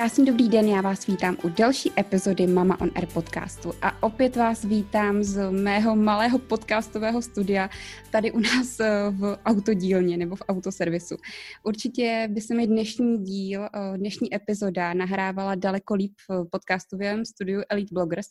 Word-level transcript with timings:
Krásný 0.00 0.24
dobrý 0.24 0.48
den, 0.48 0.68
já 0.68 0.80
vás 0.80 1.06
vítám 1.06 1.36
u 1.44 1.48
další 1.48 1.92
epizody 1.98 2.46
Mama 2.46 2.80
on 2.80 2.90
Air 2.94 3.06
podcastu 3.06 3.72
a 3.82 4.02
opět 4.02 4.36
vás 4.36 4.64
vítám 4.64 5.22
z 5.22 5.50
mého 5.50 5.96
malého 5.96 6.38
podcastového 6.38 7.22
studia 7.22 7.70
tady 8.12 8.32
u 8.32 8.38
nás 8.38 8.80
eh, 8.80 9.10
v 9.10 9.38
autodílně 9.44 10.16
nebo 10.16 10.36
v 10.36 10.42
autoservisu. 10.48 11.16
Určitě 11.62 12.28
by 12.30 12.40
se 12.40 12.54
mi 12.54 12.66
dnešní 12.66 13.18
díl, 13.18 13.64
eh, 13.64 13.98
dnešní 13.98 14.34
epizoda 14.34 14.94
nahrávala 14.94 15.54
daleko 15.54 15.94
líp 15.94 16.12
v 16.28 16.44
podcastovém 16.50 17.24
studiu 17.24 17.62
Elite 17.68 17.94
Bloggers. 17.94 18.26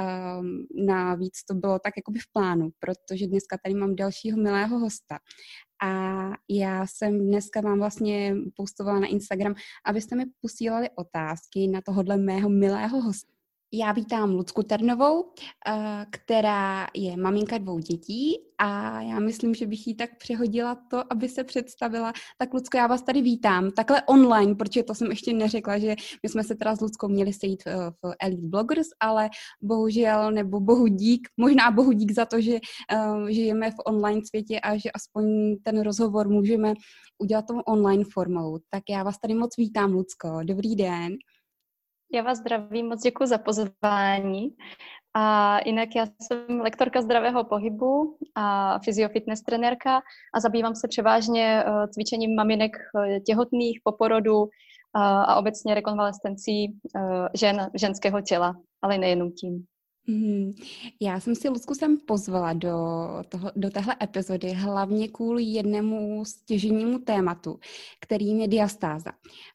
Ehm, 0.00 0.66
navíc 0.86 1.44
to 1.48 1.54
bylo 1.54 1.78
tak 1.78 1.92
jakoby 1.96 2.18
v 2.18 2.32
plánu, 2.32 2.70
protože 2.78 3.26
dneska 3.26 3.58
tady 3.62 3.74
mám 3.74 3.96
dalšího 3.96 4.38
milého 4.38 4.78
hosta 4.78 5.18
a 5.82 6.30
já 6.50 6.86
jsem 6.86 7.18
dneska 7.18 7.60
vám 7.60 7.78
vlastně 7.78 8.34
postovala 8.56 9.00
na 9.00 9.06
Instagram, 9.06 9.54
abyste 9.84 10.16
mi 10.16 10.24
posílali 10.40 10.88
otázky 10.94 11.68
na 11.68 11.80
tohohle 11.86 12.16
mého 12.16 12.48
milého 12.48 13.00
hosta. 13.00 13.35
Já 13.72 13.92
vítám 13.92 14.30
Lucku 14.30 14.62
Ternovou, 14.62 15.24
eh, 15.68 16.06
která 16.10 16.86
je 16.94 17.16
maminka 17.16 17.58
dvou 17.58 17.78
dětí 17.78 18.36
a 18.58 19.00
já 19.00 19.20
myslím, 19.20 19.54
že 19.54 19.66
bych 19.66 19.86
jí 19.86 19.94
tak 19.94 20.10
přehodila 20.18 20.74
to, 20.90 21.12
aby 21.12 21.28
se 21.28 21.44
představila. 21.44 22.12
Tak 22.38 22.54
Lucko, 22.54 22.76
já 22.76 22.86
vás 22.86 23.02
tady 23.02 23.22
vítám. 23.22 23.70
Takhle 23.70 24.02
online, 24.02 24.54
protože 24.54 24.82
to 24.82 24.94
jsem 24.94 25.10
ještě 25.10 25.32
neřekla, 25.32 25.78
že 25.78 25.96
my 26.22 26.28
jsme 26.28 26.44
se 26.44 26.54
teda 26.54 26.76
s 26.76 26.80
Luckou 26.80 27.08
měli 27.08 27.32
sejít 27.32 27.64
v, 27.64 27.90
v 27.90 28.14
Elite 28.20 28.46
Bloggers, 28.46 28.86
ale 29.00 29.30
bohužel, 29.62 30.32
nebo 30.32 30.60
bohu 30.60 30.86
dík, 30.86 31.28
možná 31.36 31.70
bohu 31.70 31.92
dík 31.92 32.12
za 32.12 32.24
to, 32.24 32.40
že 32.40 32.58
uh, 32.92 33.28
žijeme 33.28 33.70
v 33.70 33.76
online 33.86 34.20
světě 34.28 34.60
a 34.60 34.76
že 34.76 34.90
aspoň 34.90 35.56
ten 35.62 35.80
rozhovor 35.80 36.28
můžeme 36.28 36.74
udělat 37.18 37.46
tou 37.46 37.58
online 37.58 38.04
formou. 38.12 38.58
Tak 38.70 38.82
já 38.90 39.02
vás 39.02 39.18
tady 39.18 39.34
moc 39.34 39.56
vítám, 39.56 39.92
Lucko. 39.92 40.40
Dobrý 40.44 40.76
den. 40.76 41.16
Já 42.12 42.22
vás 42.22 42.38
zdravím, 42.38 42.88
moc 42.88 43.02
děkuji 43.02 43.26
za 43.26 43.38
pozvání. 43.38 44.48
A 45.14 45.58
jinak 45.66 45.88
já 45.96 46.06
jsem 46.06 46.60
lektorka 46.60 47.02
zdravého 47.02 47.44
pohybu 47.44 48.18
a 48.34 48.78
fyziofitness 48.84 49.42
trenérka 49.42 50.00
a 50.34 50.40
zabývám 50.40 50.74
se 50.74 50.88
převážně 50.88 51.64
eh, 51.66 51.88
cvičením 51.88 52.34
maminek 52.34 52.72
eh, 52.76 53.20
těhotných 53.20 53.80
po 53.84 53.92
porodu 53.92 54.44
eh, 54.44 54.48
a 55.02 55.36
obecně 55.36 55.74
rekonvalescencí 55.74 56.78
žen, 57.34 57.70
ženského 57.74 58.20
těla, 58.20 58.54
ale 58.82 58.98
nejenom 58.98 59.32
tím. 59.32 59.66
Mm, 60.08 60.52
já 61.00 61.20
jsem 61.20 61.34
si 61.34 61.48
Lucku 61.48 61.74
sem 61.74 61.98
pozvala 61.98 62.52
do, 62.52 62.76
toho, 63.28 63.52
do 63.56 63.70
téhle 63.70 63.96
epizody 64.02 64.52
hlavně 64.52 65.08
kvůli 65.08 65.42
jednému 65.42 66.24
stěženímu 66.24 66.98
tématu, 66.98 67.58
kterým 68.00 68.40
je 68.40 68.48
diastáza. 68.48 69.10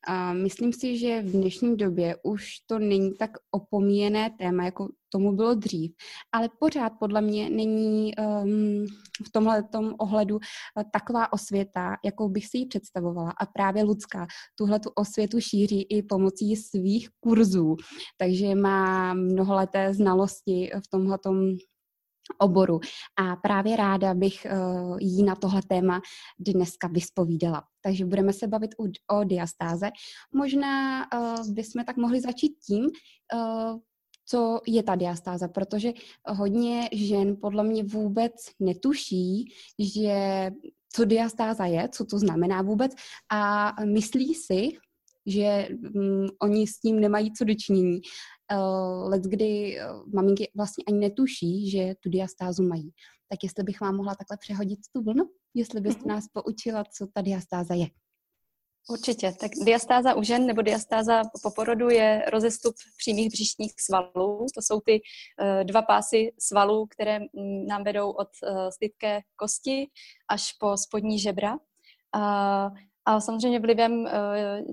A 0.07 0.33
myslím 0.33 0.73
si, 0.73 0.97
že 0.97 1.21
v 1.21 1.31
dnešní 1.31 1.77
době 1.77 2.15
už 2.23 2.59
to 2.65 2.79
není 2.79 3.13
tak 3.13 3.31
opomíjené 3.51 4.29
téma, 4.29 4.65
jako 4.65 4.87
tomu 5.11 5.35
bylo 5.35 5.55
dřív. 5.55 5.91
Ale 6.31 6.49
pořád 6.59 6.93
podle 6.99 7.21
mě 7.21 7.49
není 7.49 8.13
um, 8.15 8.85
v 9.27 9.31
tomhle 9.31 9.63
ohledu 9.97 10.35
uh, 10.35 10.83
taková 10.93 11.33
osvěta, 11.33 11.95
jakou 12.05 12.29
bych 12.29 12.47
si 12.47 12.57
ji 12.57 12.65
představovala. 12.65 13.31
A 13.31 13.45
právě 13.45 13.83
Lucka 13.83 14.27
tuhle 14.55 14.79
tu 14.79 14.89
osvětu 14.95 15.39
šíří 15.39 15.81
i 15.81 16.03
pomocí 16.03 16.55
svých 16.55 17.09
kurzů. 17.19 17.75
Takže 18.17 18.55
má 18.55 19.13
mnoholeté 19.13 19.93
znalosti 19.93 20.71
v 20.85 20.87
tomhle 20.87 21.17
oboru. 22.39 22.79
A 23.19 23.35
právě 23.35 23.75
ráda 23.75 24.13
bych 24.13 24.47
uh, 24.51 24.97
jí 24.99 25.23
na 25.23 25.35
tohle 25.35 25.61
téma 25.67 26.01
dneska 26.39 26.87
vyspovídala. 26.87 27.63
Takže 27.81 28.05
budeme 28.05 28.33
se 28.33 28.47
bavit 28.47 28.71
o, 28.79 29.15
o 29.15 29.23
diastáze. 29.23 29.89
Možná 30.35 31.05
uh, 31.13 31.53
bychom 31.53 31.85
tak 31.85 31.97
mohli 31.97 32.21
začít 32.21 32.53
tím, 32.67 32.85
uh, 32.85 33.79
co 34.25 34.61
je 34.67 34.83
ta 34.83 34.95
diastáza, 34.95 35.47
protože 35.47 35.91
hodně 36.27 36.89
žen 36.93 37.37
podle 37.41 37.63
mě 37.63 37.83
vůbec 37.83 38.33
netuší, 38.59 39.53
že 39.79 40.51
co 40.93 41.05
diastáza 41.05 41.65
je, 41.65 41.89
co 41.89 42.05
to 42.05 42.19
znamená 42.19 42.61
vůbec 42.61 42.91
a 43.31 43.73
myslí 43.85 44.35
si, 44.35 44.69
že 45.25 45.67
um, 45.95 46.27
oni 46.41 46.67
s 46.67 46.79
tím 46.79 46.99
nemají 46.99 47.33
co 47.33 47.43
dočinění. 47.43 48.01
Uh, 48.53 49.09
let, 49.09 49.23
kdy 49.23 49.77
uh, 49.77 50.13
maminky 50.13 50.51
vlastně 50.55 50.83
ani 50.87 50.99
netuší, 50.99 51.69
že 51.69 51.93
tu 51.99 52.09
diastázu 52.09 52.67
mají. 52.67 52.91
Tak 53.29 53.43
jestli 53.43 53.63
bych 53.63 53.81
vám 53.81 53.95
mohla 53.95 54.15
takhle 54.15 54.37
přehodit 54.37 54.79
tu 54.95 55.03
vlnu, 55.03 55.23
jestli 55.53 55.81
byste 55.81 56.01
mm-hmm. 56.01 56.07
nás 56.07 56.25
poučila, 56.33 56.83
co 56.97 57.07
ta 57.13 57.21
diastáza 57.21 57.73
je. 57.73 57.87
Určitě. 58.89 59.33
Tak 59.39 59.51
diastáza 59.65 60.13
u 60.13 60.23
žen 60.23 60.45
nebo 60.45 60.61
diastáza 60.61 61.21
po 61.43 61.51
porodu 61.51 61.89
je 61.89 62.25
rozestup 62.31 62.75
přímých 62.97 63.29
břišních 63.29 63.73
svalů. 63.79 64.45
To 64.55 64.61
jsou 64.61 64.79
ty 64.79 65.01
uh, 65.01 65.63
dva 65.63 65.81
pásy 65.81 66.31
svalů, 66.39 66.87
které 66.87 67.19
mm, 67.19 67.65
nám 67.67 67.83
vedou 67.83 68.11
od 68.11 68.27
uh, 68.43 68.69
stydké 68.69 69.21
kosti 69.35 69.87
až 70.29 70.53
po 70.59 70.77
spodní 70.77 71.19
žebra. 71.19 71.57
A 73.05 73.19
samozřejmě 73.19 73.59
vlivem 73.59 73.91
uh, 73.91 74.07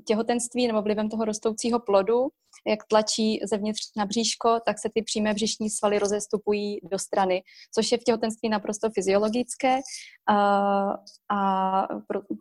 těhotenství 0.06 0.66
nebo 0.66 0.82
vlivem 0.82 1.08
toho 1.10 1.24
rostoucího 1.24 1.80
plodu, 1.80 2.28
jak 2.68 2.84
tlačí 2.88 3.40
zevnitř 3.50 3.80
na 3.96 4.06
bříško, 4.06 4.60
tak 4.66 4.78
se 4.78 4.88
ty 4.94 5.02
přímé 5.02 5.34
břišní 5.34 5.70
svaly 5.70 5.98
rozestupují 5.98 6.78
do 6.82 6.98
strany, 6.98 7.42
což 7.74 7.92
je 7.92 7.98
v 7.98 8.04
těhotenství 8.04 8.48
naprosto 8.48 8.88
fyziologické 8.94 9.74
uh, 9.74 10.92
a 11.38 11.88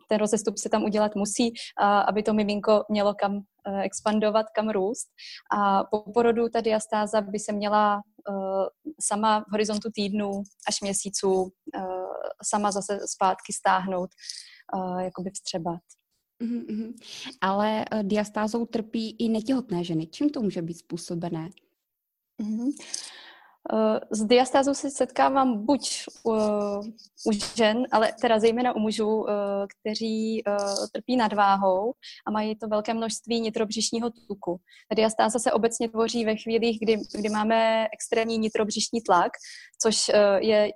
ten 0.08 0.18
rozestup 0.18 0.58
se 0.58 0.68
tam 0.68 0.84
udělat 0.84 1.14
musí, 1.14 1.50
uh, 1.50 1.86
aby 1.86 2.22
to 2.22 2.34
miminko 2.34 2.84
mělo 2.88 3.14
kam 3.14 3.36
uh, 3.36 3.80
expandovat, 3.80 4.46
kam 4.54 4.70
růst. 4.70 5.08
A 5.58 5.84
po 5.84 6.12
porodu 6.12 6.48
ta 6.48 6.60
diastáza 6.60 7.20
by 7.20 7.38
se 7.38 7.52
měla 7.52 8.00
sama 9.00 9.40
v 9.40 9.52
horizontu 9.52 9.88
týdnů 9.94 10.42
až 10.68 10.80
měsíců 10.80 11.52
sama 12.44 12.70
zase 12.70 12.98
zpátky 13.06 13.52
stáhnout 13.52 14.10
jakoby 14.98 15.30
vstřebat. 15.30 15.80
Mm-hmm. 16.42 16.94
Ale 17.40 17.84
uh, 17.92 18.02
diastázou 18.02 18.66
trpí 18.66 19.16
i 19.18 19.28
netěhotné 19.28 19.84
ženy. 19.84 20.06
Čím 20.06 20.30
to 20.30 20.42
může 20.42 20.62
být 20.62 20.78
způsobené? 20.78 21.50
Mm-hmm. 22.42 22.72
S 24.10 24.24
diastázou 24.24 24.74
se 24.74 24.90
setkávám 24.90 25.66
buď 25.66 26.04
u, 26.26 26.32
u 27.26 27.32
žen, 27.56 27.86
ale 27.92 28.12
teda 28.20 28.38
zejména 28.38 28.76
u 28.76 28.78
mužů, 28.78 29.26
kteří 29.80 30.42
trpí 30.92 31.16
nadváhou 31.16 31.92
a 32.26 32.30
mají 32.30 32.56
to 32.56 32.68
velké 32.68 32.94
množství 32.94 33.40
nitrobřišního 33.40 34.10
tuku. 34.28 34.60
Diastáza 34.96 35.38
se 35.38 35.52
obecně 35.52 35.88
tvoří 35.88 36.24
ve 36.24 36.36
chvílích, 36.36 36.78
kdy, 36.80 36.98
kdy 37.14 37.28
máme 37.28 37.86
extrémní 37.92 38.38
nitrobřišní 38.38 39.00
tlak, 39.00 39.32
což 39.82 40.10
je 40.38 40.70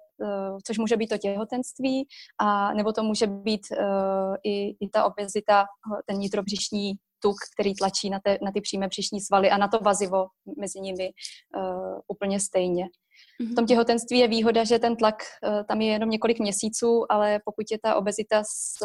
což 0.67 0.79
může 0.79 0.97
být 0.97 1.07
to 1.07 1.19
těhotenství, 1.19 2.07
a 2.39 2.75
nebo 2.75 2.93
to 2.93 3.03
může 3.03 3.27
být 3.27 3.61
uh, 3.71 4.35
i, 4.45 4.69
i 4.69 4.89
ta 4.93 5.05
obezita, 5.05 5.65
ten 6.07 6.19
nitrobřišní 6.19 6.93
tuk, 7.23 7.37
který 7.55 7.75
tlačí 7.75 8.11
na, 8.11 8.21
te, 8.25 8.39
na 8.43 8.53
ty 8.53 8.61
přímé 8.61 8.89
břišní 8.89 9.21
svaly 9.21 9.51
a 9.51 9.59
na 9.59 9.69
to 9.69 9.79
vazivo 9.79 10.27
mezi 10.59 10.81
nimi 10.81 11.11
uh, 11.57 11.99
úplně 12.09 12.41
stejně. 12.41 12.85
V 13.41 13.55
tom 13.55 13.63
mhm. 13.63 13.67
těhotenství 13.67 14.19
je 14.19 14.29
výhoda, 14.29 14.65
že 14.65 14.79
ten 14.79 14.97
tlak 14.97 15.15
tam 15.69 15.81
je 15.81 15.93
jenom 15.93 16.11
několik 16.11 16.39
měsíců, 16.41 17.13
ale 17.13 17.41
pokud 17.45 17.67
je 17.71 17.79
ta 17.83 17.95
obezita 17.95 18.43
s 18.45 18.79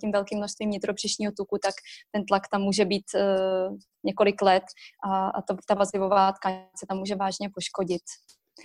tím 0.00 0.12
velkým 0.12 0.38
množstvím 0.38 0.70
nitrobřišního 0.70 1.32
tuku, 1.36 1.58
tak 1.62 1.74
ten 2.12 2.24
tlak 2.24 2.42
tam 2.52 2.62
může 2.62 2.84
být 2.84 3.04
několik 4.04 4.42
let 4.42 4.62
a, 5.04 5.28
a 5.28 5.42
to, 5.42 5.54
ta 5.68 5.74
vazivová 5.74 6.32
tkáň 6.32 6.52
se 6.52 6.86
tam 6.88 6.98
může 6.98 7.14
vážně 7.14 7.50
poškodit. 7.54 8.02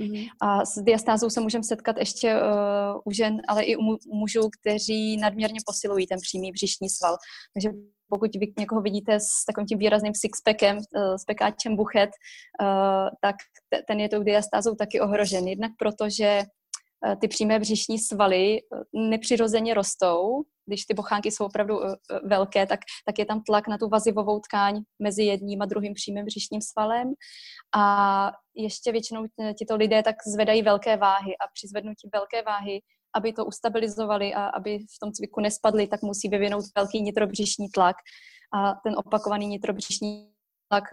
Mm-hmm. 0.02 0.28
A 0.42 0.66
s 0.66 0.84
diastázou 0.84 1.30
se 1.30 1.42
můžeme 1.42 1.64
setkat 1.64 1.98
ještě 1.98 2.36
uh, 2.36 3.02
u 3.06 3.12
žen, 3.12 3.42
ale 3.48 3.64
i 3.64 3.76
u, 3.76 3.98
mužů, 4.14 4.50
kteří 4.60 5.18
nadměrně 5.18 5.60
posilují 5.66 6.08
ten 6.08 6.20
přímý 6.22 6.52
břišní 6.52 6.90
sval. 6.90 7.18
Takže 7.54 7.70
pokud 8.10 8.36
vy 8.36 8.54
někoho 8.60 8.82
vidíte 8.82 9.20
s 9.20 9.46
takovým 9.48 9.68
tím 9.68 9.80
výrazným 9.80 10.14
sixpackem, 10.16 10.78
uh, 10.78 11.16
s 11.16 11.26
pekáčem 11.26 11.76
buchet, 11.76 12.10
uh, 12.62 13.10
tak 13.22 13.36
t- 13.70 13.82
ten 13.88 14.00
je 14.00 14.10
tou 14.10 14.24
diastázou 14.24 14.76
taky 14.76 15.02
ohrožen. 15.02 15.48
Jednak 15.48 15.72
proto, 15.80 16.10
že 16.10 16.44
ty 17.22 17.28
přímé 17.28 17.60
břišní 17.60 18.00
svaly 18.00 18.60
nepřirozeně 18.94 19.74
rostou, 19.74 20.44
když 20.66 20.86
ty 20.86 20.94
bochánky 20.94 21.32
jsou 21.32 21.46
opravdu 21.46 21.80
velké, 22.24 22.68
tak, 22.68 22.80
tak 23.06 23.20
je 23.20 23.26
tam 23.26 23.42
tlak 23.44 23.68
na 23.68 23.78
tu 23.78 23.90
vazivovou 23.90 24.40
tkáň 24.40 24.82
mezi 25.00 25.24
jedním 25.24 25.62
a 25.62 25.66
druhým 25.66 25.94
přímým 25.94 26.26
břišním 26.26 26.62
svalem. 26.62 27.14
A 27.76 28.32
ještě 28.56 28.92
většinou 28.92 29.26
tito 29.60 29.76
lidé 29.76 30.04
tak 30.04 30.16
zvedají 30.34 30.62
velké 30.62 30.98
váhy 30.98 31.38
a 31.38 31.44
při 31.54 31.68
zvednutí 31.68 32.10
velké 32.14 32.42
váhy 32.42 32.82
aby 33.16 33.34
to 33.34 33.46
ustabilizovali 33.46 34.34
a 34.34 34.46
aby 34.46 34.80
v 34.80 35.00
tom 35.00 35.12
cviku 35.12 35.42
nespadli, 35.42 35.88
tak 35.88 36.02
musí 36.02 36.30
vyvinout 36.30 36.66
velký 36.76 37.02
nitrobřišní 37.02 37.70
tlak. 37.70 37.96
A 38.54 38.74
ten 38.84 38.94
opakovaný 38.98 39.48
nitrobřišní 39.48 40.32
tlak 40.70 40.84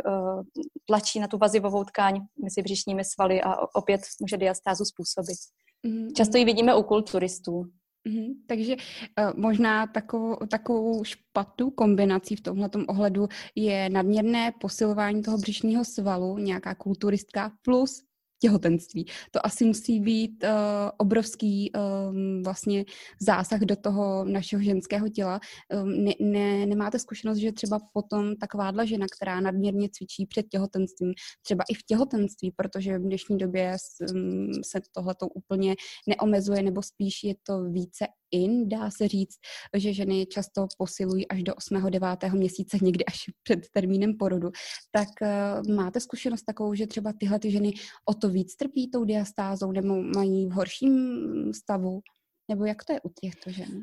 tlačí 0.87 1.20
na 1.20 1.29
tu 1.29 1.38
vazivovou 1.38 1.85
tkáň 1.85 2.20
mezi 2.43 2.62
břišními 2.62 3.05
svaly 3.05 3.43
a 3.43 3.56
opět 3.75 4.00
může 4.20 4.37
diastázu 4.37 4.85
způsobit. 4.85 5.38
Mm-hmm. 5.87 6.12
Často 6.12 6.38
ji 6.38 6.44
vidíme 6.44 6.75
u 6.75 6.82
kulturistů. 6.82 7.64
Mm-hmm. 8.08 8.34
Takže 8.46 8.76
uh, 8.76 9.40
možná 9.40 9.87
takovou, 9.87 10.37
takovou 10.50 11.05
špatnou 11.05 11.70
kombinací 11.70 12.37
v 12.37 12.40
tomhle 12.40 12.70
ohledu 12.88 13.29
je 13.55 13.90
nadměrné 13.90 14.52
posilování 14.61 15.23
toho 15.23 15.38
břišního 15.38 15.84
svalu, 15.84 16.38
nějaká 16.38 16.75
kulturistka 16.75 17.52
plus 17.62 18.02
těhotenství. 18.43 19.06
To 19.31 19.47
asi 19.47 19.65
musí 19.65 20.00
být 20.00 20.44
uh, 20.44 20.50
obrovský 20.99 21.71
um, 21.73 22.43
vlastně 22.43 22.85
zásah 23.21 23.61
do 23.61 23.77
toho 23.77 24.25
našeho 24.25 24.62
ženského 24.62 25.09
těla. 25.09 25.41
Um, 25.83 26.05
ne, 26.05 26.12
ne, 26.21 26.67
nemáte 26.67 26.99
zkušenost, 26.99 27.39
že 27.39 27.53
třeba 27.53 27.79
potom 27.93 28.37
takováhle 28.37 28.87
žena, 28.87 29.06
která 29.17 29.41
nadměrně 29.41 29.89
cvičí 29.93 30.27
před 30.27 30.49
těhotenstvím, 30.49 31.12
třeba 31.43 31.65
i 31.71 31.75
v 31.75 31.83
těhotenství, 31.83 32.50
protože 32.50 32.99
v 32.99 33.03
dnešní 33.03 33.39
době 33.39 33.77
um, 34.15 34.50
se 34.65 34.81
tohleto 34.93 35.29
úplně 35.29 35.75
neomezuje, 36.06 36.62
nebo 36.62 36.83
spíš 36.83 37.25
je 37.25 37.35
to 37.47 37.65
více 37.65 38.06
in, 38.32 38.69
dá 38.69 38.90
se 38.90 39.08
říct, 39.08 39.37
že 39.76 39.93
ženy 39.94 40.26
často 40.26 40.67
posilují 40.79 41.29
až 41.29 41.43
do 41.43 41.55
8. 41.55 41.90
9. 41.90 42.08
měsíce, 42.32 42.79
někdy 42.82 43.05
až 43.05 43.19
před 43.43 43.58
termínem 43.73 44.17
porodu. 44.19 44.50
Tak 44.90 45.08
uh, 45.23 45.75
máte 45.75 46.00
zkušenost 46.00 46.43
takovou, 46.43 46.75
že 46.75 46.87
třeba 46.87 47.12
tyhle 47.20 47.38
ty 47.38 47.50
ženy 47.50 47.73
o 48.08 48.14
to 48.14 48.29
víc 48.29 48.56
trpí 48.56 48.90
tou 48.90 49.05
diastázou 49.05 49.73
nebo 49.73 50.02
mají 50.02 50.46
v 50.46 50.52
horším 50.52 51.55
stavu? 51.55 52.00
Nebo 52.49 52.64
jak 52.64 52.84
to 52.84 52.93
je 52.93 53.00
u 53.00 53.08
těchto 53.20 53.50
žen? 53.50 53.81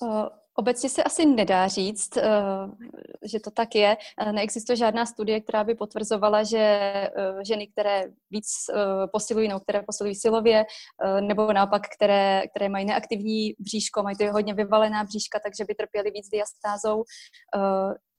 Uh, 0.00 0.26
obecně 0.54 0.88
se 0.88 1.04
asi 1.04 1.26
nedá 1.26 1.68
říct, 1.68 2.16
uh, 2.16 2.22
že 3.24 3.40
to 3.40 3.50
tak 3.50 3.74
je. 3.74 3.96
Neexistuje 4.32 4.76
žádná 4.76 5.06
studie, 5.06 5.40
která 5.40 5.64
by 5.64 5.74
potvrzovala, 5.74 6.42
že 6.42 6.92
ženy, 7.42 7.66
které 7.66 8.04
víc 8.30 8.46
posilují, 9.12 9.48
no, 9.48 9.60
které 9.60 9.82
posilují 9.82 10.14
silově, 10.14 10.64
nebo 11.20 11.52
naopak, 11.52 11.82
které, 11.96 12.42
které 12.50 12.68
mají 12.68 12.84
neaktivní 12.84 13.54
bříško, 13.58 14.02
mají 14.02 14.16
to 14.16 14.32
hodně 14.32 14.54
vyvalená 14.54 15.04
bříška, 15.04 15.40
takže 15.44 15.64
by 15.64 15.74
trpěly 15.74 16.10
víc 16.10 16.28
diastázou. 16.28 17.04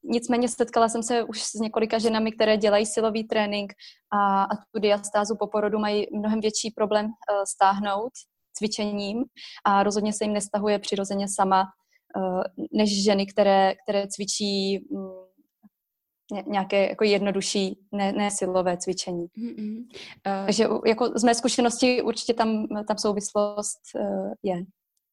Nicméně 0.03 0.47
setkala 0.49 0.89
jsem 0.89 1.03
se 1.03 1.23
už 1.23 1.43
s 1.43 1.53
několika 1.53 1.99
ženami, 1.99 2.31
které 2.31 2.57
dělají 2.57 2.85
silový 2.85 3.23
trénink 3.23 3.73
a, 4.13 4.43
a 4.43 4.55
tu 4.73 4.79
diastázu 4.79 5.35
po 5.39 5.47
porodu 5.47 5.79
mají 5.79 6.07
mnohem 6.13 6.39
větší 6.39 6.71
problém 6.71 7.07
stáhnout 7.47 8.11
cvičením 8.59 9.23
a 9.65 9.83
rozhodně 9.83 10.13
se 10.13 10.23
jim 10.23 10.33
nestahuje 10.33 10.79
přirozeně 10.79 11.25
sama, 11.29 11.63
uh, 12.15 12.67
než 12.73 13.03
ženy, 13.03 13.25
které, 13.25 13.73
které 13.83 14.07
cvičí 14.07 14.87
um, 14.89 15.11
nějaké 16.47 16.89
jako 16.89 17.03
jednodušší, 17.03 17.79
ne, 17.91 18.11
ne 18.11 18.31
silové 18.31 18.77
cvičení. 18.77 19.25
Mm-hmm. 19.37 19.77
Uh, 19.77 20.45
Takže 20.45 20.67
jako 20.85 21.11
z 21.15 21.23
mé 21.23 21.35
zkušenosti 21.35 22.01
určitě 22.01 22.33
tam, 22.33 22.67
tam 22.87 22.97
souvislost 22.97 23.79
uh, 23.95 24.31
je. 24.43 24.55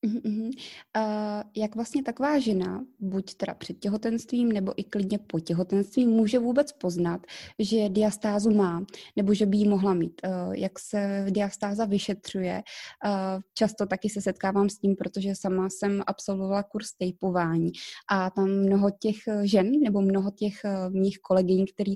Uh, 0.05 1.43
jak 1.57 1.75
vlastně 1.75 2.03
taková 2.03 2.39
žena, 2.39 2.85
buď 3.01 3.35
teda 3.35 3.55
před 3.55 3.79
těhotenstvím 3.79 4.53
nebo 4.53 4.73
i 4.77 4.85
klidně 4.85 5.19
po 5.19 5.41
těhotenství, 5.41 6.07
může 6.07 6.39
vůbec 6.39 6.73
poznat, 6.73 7.21
že 7.59 7.89
diastázu 7.89 8.51
má, 8.51 8.85
nebo 9.17 9.35
že 9.35 9.47
by 9.47 9.57
ji 9.57 9.69
mohla 9.69 9.95
mít? 9.95 10.21
Uh, 10.25 10.55
jak 10.55 10.79
se 10.79 11.27
diastáza 11.31 11.85
vyšetřuje? 11.85 12.63
Uh, 13.07 13.13
často 13.55 13.87
taky 13.87 14.09
se 14.09 14.21
setkávám 14.21 14.69
s 14.69 14.79
tím, 14.79 14.97
protože 14.97 15.35
sama 15.35 15.69
jsem 15.71 16.03
absolvovala 16.07 16.63
kurz 16.63 16.93
tejpování 16.93 17.73
a 18.11 18.31
tam 18.31 18.51
mnoho 18.51 18.91
těch 18.91 19.17
žen 19.43 19.71
nebo 19.71 20.01
mnoho 20.01 20.31
těch 20.31 20.55
mých 20.89 21.19
kolegyň, 21.19 21.67
který 21.75 21.95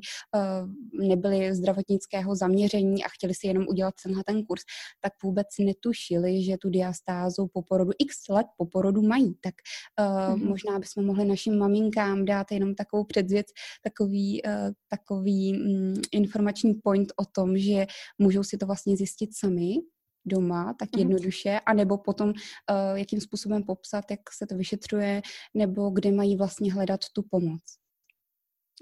nebyli 0.93 1.55
zdravotnického 1.55 2.37
zaměření 2.37 3.05
a 3.05 3.09
chtěli 3.09 3.35
si 3.35 3.47
jenom 3.47 3.67
udělat 3.69 3.95
tenhle 4.03 4.25
ten 4.25 4.45
kurz, 4.45 4.63
tak 5.01 5.13
vůbec 5.23 5.47
netušili, 5.61 6.43
že 6.43 6.57
tu 6.59 6.71
diastázu 6.71 7.47
po 7.53 7.63
porodu 7.63 7.90
x 7.99 8.29
let 8.29 8.47
po 8.57 8.67
porodu 8.67 9.03
mají, 9.03 9.35
tak 9.41 9.55
uh, 10.01 10.07
mm-hmm. 10.07 10.49
možná 10.49 10.79
bychom 10.79 11.05
mohli 11.05 11.25
našim 11.25 11.59
maminkám 11.59 12.25
dát 12.25 12.53
jenom 12.53 12.75
takovou 12.75 13.05
předvěc, 13.05 13.47
takový, 13.83 14.43
uh, 14.43 14.73
takový 14.89 15.53
um, 15.53 15.95
informační 16.13 16.75
point 16.75 17.13
o 17.17 17.25
tom, 17.25 17.59
že 17.59 17.87
můžou 18.19 18.43
si 18.43 18.59
to 18.59 18.67
vlastně 18.67 18.97
zjistit 18.97 19.31
sami, 19.37 19.75
doma, 20.25 20.75
tak 20.79 20.89
mhm. 20.93 21.01
jednoduše, 21.01 21.61
anebo 21.67 21.99
potom, 21.99 22.29
uh, 22.29 22.35
jakým 22.99 23.21
způsobem 23.21 23.63
popsat, 23.63 24.05
jak 24.11 24.21
se 24.33 24.47
to 24.47 24.57
vyšetřuje, 24.57 25.23
nebo 25.55 25.91
kde 25.91 26.13
mají 26.13 26.37
vlastně 26.37 26.73
hledat 26.73 27.01
tu 27.15 27.23
pomoc. 27.31 27.63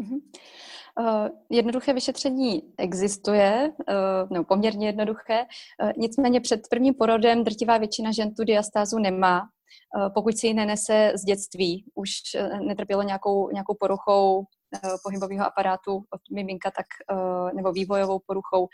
Uh-huh. 0.02 0.20
Uh, 1.00 1.28
jednoduché 1.50 1.92
vyšetření 1.92 2.62
existuje, 2.78 3.72
uh, 3.88 4.30
nebo 4.30 4.44
poměrně 4.44 4.86
jednoduché, 4.86 5.46
uh, 5.82 5.92
nicméně 5.96 6.40
před 6.40 6.60
prvním 6.70 6.94
porodem 6.94 7.44
drtivá 7.44 7.78
většina 7.78 8.12
žen 8.12 8.34
tu 8.34 8.44
diastázu 8.44 8.98
nemá, 8.98 9.48
pokud 10.14 10.38
si 10.38 10.46
ji 10.46 10.54
nenese 10.54 11.12
z 11.14 11.24
dětství. 11.24 11.84
Už 11.94 12.10
netrpělo 12.60 13.02
nějakou, 13.02 13.50
nějakou 13.50 13.76
poruchou 13.80 14.44
Eh, 14.44 14.57
pohybového 15.02 15.46
aparátu 15.46 15.96
od 15.96 16.20
miminka, 16.32 16.70
tak, 16.70 16.86
eh, 17.10 17.54
nebo 17.54 17.72
vývojovou 17.72 18.18
poruchou, 18.26 18.68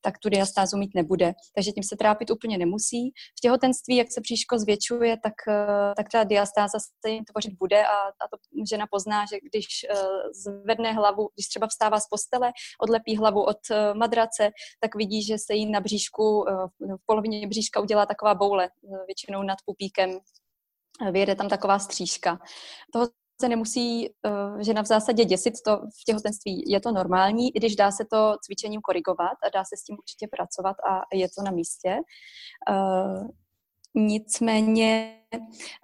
tak 0.00 0.18
tu 0.18 0.28
diastázu 0.28 0.76
mít 0.76 0.94
nebude. 0.94 1.32
Takže 1.54 1.72
tím 1.72 1.82
se 1.82 1.96
trápit 1.96 2.30
úplně 2.30 2.58
nemusí. 2.58 3.10
V 3.38 3.40
těhotenství, 3.40 3.96
jak 3.96 4.12
se 4.12 4.20
příško 4.20 4.58
zvětšuje, 4.58 5.16
tak, 5.22 5.34
eh, 5.48 5.94
tak 5.96 6.06
ta 6.12 6.24
diastáza 6.24 6.78
se 6.78 7.10
jim 7.10 7.24
tvořit 7.24 7.52
bude 7.58 7.86
a, 7.86 7.96
a 7.96 8.28
to 8.30 8.36
žena 8.70 8.86
pozná, 8.90 9.24
že 9.30 9.36
když 9.40 9.66
zvedne 10.44 10.92
hlavu, 10.92 11.28
když 11.34 11.48
třeba 11.48 11.66
vstává 11.66 12.00
z 12.00 12.08
postele, 12.08 12.52
odlepí 12.82 13.16
hlavu 13.16 13.42
od 13.42 13.58
madrace, 13.94 14.50
tak 14.80 14.94
vidí, 14.94 15.22
že 15.22 15.38
se 15.38 15.54
jí 15.54 15.70
na 15.70 15.80
bříšku, 15.80 16.46
v 16.80 17.06
polovině 17.06 17.46
bříška 17.46 17.80
udělá 17.80 18.06
taková 18.06 18.34
boule, 18.34 18.70
většinou 19.06 19.42
nad 19.42 19.58
pupíkem 19.64 20.20
vyjede 21.12 21.34
tam 21.34 21.48
taková 21.48 21.78
střížka. 21.78 22.38
Toho 22.92 23.08
se 23.40 23.48
nemusí 23.48 24.08
uh, 24.08 24.60
žena 24.60 24.82
v 24.82 24.86
zásadě 24.86 25.24
děsit, 25.24 25.54
to 25.64 25.76
v 25.76 26.04
těhotenství 26.06 26.64
je 26.66 26.80
to 26.80 26.92
normální, 26.92 27.56
i 27.56 27.58
když 27.58 27.76
dá 27.76 27.90
se 27.90 28.04
to 28.10 28.36
cvičením 28.44 28.80
korigovat 28.80 29.36
a 29.46 29.48
dá 29.54 29.64
se 29.64 29.76
s 29.76 29.84
tím 29.84 29.96
určitě 29.98 30.26
pracovat 30.36 30.76
a 30.90 31.00
je 31.12 31.28
to 31.28 31.42
na 31.44 31.50
místě. 31.50 31.96
Uh, 32.70 33.28
Nicméně 33.94 35.20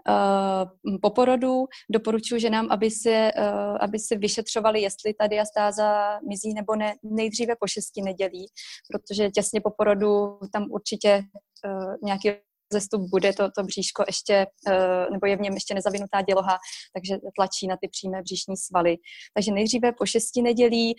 uh, 0.09 0.99
po 1.03 1.11
porodu 1.11 1.65
doporučuji 1.91 2.41
ženám, 2.41 2.69
aby 2.71 2.91
si, 2.91 3.11
uh, 3.11 3.77
aby 3.81 3.99
si 3.99 4.17
vyšetřovali, 4.17 4.83
jestli 4.83 5.15
ta 5.15 5.27
diastáza 5.27 6.19
mizí 6.29 6.55
nebo 6.55 6.77
ne, 6.77 6.95
nejdříve 7.03 7.55
po 7.61 7.67
šesti 7.67 8.03
nedělí, 8.03 8.47
protože 8.93 9.31
těsně 9.31 9.61
po 9.61 9.71
porodu 9.71 10.39
tam 10.53 10.67
určitě 10.71 11.23
uh, 11.67 11.95
nějaký 12.03 12.31
zestup 12.73 13.11
bude 13.11 13.33
to, 13.33 13.51
to 13.51 13.63
bříško 13.63 14.05
ještě, 14.07 14.47
eh, 14.69 15.07
nebo 15.13 15.27
je 15.27 15.37
v 15.37 15.41
něm 15.41 15.55
ještě 15.55 15.75
nezavinutá 15.75 16.23
děloha, 16.23 16.59
takže 16.95 17.17
tlačí 17.37 17.67
na 17.67 17.77
ty 17.81 17.89
přímé 17.89 18.23
bříšní 18.23 18.57
svaly. 18.57 18.97
Takže 19.35 19.53
nejdříve 19.53 19.93
po 19.93 20.07
šesti 20.07 20.43
nedělí, 20.43 20.95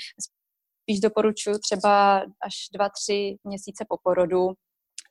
spíš 0.83 0.99
doporučuji 0.99 1.59
třeba 1.59 2.17
až 2.17 2.55
dva, 2.73 2.89
tři 2.89 3.35
měsíce 3.43 3.85
po 3.89 3.97
porodu, 4.03 4.53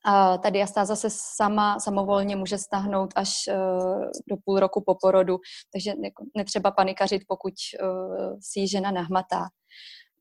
a 0.06 0.38
ta 0.38 0.50
diastáza 0.50 0.96
se 0.96 1.08
sama 1.10 1.80
samovolně 1.80 2.36
může 2.36 2.58
stáhnout 2.58 3.10
až 3.16 3.34
uh, 3.48 4.04
do 4.28 4.36
půl 4.44 4.60
roku 4.60 4.82
po 4.86 4.94
porodu, 5.00 5.38
takže 5.72 5.92
netřeba 6.36 6.70
panikařit, 6.70 7.22
pokud 7.28 7.52
uh, 7.82 8.38
si 8.40 8.60
ji 8.60 8.68
žena 8.68 8.90
nahmatá. 8.90 9.48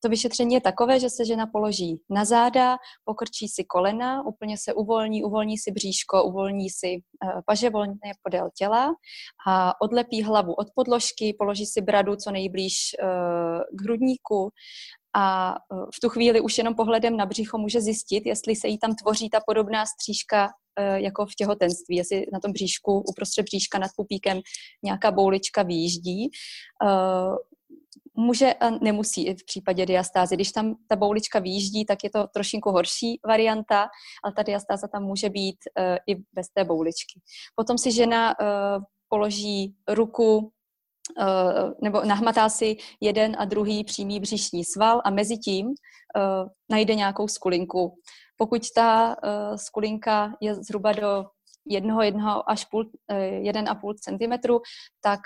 To 0.03 0.10
vyšetření 0.10 0.53
je 0.53 0.62
takové, 0.62 1.00
že 1.00 1.10
se 1.10 1.25
žena 1.25 1.48
položí 1.48 2.01
na 2.10 2.25
záda, 2.25 2.77
pokrčí 3.05 3.48
si 3.48 3.63
kolena, 3.63 4.25
úplně 4.25 4.57
se 4.57 4.74
uvolní, 4.74 5.24
uvolní 5.24 5.57
si 5.57 5.72
bříško, 5.72 6.24
uvolní 6.24 6.69
si 6.69 6.98
uh, 7.24 7.41
paže 7.45 7.69
volně 7.69 8.13
podél 8.24 8.50
těla 8.57 8.93
a 9.48 9.81
odlepí 9.81 10.24
hlavu 10.24 10.53
od 10.53 10.67
podložky, 10.75 11.36
položí 11.39 11.65
si 11.65 11.81
bradu 11.81 12.15
co 12.15 12.31
nejblíž 12.31 12.74
uh, 13.03 13.62
k 13.72 13.81
hrudníku 13.81 14.50
a 15.15 15.55
uh, 15.72 15.86
v 15.95 16.00
tu 16.01 16.10
chvíli 16.10 16.41
už 16.41 16.57
jenom 16.57 16.75
pohledem 16.75 17.17
na 17.17 17.25
břicho 17.25 17.57
může 17.57 17.81
zjistit, 17.81 18.25
jestli 18.25 18.55
se 18.55 18.67
jí 18.67 18.77
tam 18.77 18.95
tvoří 18.95 19.29
ta 19.29 19.39
podobná 19.48 19.86
střížka 19.86 20.50
jako 20.95 21.25
v 21.25 21.36
těhotenství, 21.38 21.95
jestli 21.95 22.25
na 22.33 22.39
tom 22.39 22.51
bříšku, 22.51 23.03
uprostřed 23.10 23.43
bříška 23.43 23.79
nad 23.79 23.91
pupíkem 23.95 24.41
nějaká 24.83 25.12
boulička 25.12 25.63
výjíždí 25.63 26.29
může 28.15 28.53
a 28.53 28.70
nemusí 28.70 29.27
i 29.27 29.36
v 29.36 29.46
případě 29.46 29.86
diastázy. 29.86 30.36
Když 30.36 30.51
tam 30.51 30.75
ta 30.88 30.96
boulička 30.96 31.39
výjíždí, 31.39 31.86
tak 31.86 32.03
je 32.03 32.10
to 32.10 32.27
trošinku 32.27 32.72
horší 32.72 33.20
varianta, 33.27 33.88
ale 34.24 34.34
ta 34.34 34.43
diastáza 34.43 34.88
tam 34.88 35.03
může 35.03 35.29
být 35.29 35.58
uh, 35.79 35.98
i 36.08 36.15
bez 36.34 36.48
té 36.53 36.63
bouličky. 36.63 37.22
Potom 37.55 37.77
si 37.77 37.91
žena 37.91 38.36
uh, 38.39 38.84
položí 39.10 39.75
ruku 39.88 40.38
uh, 40.38 41.72
nebo 41.82 42.03
nahmatá 42.03 42.50
si 42.50 42.77
jeden 43.01 43.36
a 43.39 43.46
druhý 43.46 43.84
přímý 43.84 44.20
břišní 44.20 44.63
sval 44.65 45.01
a 45.05 45.10
mezi 45.10 45.38
tím 45.38 45.74
najde 46.72 46.96
nějakou 46.96 47.27
skulinku. 47.27 47.93
Pokud 48.38 48.62
ta 48.75 49.15
skulinka 49.55 50.34
je 50.41 50.55
zhruba 50.55 50.91
do 50.91 51.25
jednoho, 51.65 52.01
jednoho 52.01 52.50
až 52.50 52.65
půl, 52.65 52.86
jeden 53.41 53.70
a 53.70 53.75
půl 53.75 53.93
centimetru, 53.93 54.62
tak 55.01 55.20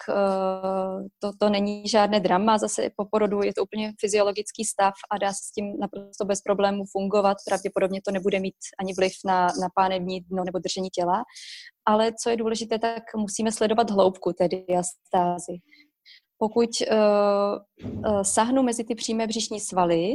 to, 1.19 1.31
to 1.39 1.49
není 1.49 1.87
žádné 1.87 2.19
drama. 2.19 2.57
Zase 2.57 2.89
po 2.95 3.05
porodu 3.11 3.41
je 3.41 3.53
to 3.53 3.63
úplně 3.63 3.93
fyziologický 3.99 4.65
stav 4.65 4.93
a 5.11 5.17
dá 5.17 5.29
se 5.29 5.39
s 5.43 5.51
tím 5.51 5.79
naprosto 5.79 6.25
bez 6.25 6.41
problémů 6.41 6.83
fungovat. 6.91 7.37
Pravděpodobně 7.47 8.01
to 8.05 8.11
nebude 8.11 8.39
mít 8.39 8.55
ani 8.79 8.93
vliv 8.93 9.13
na, 9.25 9.47
na 9.47 9.67
pánevní 9.75 10.21
dno 10.21 10.43
nebo 10.43 10.59
držení 10.59 10.89
těla. 10.89 11.23
Ale 11.85 12.11
co 12.23 12.29
je 12.29 12.37
důležité, 12.37 12.79
tak 12.79 13.03
musíme 13.15 13.51
sledovat 13.51 13.91
hloubku 13.91 14.33
té 14.33 14.47
diastázy. 14.47 15.53
Pokud 16.37 16.69
uh, 16.91 16.97
uh, 17.99 18.21
sahnu 18.21 18.63
mezi 18.63 18.83
ty 18.83 18.95
přímé 18.95 19.27
břišní 19.27 19.59
svaly, 19.59 20.13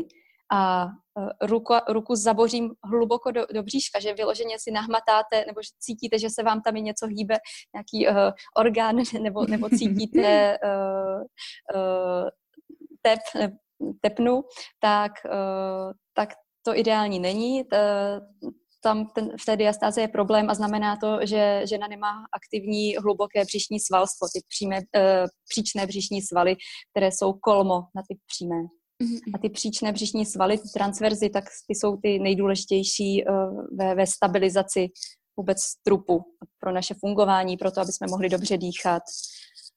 a 0.53 0.85
e, 0.85 1.47
ruku, 1.47 1.75
ruku 1.89 2.15
zabořím 2.15 2.71
hluboko 2.85 3.31
do, 3.31 3.47
do 3.55 3.63
bříška, 3.63 4.01
že 4.01 4.15
vyloženě 4.15 4.57
si 4.59 4.71
nahmatáte 4.71 5.45
nebo 5.47 5.61
cítíte, 5.79 6.19
že 6.19 6.31
se 6.31 6.43
vám 6.43 6.63
tam 6.63 6.77
i 6.77 6.83
něco 6.83 7.07
hýbe, 7.07 7.35
nějaký 7.75 8.09
uh, 8.09 8.31
orgán 8.57 8.97
nebo, 9.21 9.47
nebo 9.47 9.69
cítíte 9.69 10.59
uh, 10.65 11.23
uh, 11.75 12.29
tep, 13.03 13.21
tepnu, 14.01 14.43
tak, 14.81 15.13
uh, 15.25 15.93
tak 16.15 16.29
to 16.63 16.77
ideální 16.77 17.21
není. 17.21 17.65
Tam 18.83 19.07
ten, 19.07 19.31
v 19.41 19.45
té 19.45 19.57
diastáze 19.57 20.01
je 20.01 20.09
problém 20.09 20.51
a 20.51 20.55
znamená 20.55 20.97
to, 20.97 21.19
že 21.27 21.63
žena 21.65 21.87
nemá 21.89 22.13
aktivní 22.33 22.97
hluboké 22.97 23.45
břišní 23.45 23.81
svalstvo, 23.81 24.29
ty 24.35 24.41
přímé, 24.49 24.77
uh, 24.77 25.27
příčné 25.49 25.87
břišní 25.87 26.23
svaly, 26.23 26.57
které 26.91 27.13
jsou 27.13 27.33
kolmo 27.33 27.75
na 27.75 28.03
ty 28.09 28.19
přímé. 28.27 28.82
A 29.35 29.39
ty 29.39 29.51
příčné 29.51 29.93
břišní 29.93 30.27
svaly, 30.27 30.59
ty 30.59 30.69
transverzy, 30.75 31.31
tak 31.31 31.45
ty 31.67 31.75
jsou 31.75 31.97
ty 31.97 32.19
nejdůležitější 32.19 33.25
uh, 33.25 33.67
ve, 33.79 33.95
ve 33.95 34.07
stabilizaci 34.07 34.89
vůbec 35.37 35.59
trupu 35.83 36.25
pro 36.59 36.73
naše 36.73 36.95
fungování, 36.95 37.57
pro 37.57 37.71
to, 37.71 37.81
aby 37.81 37.93
jsme 37.93 38.07
mohli 38.11 38.29
dobře 38.29 38.59
dýchat, 38.59 39.03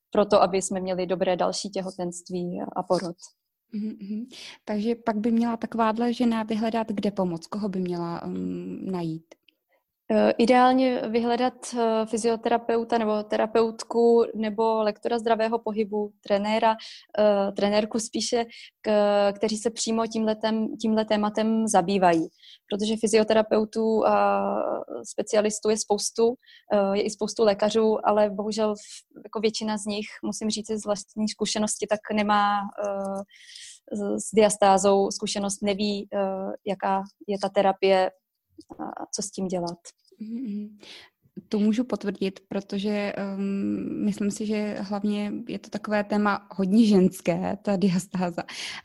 pro 0.09 0.25
to, 0.25 0.41
aby 0.41 0.61
jsme 0.61 0.79
měli 0.79 1.05
dobré 1.05 1.35
další 1.35 1.69
těhotenství 1.69 2.59
a 2.75 2.83
porod. 2.83 3.15
Mm-hmm. 3.75 4.25
Takže 4.65 4.95
pak 4.95 5.17
by 5.17 5.31
měla 5.31 5.57
takováhle 5.57 6.13
žena 6.13 6.43
vyhledat, 6.43 6.87
kde 6.87 7.11
pomoc, 7.11 7.47
koho 7.47 7.69
by 7.69 7.79
měla 7.79 8.23
um, 8.23 8.91
najít? 8.91 9.25
Eh, 10.11 10.33
ideálně 10.37 11.01
vyhledat 11.01 11.53
eh, 11.73 12.05
fyzioterapeuta 12.05 12.97
nebo 12.97 13.23
terapeutku 13.23 14.25
nebo 14.35 14.83
lektora 14.83 15.19
zdravého 15.19 15.59
pohybu, 15.59 16.13
trenéra, 16.27 16.75
eh, 17.19 17.51
trenérku 17.51 17.99
spíše, 17.99 18.45
kteří 19.35 19.57
se 19.57 19.69
přímo 19.69 20.03
tímhle 20.79 21.05
tématem 21.05 21.67
zabývají. 21.67 22.27
Protože 22.69 22.95
fyzioterapeutů 22.97 24.05
a 24.05 24.45
specialistů 25.03 25.69
je 25.69 25.77
spoustu, 25.77 26.35
je 26.93 27.03
i 27.03 27.09
spoustu 27.09 27.43
lékařů, 27.43 27.97
ale 28.07 28.29
bohužel 28.29 28.73
jako 29.23 29.39
většina 29.39 29.77
z 29.77 29.85
nich, 29.85 30.05
musím 30.23 30.49
říct 30.49 30.71
z 30.71 30.85
vlastní 30.85 31.29
zkušenosti, 31.29 31.87
tak 31.87 31.99
nemá 32.13 32.59
s 34.17 34.35
diastázou 34.35 35.11
zkušenost, 35.11 35.61
neví, 35.61 36.09
jaká 36.65 37.03
je 37.27 37.39
ta 37.39 37.49
terapie 37.49 38.11
a 38.79 39.05
co 39.11 39.21
s 39.21 39.31
tím 39.31 39.47
dělat. 39.47 39.79
Mm-hmm. 40.21 40.77
To 41.49 41.59
můžu 41.59 41.83
potvrdit, 41.83 42.39
protože 42.47 43.13
um, 43.37 44.05
myslím 44.05 44.31
si, 44.31 44.45
že 44.45 44.77
hlavně 44.79 45.33
je 45.47 45.59
to 45.59 45.69
takové 45.69 46.03
téma 46.03 46.47
hodně 46.51 46.85
ženské, 46.85 47.57
ta 47.61 47.75
diastáza. 47.75 48.43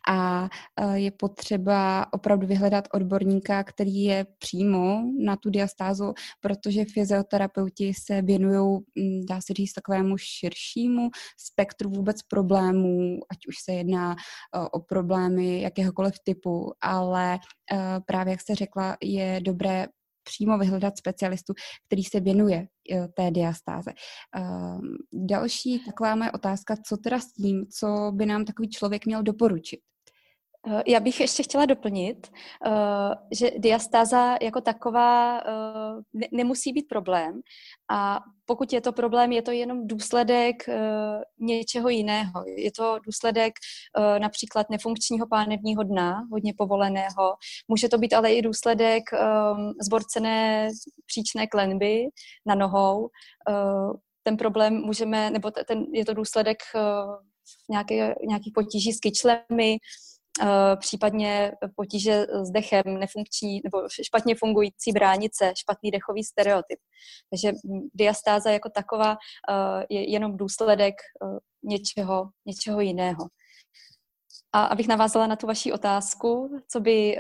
A 0.09 0.49
uh, 0.83 0.93
je 0.93 1.11
potřeba 1.11 2.07
opravdu 2.13 2.47
vyhledat 2.47 2.89
odborníka, 2.95 3.65
který 3.65 4.03
je 4.03 4.27
přímo 4.39 5.03
na 5.25 5.37
tu 5.37 5.51
diastázu, 5.51 6.13
protože 6.41 6.85
fyzioterapeuti 6.85 7.93
se 7.95 8.23
věnují, 8.23 8.81
mm, 8.95 9.27
dá 9.29 9.41
se 9.41 9.55
říct, 9.55 9.73
takovému 9.73 10.17
širšímu 10.19 11.11
spektru 11.39 11.91
vůbec 11.91 12.23
problémů, 12.23 13.19
ať 13.31 13.47
už 13.47 13.55
se 13.65 13.73
jedná 13.73 14.11
uh, 14.11 14.67
o 14.73 14.81
problémy 14.81 15.61
jakéhokoliv 15.61 16.15
typu, 16.25 16.73
ale 16.81 17.39
uh, 17.73 17.79
právě, 18.07 18.31
jak 18.31 18.41
jste 18.41 18.55
řekla, 18.55 18.97
je 19.03 19.41
dobré 19.43 19.87
přímo 20.23 20.59
vyhledat 20.59 20.99
specialistu, 20.99 21.55
který 21.87 22.05
se 22.05 22.21
věnuje 22.21 22.67
eh, 22.93 23.09
té 23.09 23.31
diastáze. 23.31 23.91
Ehm, 24.37 24.81
další 25.13 25.85
taková 25.87 26.17
moje 26.17 26.33
otázka, 26.33 26.77
co 26.87 26.97
teda 26.97 27.21
s 27.21 27.33
tím, 27.33 27.67
co 27.79 28.13
by 28.15 28.27
nám 28.27 28.45
takový 28.45 28.69
člověk 28.69 29.07
měl 29.07 29.23
doporučit? 29.23 29.81
Eh, 30.67 30.83
já 30.87 31.01
bych 31.01 31.21
ještě 31.21 31.43
chtěla 31.43 31.67
doplnit, 31.67 32.33
eh, 32.67 32.71
že 33.31 33.51
diastáza 33.59 34.37
jako 34.43 34.61
taková 34.61 35.39
eh, 35.39 36.29
nemusí 36.33 36.73
být 36.73 36.89
problém 36.89 37.41
a 37.91 38.21
pokud 38.45 38.73
je 38.73 38.81
to 38.81 38.93
problém, 38.93 39.33
je 39.33 39.43
to 39.43 39.51
jenom 39.51 39.87
důsledek 39.87 40.69
něčeho 41.41 41.89
jiného. 41.89 42.45
Je 42.57 42.73
to 42.73 42.99
důsledek 43.07 43.53
například 44.19 44.71
nefunkčního 44.71 45.27
pánevního 45.27 45.83
dna, 45.83 46.23
hodně 46.33 46.55
povoleného. 46.59 47.35
Může 47.69 47.89
to 47.89 47.99
být 47.99 48.13
ale 48.13 48.33
i 48.33 48.43
důsledek 48.43 49.03
zborcené 49.83 50.69
příčné 51.07 51.47
klenby 51.47 52.09
na 52.47 52.55
nohou. 52.55 53.09
Ten 54.23 54.37
problém 54.37 54.75
můžeme, 54.75 55.31
nebo 55.31 55.51
ten, 55.51 55.85
je 55.93 56.05
to 56.05 56.15
důsledek 56.15 56.59
nějaké, 57.69 58.15
nějakých 58.29 58.53
potíží 58.55 58.93
s 58.93 59.01
kyčlemi, 59.01 59.79
případně 60.77 61.53
potíže 61.77 62.27
s 62.43 62.51
dechem, 62.51 62.83
nefunkční 62.87 63.61
nebo 63.65 63.89
špatně 64.03 64.35
fungující 64.35 64.93
bránice, 64.93 65.53
špatný 65.57 65.91
dechový 65.91 66.25
stereotyp. 66.25 66.79
Takže 67.31 67.53
diastáza 67.95 68.51
jako 68.51 68.71
taková 68.71 69.11
eh, 69.13 69.87
je 69.91 70.11
jenom 70.11 70.37
důsledek 70.37 70.95
eh, 70.95 71.39
něčeho, 71.63 72.29
něčeho 72.47 72.81
jiného. 72.81 73.27
A 74.53 74.65
abych 74.65 74.89
navázala 74.89 75.27
na 75.27 75.37
tu 75.37 75.47
vaši 75.47 75.73
otázku, 75.73 76.59
co 76.69 76.81
by, 76.81 77.19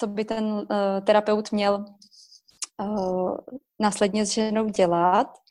co 0.00 0.06
by 0.06 0.24
ten 0.24 0.66
terapeut 1.06 1.52
měl 1.52 1.84
následně 3.80 4.26
s 4.26 4.30
ženou 4.30 4.68
dělat, 4.68 5.41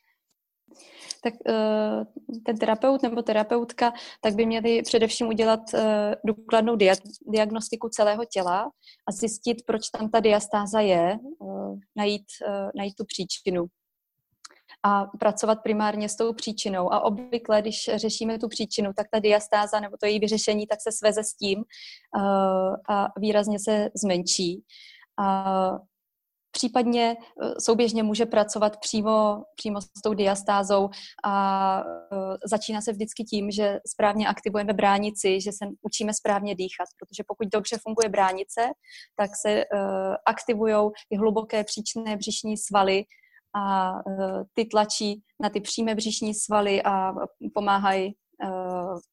tak 1.22 1.34
uh, 1.48 2.40
ten 2.44 2.58
terapeut 2.58 3.02
nebo 3.02 3.22
terapeutka 3.22 3.92
tak 4.20 4.34
by 4.34 4.46
měli 4.46 4.82
především 4.82 5.28
udělat 5.28 5.60
uh, 5.74 5.80
důkladnou 6.24 6.76
dia- 6.76 6.96
diagnostiku 7.26 7.88
celého 7.88 8.24
těla 8.24 8.70
a 9.08 9.12
zjistit, 9.12 9.56
proč 9.66 9.88
tam 9.98 10.10
ta 10.10 10.20
diastáza 10.20 10.80
je, 10.80 11.18
uh, 11.38 11.78
najít, 11.96 12.26
najít 12.74 12.94
tu 12.94 13.04
příčinu 13.04 13.66
a 14.82 15.04
pracovat 15.04 15.62
primárně 15.62 16.08
s 16.08 16.16
tou 16.16 16.32
příčinou. 16.32 16.92
A 16.92 17.00
obvykle, 17.00 17.60
když 17.60 17.90
řešíme 17.94 18.38
tu 18.38 18.48
příčinu, 18.48 18.92
tak 18.96 19.06
ta 19.10 19.18
diastáza 19.18 19.80
nebo 19.80 19.96
to 20.00 20.06
její 20.06 20.18
vyřešení 20.18 20.66
tak 20.66 20.78
se 20.82 20.92
sveze 20.92 21.24
s 21.24 21.34
tím 21.34 21.64
a 22.88 23.20
výrazně 23.20 23.58
se 23.58 23.90
zmenší. 23.94 24.62
A 25.18 25.78
Případně 26.52 27.16
eh, 27.16 27.54
souběžně 27.60 28.02
může 28.02 28.26
pracovat 28.26 28.76
přímo, 28.80 29.42
přímo 29.56 29.80
s 29.80 30.02
tou 30.04 30.14
diastázou 30.14 30.88
a 31.24 31.80
eh, 31.80 32.16
začíná 32.50 32.80
se 32.80 32.92
vždycky 32.92 33.24
tím, 33.24 33.50
že 33.50 33.80
správně 33.86 34.28
aktivujeme 34.28 34.72
bránici, 34.72 35.40
že 35.40 35.52
se 35.52 35.66
učíme 35.82 36.14
správně 36.14 36.54
dýchat, 36.54 36.88
protože 36.98 37.24
pokud 37.26 37.48
dobře 37.48 37.76
funguje 37.82 38.08
bránice, 38.08 38.70
tak 39.16 39.30
se 39.46 39.50
eh, 39.50 39.66
aktivují 40.26 40.90
i 41.10 41.16
hluboké 41.16 41.64
příčné 41.64 42.16
břišní 42.16 42.56
svaly 42.56 43.04
a 43.54 43.92
ty 44.54 44.64
tlačí 44.64 45.22
na 45.40 45.50
ty 45.50 45.60
přímé 45.60 45.94
břišní 45.94 46.34
svaly 46.34 46.82
a 46.82 47.12
pomáhají 47.54 48.14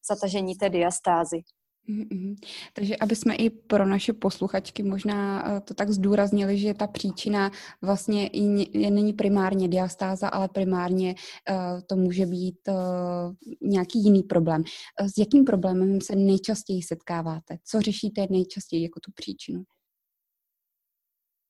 zatažení 0.10 0.55
té 0.55 0.69
diastázy. 0.69 1.41
Mm-hmm. 1.89 2.36
Takže 2.74 2.98
aby 2.98 3.15
jsme 3.15 3.36
i 3.36 3.50
pro 3.50 3.86
naše 3.86 4.13
posluchačky 4.13 4.84
možná 4.84 5.48
eh, 5.48 5.62
to 5.62 5.74
tak 5.74 5.89
zdůraznili, 5.89 6.58
že 6.58 6.74
ta 6.74 6.88
příčina 6.88 7.51
vlastně 7.81 8.27
i 8.27 8.89
není 8.91 9.13
primárně 9.13 9.67
diastáza, 9.67 10.27
ale 10.27 10.48
primárně 10.48 11.15
uh, 11.50 11.81
to 11.88 11.96
může 11.96 12.25
být 12.25 12.60
uh, 12.67 13.34
nějaký 13.62 14.03
jiný 14.03 14.24
problém. 14.24 14.63
S 15.01 15.17
jakým 15.17 15.46
problémem 15.46 16.01
se 16.01 16.15
nejčastěji 16.15 16.84
setkáváte? 16.84 17.58
Co 17.65 17.81
řešíte 17.81 18.27
nejčastěji 18.29 18.84
jako 18.84 19.00
tu 19.00 19.12
příčinu? 19.15 19.63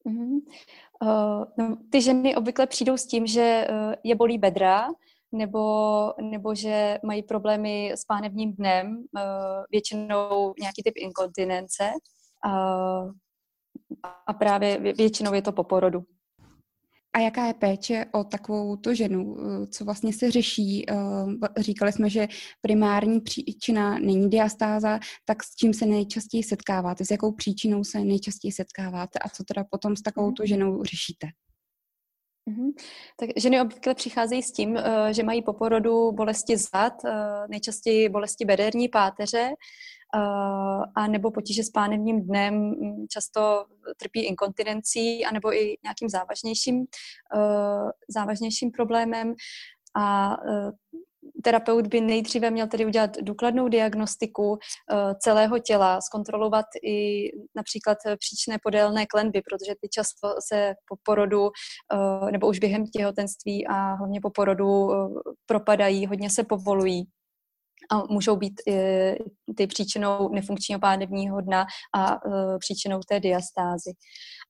Mm-hmm. 0.08 0.39
Uh, 1.03 1.43
no, 1.58 1.77
ty 1.89 2.01
ženy 2.01 2.36
obvykle 2.36 2.67
přijdou 2.67 2.98
s 2.98 3.05
tím, 3.05 3.27
že 3.27 3.67
uh, 3.69 3.93
je 4.03 4.15
bolí 4.15 4.38
bedra, 4.38 4.88
nebo, 5.31 6.13
nebo 6.21 6.55
že 6.55 6.98
mají 7.05 7.24
problémy 7.24 7.91
s 7.95 8.05
pánevním 8.05 8.53
dnem, 8.53 9.03
eh, 9.17 9.21
většinou 9.71 10.53
nějaký 10.59 10.83
typ 10.83 10.93
inkontinence 10.98 11.91
a, 12.45 12.51
a 14.27 14.33
právě 14.33 14.93
většinou 14.93 15.33
je 15.33 15.41
to 15.41 15.51
po 15.51 15.63
porodu. 15.63 16.03
A 17.13 17.19
jaká 17.19 17.45
je 17.45 17.53
péče 17.53 18.05
o 18.13 18.24
takovou 18.24 18.75
tu 18.75 18.93
ženu? 18.93 19.38
Eh, 19.39 19.67
co 19.67 19.86
vlastně 19.86 20.13
se 20.13 20.31
řeší? 20.31 20.86
Eh, 20.89 20.95
říkali 21.57 21.91
jsme, 21.91 22.09
že 22.09 22.27
primární 22.62 23.21
příčina 23.21 24.00
není 24.00 24.29
diastáza, 24.29 25.00
tak 25.25 25.43
s 25.43 25.55
čím 25.55 25.74
se 25.74 25.86
nejčastěji 25.86 26.43
setkáváte? 26.43 27.05
S 27.05 27.12
jakou 27.12 27.31
příčinou 27.31 27.83
se 27.83 28.00
nejčastěji 28.00 28.51
setkáváte? 28.51 29.19
A 29.19 29.29
co 29.29 29.43
teda 29.43 29.63
potom 29.71 29.95
s 29.95 30.01
takovou 30.01 30.31
tu 30.31 30.45
ženou 30.45 30.83
řešíte? 30.83 31.27
Mm-hmm. 32.50 32.72
Tak 33.15 33.29
ženy 33.36 33.62
obvykle 33.62 33.96
přicházejí 33.96 34.44
s 34.44 34.51
tím, 34.51 34.72
uh, 34.72 35.08
že 35.12 35.24
mají 35.24 35.41
po 35.41 35.53
porodu 35.53 36.12
bolesti 36.12 36.58
zad, 36.58 36.94
uh, 37.03 37.12
nejčastěji 37.50 38.10
bolesti 38.10 38.46
bederní 38.46 38.89
páteře, 38.89 39.50
uh, 40.15 40.84
a 40.96 41.08
nebo 41.08 41.32
potíže 41.32 41.63
s 41.63 41.70
pánevním 41.70 42.22
dnem, 42.22 42.53
mm, 42.53 43.06
často 43.10 43.65
trpí 43.98 44.25
inkontinencí, 44.25 45.25
anebo 45.25 45.53
i 45.53 45.77
nějakým 45.84 46.10
závažnějším, 46.10 46.86
závažnějším 48.10 48.72
problémem. 48.72 49.34
A 49.96 50.36
terapeut 51.43 51.88
by 51.88 52.01
nejdříve 52.01 52.51
měl 52.51 52.67
tedy 52.67 52.86
udělat 52.86 53.17
důkladnou 53.22 53.67
diagnostiku 53.67 54.58
eh, 54.58 55.15
celého 55.19 55.60
těla, 55.60 56.01
zkontrolovat 56.01 56.65
i 56.84 57.29
například 57.55 57.98
příčné 58.19 58.58
podélné 58.63 59.05
klenby, 59.05 59.41
protože 59.41 59.74
ty 59.81 59.89
často 59.89 60.36
se 60.48 60.74
po 60.88 60.96
porodu 61.03 61.50
eh, 61.93 62.31
nebo 62.31 62.48
už 62.48 62.60
během 62.60 62.86
těhotenství 62.86 63.67
a 63.67 63.93
hlavně 63.93 64.22
po 64.22 64.29
porodu 64.29 64.93
eh, 64.93 64.96
propadají, 65.46 66.05
hodně 66.05 66.29
se 66.29 66.43
povolují 66.43 67.08
a 67.91 68.03
můžou 68.10 68.36
být 68.36 68.62
ty 69.58 69.67
příčinou 69.67 70.29
nefunkčního 70.29 70.79
pánevního 70.79 71.41
dna 71.41 71.65
a 71.96 72.19
příčinou 72.60 73.00
té 73.10 73.19
diastázy. 73.19 73.93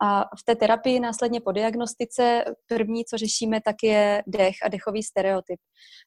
A 0.01 0.21
v 0.21 0.43
té 0.45 0.55
terapii 0.55 0.99
následně 0.99 1.41
po 1.41 1.51
diagnostice 1.51 2.43
první, 2.67 3.05
co 3.05 3.17
řešíme, 3.17 3.61
tak 3.61 3.75
je 3.83 4.23
dech 4.27 4.55
a 4.65 4.67
dechový 4.67 5.03
stereotyp. 5.03 5.59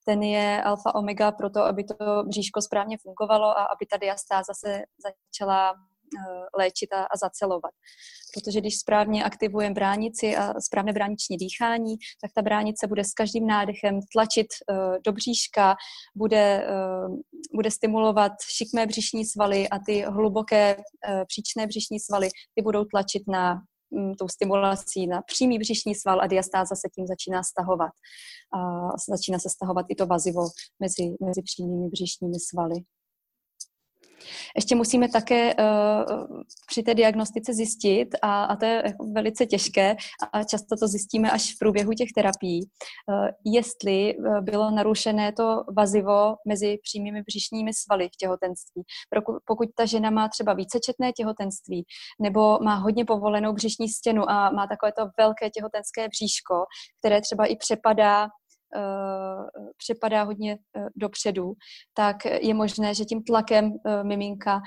Ten 0.05 0.23
je 0.23 0.63
alfa 0.63 0.95
omega 0.95 1.33
pro 1.33 1.51
to, 1.51 1.61
aby 1.61 1.85
to 1.85 1.95
bříško 2.27 2.63
správně 2.63 2.99
fungovalo 3.03 3.47
a 3.47 3.63
aby 3.63 3.87
ta 3.91 3.97
diastáza 3.97 4.53
se 4.55 4.83
začala 5.05 5.75
léčit 6.59 6.93
a, 6.93 7.03
a 7.03 7.17
zacelovat. 7.17 7.71
Protože 8.35 8.61
když 8.61 8.79
správně 8.79 9.25
aktivujeme 9.25 9.75
bránici 9.75 10.37
a 10.37 10.61
správné 10.61 10.93
brániční 10.93 11.37
dýchání, 11.37 11.97
tak 12.23 12.31
ta 12.35 12.43
bránice 12.43 12.87
bude 12.87 13.05
s 13.05 13.13
každým 13.13 13.47
nádechem 13.47 14.01
tlačit 14.13 14.47
uh, 14.47 14.77
do 15.05 15.13
bříška, 15.13 15.77
bude, 16.17 16.67
uh, 16.71 17.17
bude 17.55 17.71
stimulovat 17.71 18.33
šikmé 18.57 18.87
břišní 18.87 19.25
svaly 19.25 19.69
a 19.69 19.79
ty 19.87 20.03
hluboké 20.03 20.77
příčné 21.27 21.67
břišní 21.67 22.01
svaly, 22.01 22.29
ty 22.55 22.63
budou 22.63 22.85
tlačit 22.85 23.23
na 23.29 23.63
um, 23.91 24.15
tou 24.15 24.29
stimulací 24.29 25.07
na 25.07 25.23
přímý 25.23 25.59
břišní 25.59 25.95
sval 25.95 26.21
a 26.21 26.27
diastáza 26.27 26.75
se 26.75 26.89
tím 26.95 27.07
začíná 27.07 27.43
stahovat. 27.43 27.91
A 28.55 28.89
začíná 29.09 29.39
se 29.39 29.51
stahovat 29.51 29.87
i 29.89 29.95
to 29.95 30.07
vazivo 30.07 30.43
mezi, 30.81 31.17
mezi 31.27 31.43
přímými 31.43 31.89
břišními 31.89 32.41
svaly. 32.51 32.75
Ještě 34.57 34.75
musíme 34.75 35.09
také 35.09 35.55
uh, 35.55 36.41
při 36.69 36.83
té 36.83 36.95
diagnostice 36.95 37.55
zjistit, 37.55 38.09
a, 38.23 38.45
a 38.45 38.57
to 38.57 38.65
je 38.65 38.83
jako 38.87 39.05
velice 39.05 39.47
těžké, 39.47 39.97
a 40.33 40.45
často 40.45 40.77
to 40.81 40.89
zjistíme 40.89 41.31
až 41.31 41.55
v 41.55 41.59
průběhu 41.59 41.93
těch 41.93 42.09
terapií, 42.15 42.61
uh, 42.63 43.29
jestli 43.45 44.17
uh, 44.17 44.41
bylo 44.41 44.71
narušené 44.71 45.33
to 45.33 45.65
vazivo 45.77 46.35
mezi 46.49 46.79
přímými 46.83 47.23
břišními 47.23 47.71
svaly 47.75 48.09
v 48.09 48.17
těhotenství. 48.17 48.83
Pokud, 49.45 49.69
ta 49.77 49.87
žena 49.87 50.11
má 50.11 50.29
třeba 50.29 50.53
vícečetné 50.53 51.13
těhotenství 51.13 51.85
nebo 52.21 52.59
má 52.59 52.75
hodně 52.75 53.05
povolenou 53.05 53.53
břišní 53.53 53.89
stěnu 53.89 54.31
a 54.31 54.51
má 54.51 54.67
takové 54.67 54.93
to 54.93 55.09
velké 55.19 55.51
těhotenské 55.51 56.09
bříško, 56.09 56.65
které 57.01 57.21
třeba 57.21 57.47
i 57.47 57.57
přepadá 57.57 58.29
uh, 58.77 59.47
přepadá 59.77 60.23
hodně 60.23 60.59
uh, 60.77 60.87
dopředu, 60.97 61.53
tak 61.95 62.25
je 62.25 62.55
možné, 62.55 62.95
že 62.95 63.05
tím 63.05 63.23
tlakem 63.25 63.65
uh, 63.65 64.05
miminka 64.05 64.61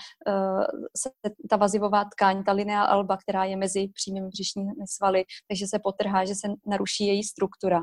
se 0.97 1.09
ta 1.49 1.57
vazivová 1.57 2.05
tkáň, 2.05 2.43
ta 2.43 2.51
linea 2.51 2.83
alba, 2.83 3.17
která 3.17 3.43
je 3.45 3.57
mezi 3.57 3.87
přímými 3.87 4.27
břišními 4.27 4.71
svaly, 4.89 5.23
takže 5.47 5.67
se 5.67 5.79
potrhá, 5.79 6.25
že 6.25 6.35
se 6.35 6.47
naruší 6.67 7.07
její 7.07 7.23
struktura. 7.23 7.81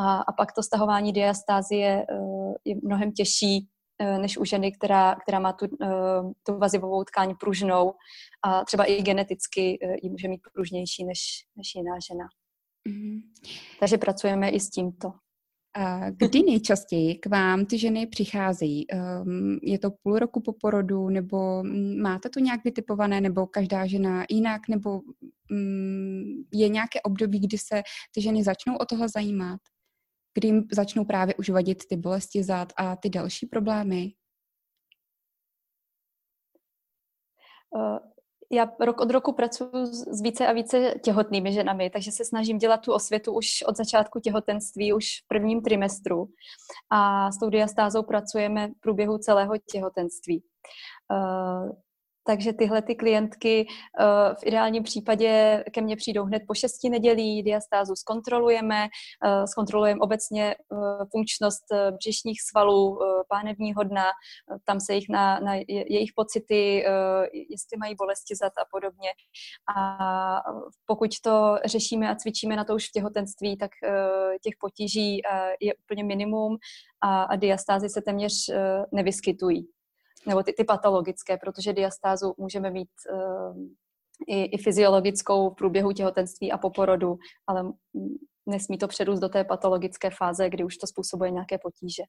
A, 0.00 0.16
a 0.16 0.32
pak 0.32 0.52
to 0.52 0.62
stahování 0.62 1.12
diastázie 1.12 2.06
uh, 2.12 2.54
je 2.64 2.74
mnohem 2.82 3.12
těžší 3.12 3.68
než 4.18 4.38
u 4.38 4.44
ženy, 4.44 4.72
která, 4.72 5.14
která 5.14 5.38
má 5.38 5.52
tu, 5.52 5.66
tu 6.46 6.58
vazivovou 6.58 7.04
tkáň 7.04 7.34
pružnou 7.40 7.94
a 8.44 8.64
třeba 8.64 8.84
i 8.84 9.02
geneticky 9.02 9.78
ji 10.02 10.10
může 10.10 10.28
mít 10.28 10.40
pružnější 10.54 11.04
než, 11.04 11.20
než 11.56 11.74
jiná 11.74 11.94
žena. 12.10 12.24
Mm-hmm. 12.88 13.20
Takže 13.80 13.98
pracujeme 13.98 14.50
i 14.50 14.60
s 14.60 14.70
tímto. 14.70 15.12
A 15.74 16.10
kdy 16.10 16.42
nejčastěji 16.42 17.14
k 17.14 17.26
vám 17.26 17.66
ty 17.66 17.78
ženy 17.78 18.06
přicházejí? 18.06 18.86
Um, 18.90 19.58
je 19.62 19.78
to 19.78 19.90
půl 19.90 20.18
roku 20.18 20.40
po 20.40 20.52
porodu, 20.52 21.08
nebo 21.08 21.62
máte 22.02 22.28
to 22.28 22.40
nějak 22.40 22.64
vytipované, 22.64 23.20
nebo 23.20 23.46
každá 23.46 23.86
žena 23.86 24.24
jinak, 24.30 24.68
nebo 24.68 25.00
um, 25.50 26.44
je 26.52 26.68
nějaké 26.68 27.00
období, 27.02 27.40
kdy 27.40 27.58
se 27.58 27.82
ty 28.14 28.22
ženy 28.22 28.44
začnou 28.44 28.76
o 28.76 28.84
toho 28.84 29.08
zajímat? 29.08 29.60
Kdy 30.34 30.48
jim 30.48 30.64
začnou 30.72 31.04
právě 31.04 31.34
už 31.34 31.50
vadit 31.50 31.86
ty 31.88 31.96
bolesti 31.96 32.42
zad 32.42 32.72
a 32.76 32.96
ty 32.96 33.10
další 33.10 33.46
problémy? 33.46 34.12
Já 38.54 38.68
rok 38.80 39.00
od 39.00 39.10
roku 39.10 39.32
pracuji 39.32 39.86
s 39.86 40.20
více 40.22 40.46
a 40.46 40.52
více 40.52 40.94
těhotnými 41.02 41.52
ženami, 41.52 41.90
takže 41.90 42.12
se 42.12 42.24
snažím 42.24 42.58
dělat 42.58 42.80
tu 42.80 42.92
osvětu 42.92 43.32
už 43.32 43.46
od 43.66 43.76
začátku 43.76 44.20
těhotenství, 44.20 44.92
už 44.92 45.06
v 45.24 45.28
prvním 45.28 45.62
trimestru. 45.62 46.26
A 46.90 47.32
s 47.32 47.38
tou 47.38 47.50
diastázou 47.50 48.02
pracujeme 48.02 48.68
v 48.68 48.80
průběhu 48.80 49.18
celého 49.18 49.54
těhotenství. 49.72 50.42
Eh, 52.22 52.32
takže 52.32 52.52
tyhle 52.52 52.82
ty 52.82 52.94
klientky 52.94 53.66
uh, 53.66 54.34
v 54.40 54.46
ideálním 54.46 54.82
případě 54.82 55.64
ke 55.72 55.80
mně 55.80 55.96
přijdou 55.96 56.24
hned 56.24 56.42
po 56.48 56.54
šesti 56.54 56.88
nedělí, 56.88 57.42
diastázu 57.42 57.94
zkontrolujeme, 57.96 58.88
uh, 59.24 59.44
zkontrolujeme 59.44 60.00
obecně 60.00 60.54
uh, 60.68 60.78
funkčnost 61.10 61.64
břišních 61.90 62.42
svalů, 62.42 62.98
pánevního 63.28 63.82
dna, 63.82 64.04
tam 64.64 64.80
se 64.80 64.94
jich 64.94 65.08
na, 65.08 65.40
na 65.40 65.54
jejich 65.68 66.10
pocity, 66.16 66.84
jestli 67.32 67.78
mají 67.78 67.94
bolesti 67.94 68.34
zad 68.36 68.52
a 68.58 68.64
podobně. 68.70 69.08
A 69.76 70.42
pokud 70.86 71.10
to 71.24 71.58
řešíme 71.64 72.10
a 72.10 72.14
cvičíme 72.14 72.56
na 72.56 72.64
to 72.64 72.74
už 72.74 72.88
v 72.88 72.92
těhotenství, 72.92 73.56
tak 73.56 73.70
těch 74.42 74.54
potíží 74.60 75.22
je 75.60 75.74
úplně 75.74 76.04
minimum 76.04 76.56
a, 77.00 77.22
a 77.22 77.36
diastázy 77.36 77.88
se 77.88 78.02
téměř 78.02 78.50
nevyskytují 78.92 79.68
nebo 80.26 80.42
ty, 80.42 80.52
ty 80.52 80.64
patologické, 80.64 81.36
protože 81.36 81.72
diastázu 81.72 82.34
můžeme 82.38 82.70
mít 82.70 82.90
uh, 83.12 83.56
i, 84.28 84.44
i 84.44 84.58
fyziologickou 84.58 85.50
v 85.50 85.54
průběhu 85.54 85.92
těhotenství 85.92 86.52
a 86.52 86.58
po 86.58 86.70
porodu, 86.70 87.16
ale 87.46 87.72
nesmí 88.46 88.78
to 88.78 88.88
předůst 88.88 89.22
do 89.22 89.28
té 89.28 89.44
patologické 89.44 90.10
fáze, 90.10 90.50
kdy 90.50 90.64
už 90.64 90.76
to 90.76 90.86
způsobuje 90.86 91.30
nějaké 91.30 91.58
potíže. 91.58 92.02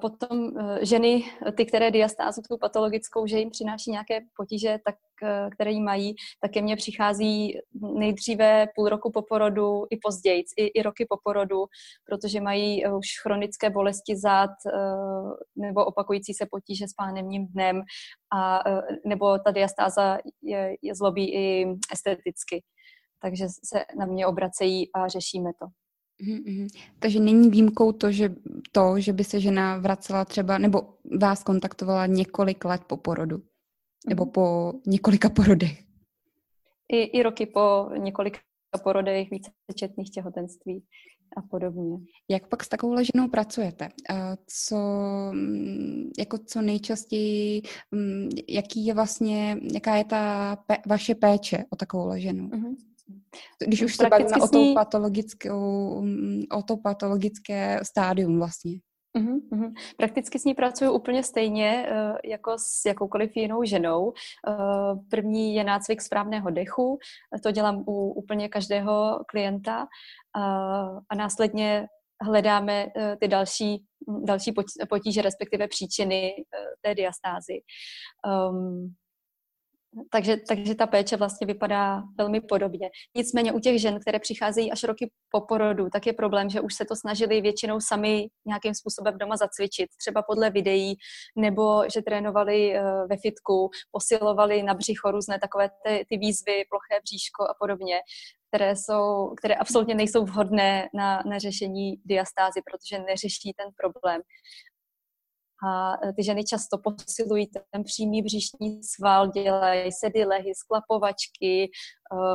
Potom 0.00 0.58
e, 0.58 0.86
ženy, 0.86 1.24
ty, 1.56 1.66
které 1.66 1.90
diastázu 1.90 2.42
tu 2.48 2.58
patologickou, 2.58 3.26
že 3.26 3.38
jim 3.38 3.50
přináší 3.50 3.90
nějaké 3.90 4.20
potíže, 4.36 4.78
tak, 4.84 4.94
e, 5.22 5.50
které 5.50 5.70
jí 5.70 5.82
mají, 5.82 6.14
tak 6.40 6.50
ke 6.50 6.62
mně 6.62 6.76
přichází 6.76 7.58
nejdříve 7.74 8.66
půl 8.74 8.88
roku 8.88 9.10
po 9.12 9.22
porodu 9.22 9.86
i 9.90 9.96
později, 9.96 10.44
i, 10.56 10.66
i 10.66 10.82
roky 10.82 11.06
po 11.08 11.16
porodu, 11.24 11.64
protože 12.06 12.40
mají 12.40 12.86
už 12.86 13.06
chronické 13.22 13.70
bolesti 13.70 14.16
zad 14.16 14.50
nebo 15.56 15.84
opakující 15.84 16.34
se 16.34 16.46
potíže 16.50 16.88
s 16.88 16.92
pánevním 16.92 17.46
dnem 17.46 17.82
a, 18.36 18.62
nebo 19.06 19.38
ta 19.38 19.50
diastáza 19.50 20.18
je, 20.42 20.76
je 20.82 20.94
zlobí 20.94 21.34
i 21.34 21.66
esteticky. 21.92 22.62
Takže 23.22 23.46
se 23.48 23.84
na 23.98 24.06
mě 24.06 24.26
obracejí 24.26 24.92
a 24.92 25.08
řešíme 25.08 25.50
to. 25.58 25.83
Mm-hmm. 26.22 26.68
Takže 26.98 27.20
není 27.20 27.50
výjimkou 27.50 27.92
to 27.92 28.12
že, 28.12 28.34
to, 28.72 29.00
že 29.00 29.12
by 29.12 29.24
se 29.24 29.40
žena 29.40 29.78
vracela 29.78 30.24
třeba, 30.24 30.58
nebo 30.58 30.82
vás 31.20 31.42
kontaktovala 31.42 32.06
několik 32.06 32.64
let 32.64 32.82
po 32.86 32.96
porodu, 32.96 33.42
nebo 34.08 34.24
mm-hmm. 34.24 34.30
po 34.30 34.72
několika 34.86 35.28
porodech. 35.28 35.84
I, 36.92 37.02
I 37.02 37.22
roky 37.22 37.46
po 37.46 37.90
několika 37.96 38.38
porodech, 38.82 39.28
vícečetných 39.30 40.10
těhotenství 40.10 40.84
a 41.36 41.42
podobně. 41.42 41.98
Jak 42.30 42.48
pak 42.48 42.64
s 42.64 42.68
takovou 42.68 42.96
ženou 43.02 43.28
pracujete? 43.28 43.88
Co, 44.46 44.76
mm, 45.32 46.10
jako 46.18 46.38
co 46.38 46.62
nejčastěji, 46.62 47.62
mm, 47.90 48.28
jaký 48.48 48.86
je 48.86 48.94
vlastně, 48.94 49.56
jaká 49.74 49.96
je 49.96 50.04
ta 50.04 50.56
pe, 50.56 50.76
vaše 50.86 51.14
péče 51.14 51.64
o 51.70 51.76
takovou 51.76 52.12
ženu? 52.16 52.48
Mm-hmm. 52.48 52.74
Když 53.66 53.82
už 53.82 53.96
se 53.96 54.08
bavíme 54.08 54.30
o, 54.30 54.74
patologickou, 54.74 56.04
o 56.52 56.62
to 56.62 56.76
patologické 56.76 57.80
stádium 57.82 58.38
vlastně. 58.38 58.72
Uhum, 59.16 59.48
uhum. 59.52 59.74
Prakticky 59.96 60.38
s 60.38 60.44
ní 60.44 60.54
pracuji 60.54 60.90
úplně 60.90 61.22
stejně 61.22 61.88
uh, 61.90 62.16
jako 62.24 62.52
s 62.58 62.84
jakoukoliv 62.86 63.36
jinou 63.36 63.64
ženou. 63.64 64.04
Uh, 64.04 64.14
první 65.10 65.54
je 65.54 65.64
nácvik 65.64 66.02
správného 66.02 66.50
dechu, 66.50 66.98
to 67.42 67.50
dělám 67.50 67.84
u 67.86 68.12
úplně 68.12 68.48
každého 68.48 69.20
klienta 69.28 69.80
uh, 69.82 70.98
a 71.08 71.14
následně 71.16 71.86
hledáme 72.22 72.86
ty 73.20 73.28
další, 73.28 73.84
další 74.24 74.54
potíže, 74.88 75.22
respektive 75.22 75.68
příčiny 75.68 76.34
té 76.82 76.94
diastázy. 76.94 77.60
Um, 78.50 78.94
takže, 80.10 80.36
takže 80.36 80.74
ta 80.74 80.86
péče 80.86 81.16
vlastně 81.16 81.46
vypadá 81.46 82.02
velmi 82.18 82.40
podobně. 82.40 82.90
Nicméně 83.16 83.52
u 83.52 83.60
těch 83.60 83.80
žen, 83.80 84.00
které 84.00 84.18
přicházejí 84.18 84.72
až 84.72 84.82
roky 84.84 85.10
po 85.30 85.40
porodu, 85.40 85.88
tak 85.92 86.06
je 86.06 86.12
problém, 86.12 86.50
že 86.50 86.60
už 86.60 86.74
se 86.74 86.84
to 86.84 86.96
snažili 86.96 87.40
většinou 87.40 87.80
sami 87.80 88.28
nějakým 88.46 88.74
způsobem 88.74 89.18
doma 89.18 89.36
zacvičit, 89.36 89.90
třeba 89.98 90.22
podle 90.22 90.50
videí, 90.50 90.94
nebo 91.36 91.84
že 91.94 92.02
trénovali 92.02 92.74
uh, 92.74 93.08
ve 93.08 93.16
fitku, 93.16 93.70
posilovali 93.90 94.62
na 94.62 94.74
břicho 94.74 95.10
různé 95.10 95.38
takové 95.38 95.70
ty, 95.86 96.06
ty 96.08 96.16
výzvy, 96.16 96.64
ploché 96.70 97.00
bříško 97.02 97.42
a 97.44 97.54
podobně, 97.60 98.00
které, 98.48 98.76
jsou, 98.76 99.34
které 99.38 99.54
absolutně 99.54 99.94
nejsou 99.94 100.24
vhodné 100.24 100.88
na, 100.94 101.22
na 101.26 101.38
řešení 101.38 101.94
diastázy, 102.04 102.60
protože 102.70 103.02
neřeší 103.02 103.54
ten 103.56 103.68
problém 103.76 104.20
a 105.66 105.92
e, 106.06 106.12
ty 106.12 106.22
ženy 106.24 106.44
často 106.44 106.78
posilují 106.78 107.46
ten 107.70 107.84
přímý 107.84 108.22
břišní 108.22 108.82
sval, 108.82 109.28
dělají 109.28 109.92
sedy, 109.92 110.24
lehy, 110.24 110.52
sklapovačky, 110.54 111.64
e, 111.64 111.68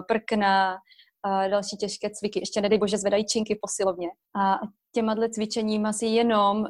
prkna, 0.08 0.78
a 1.24 1.48
další 1.48 1.78
těžké 1.78 2.10
cviky. 2.10 2.40
Ještě 2.40 2.62
nedej 2.62 2.80
bože 2.80 2.98
zvedají 2.98 3.26
činky 3.26 3.60
posilovně. 3.62 4.08
A 4.36 4.60
těma 4.96 5.16
cvičením 5.34 5.94
si 5.94 6.06
jenom 6.06 6.58
uh, 6.58 6.68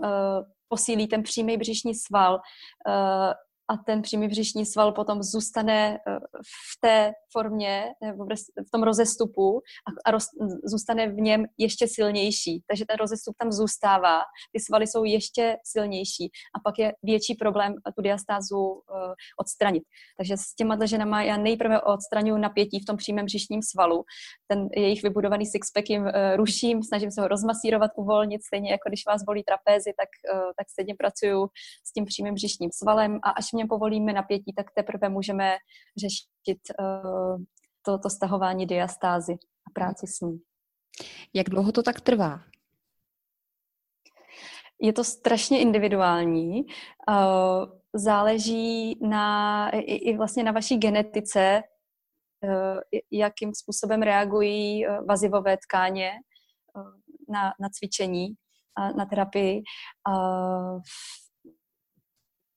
posílí 0.68 1.08
ten 1.08 1.24
přímý 1.24 1.58
břišní 1.58 1.96
sval, 1.96 2.34
uh, 2.34 3.34
a 3.70 3.78
ten 3.78 4.02
přímý 4.02 4.28
břišní 4.28 4.66
sval 4.66 4.92
potom 4.92 5.24
zůstane 5.24 6.00
eh, 6.08 6.20
v 6.44 6.80
té 6.82 7.14
formě, 7.32 7.86
nebo 8.04 8.26
v 8.68 8.72
tom 8.72 8.84
rozestupu 8.84 9.62
a, 10.06 10.12
roz, 10.12 10.26
zůstane 10.64 11.08
v 11.08 11.16
něm 11.16 11.46
ještě 11.58 11.88
silnější. 11.88 12.64
Takže 12.68 12.86
ten 12.88 12.98
rozestup 13.00 13.36
tam 13.38 13.52
zůstává, 13.52 14.22
ty 14.52 14.60
svaly 14.60 14.88
jsou 14.88 15.04
ještě 15.04 15.58
silnější 15.64 16.30
a 16.56 16.60
pak 16.64 16.80
je 16.80 16.94
větší 17.04 17.36
problém 17.36 17.74
tu 17.96 18.02
diastázu 18.02 18.58
uh, 18.58 18.82
odstranit. 19.40 19.84
Takže 20.18 20.38
s 20.38 20.56
těma 20.56 20.86
ženama 20.86 21.24
já 21.24 21.38
nejprve 21.38 21.82
odstraňuji 21.82 22.42
napětí 22.42 22.80
v 22.80 22.86
tom 22.86 22.98
přímém 22.98 23.26
břišním 23.26 23.62
svalu, 23.62 24.04
ten 24.48 24.68
jejich 24.76 25.04
vybudovaný 25.04 25.46
sixpack 25.46 25.90
jim 25.90 26.04
uh, 26.04 26.12
ruším, 26.36 26.84
snažím 26.84 27.12
se 27.12 27.22
ho 27.22 27.28
rozmasírovat, 27.28 27.92
uvolnit, 27.96 28.44
stejně 28.44 28.72
jako 28.72 28.90
když 28.90 29.06
vás 29.06 29.24
bolí 29.24 29.44
trapézy, 29.44 29.94
tak, 29.98 30.10
tak 30.58 30.70
stejně 30.70 30.96
pracuju 30.96 31.48
s 31.84 31.94
tím 31.94 32.06
přímým 32.06 32.34
břišním 32.34 32.70
svalem 32.72 33.20
a 33.24 33.30
až 33.30 33.52
něm 33.60 33.68
povolíme 33.68 34.14
napětí, 34.14 34.54
tak 34.54 34.72
teprve 34.76 35.10
můžeme 35.10 35.58
řešit 35.98 36.60
uh, 36.80 37.42
to, 37.86 38.00
to 38.00 38.10
stahování 38.10 38.66
diastázy 38.66 39.34
a 39.68 39.70
práci 39.74 40.08
s 40.08 40.22
ní. 40.22 40.40
Jak 41.34 41.50
dlouho 41.50 41.72
to 41.72 41.84
tak 41.84 42.02
trvá? 42.02 42.40
Je 44.82 44.94
to 44.94 45.04
strašně 45.04 45.60
individuální. 45.60 46.64
Uh, 46.64 47.66
záleží 47.94 49.00
na, 49.02 49.70
i, 49.70 49.80
i 49.80 50.18
vlastně 50.18 50.44
na 50.44 50.52
vaší 50.52 50.78
genetice, 50.78 51.62
uh, 52.44 52.80
jakým 53.12 53.54
způsobem 53.54 54.02
reagují 54.02 54.86
vazivové 55.08 55.58
tkáně 55.58 56.12
na, 57.30 57.44
na 57.60 57.70
cvičení, 57.70 58.28
na 58.98 59.06
terapii. 59.06 59.64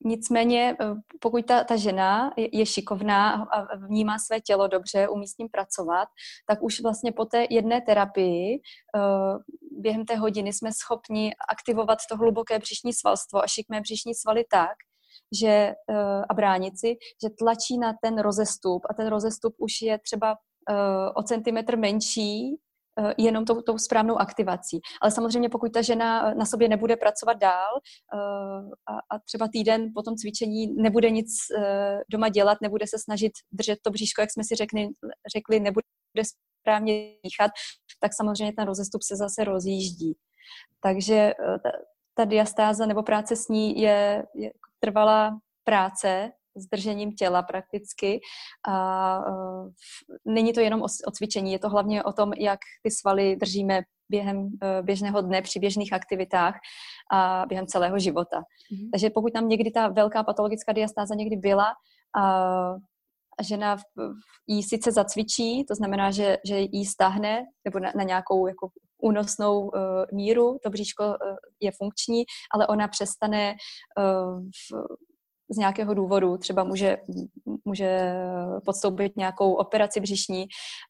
Nicméně, 0.04 0.76
eh, 0.80 0.94
pokud 1.20 1.46
ta, 1.46 1.64
ta 1.64 1.76
žena 1.76 2.32
je, 2.36 2.66
šikovná 2.66 3.32
a 3.42 3.76
vnímá 3.76 4.18
své 4.18 4.40
tělo 4.40 4.68
dobře, 4.68 5.08
umí 5.08 5.28
s 5.28 5.38
ním 5.38 5.48
pracovat, 5.48 6.08
tak 6.46 6.62
už 6.62 6.80
vlastně 6.80 7.12
po 7.12 7.24
té 7.24 7.46
jedné 7.50 7.80
terapii 7.80 8.60
eh, 8.96 9.38
během 9.70 10.04
té 10.04 10.16
hodiny 10.16 10.52
jsme 10.52 10.72
schopni 10.72 11.34
aktivovat 11.48 11.98
to 12.10 12.16
hluboké 12.16 12.58
břišní 12.58 12.92
svalstvo 12.92 13.44
a 13.44 13.46
šikmé 13.46 13.80
břišní 13.80 14.14
svaly 14.14 14.44
tak, 14.50 14.76
že, 15.40 15.74
eh, 15.90 16.22
a 16.28 16.34
bránici, 16.34 16.96
že 17.22 17.30
tlačí 17.38 17.78
na 17.78 17.94
ten 18.02 18.18
rozestup 18.18 18.82
a 18.90 18.94
ten 18.94 19.06
rozestup 19.06 19.54
už 19.58 19.72
je 19.82 19.98
třeba 19.98 20.36
o 21.14 21.22
centimetr 21.22 21.76
menší 21.76 22.56
jenom 23.18 23.44
tou, 23.44 23.62
tou 23.62 23.78
správnou 23.78 24.16
aktivací. 24.16 24.80
Ale 25.02 25.10
samozřejmě, 25.10 25.48
pokud 25.48 25.72
ta 25.72 25.82
žena 25.82 26.30
eh, 26.30 26.34
na 26.34 26.44
sobě 26.44 26.68
nebude 26.68 26.96
pracovat 26.96 27.38
dál 27.38 27.70
eh, 28.14 28.18
a, 28.86 29.16
a 29.16 29.18
třeba 29.24 29.48
týden 29.52 29.90
po 29.94 30.02
tom 30.02 30.16
cvičení 30.16 30.74
nebude 30.76 31.10
nic 31.10 31.28
doma 32.10 32.28
dělat, 32.28 32.58
nebude 32.62 32.86
se 32.86 32.98
snažit 32.98 33.32
držet 33.52 33.78
to 33.82 33.90
bříško, 33.90 34.20
jak 34.20 34.32
jsme 34.32 34.44
si 34.44 34.54
řekli, 34.54 34.88
řekli 35.36 35.60
nebude 35.60 35.84
správně 36.60 36.94
dýchat, 37.24 37.50
tak 38.00 38.12
samozřejmě 38.14 38.52
ten 38.52 38.66
rozestup 38.66 39.02
se 39.02 39.16
zase 39.16 39.44
rozjíždí. 39.44 40.16
Takže 40.80 41.32
ta, 41.62 41.70
ta 42.14 42.24
diastáza 42.24 42.86
nebo 42.86 43.02
práce 43.02 43.36
s 43.36 43.48
ní 43.48 43.80
je, 43.80 44.24
je 44.34 44.50
trvalá 44.80 45.38
práce, 45.64 46.32
s 46.56 46.66
držením 46.66 47.12
těla 47.12 47.42
prakticky. 47.42 48.20
A 48.68 49.18
uh, 49.18 49.70
není 50.24 50.52
to 50.52 50.60
jenom 50.60 50.82
o, 50.82 50.86
o 51.06 51.10
cvičení, 51.10 51.52
je 51.52 51.58
to 51.58 51.68
hlavně 51.68 52.02
o 52.02 52.12
tom, 52.12 52.32
jak 52.32 52.58
ty 52.82 52.90
svaly 52.90 53.36
držíme 53.36 53.82
během 54.08 54.38
uh, 54.38 54.50
běžného 54.82 55.20
dne 55.20 55.42
při 55.42 55.58
běžných 55.58 55.92
aktivitách 55.92 56.54
a 57.12 57.44
během 57.48 57.66
celého 57.66 57.98
života. 57.98 58.38
Mm-hmm. 58.38 58.88
Takže 58.92 59.10
pokud 59.10 59.32
tam 59.32 59.48
někdy 59.48 59.70
ta 59.70 59.88
velká 59.88 60.22
patologická 60.22 60.72
diastáza 60.72 61.14
někdy 61.14 61.36
byla, 61.36 61.72
a 63.38 63.42
žena 63.42 63.76
jí 64.46 64.62
sice 64.62 64.92
zacvičí, 64.92 65.64
to 65.64 65.74
znamená, 65.74 66.10
že, 66.10 66.36
že 66.46 66.58
jí 66.58 66.84
stáhne 66.84 67.44
nebo 67.64 67.78
na, 67.78 67.92
na 67.96 68.02
nějakou 68.02 68.46
jako 68.46 68.68
únosnou 69.02 69.60
uh, 69.60 69.70
míru, 70.12 70.58
to 70.62 70.70
bříško 70.70 71.04
uh, 71.04 71.14
je 71.60 71.70
funkční, 71.78 72.24
ale 72.54 72.66
ona 72.66 72.88
přestane 72.88 73.54
uh, 73.98 74.40
v, 74.40 74.86
z 75.50 75.56
nějakého 75.56 75.94
důvodu, 75.94 76.36
třeba 76.36 76.64
může, 76.64 76.96
může 77.64 78.14
podstoupit 78.64 79.16
nějakou 79.16 79.54
operaci 79.54 80.00
břišní, 80.00 80.46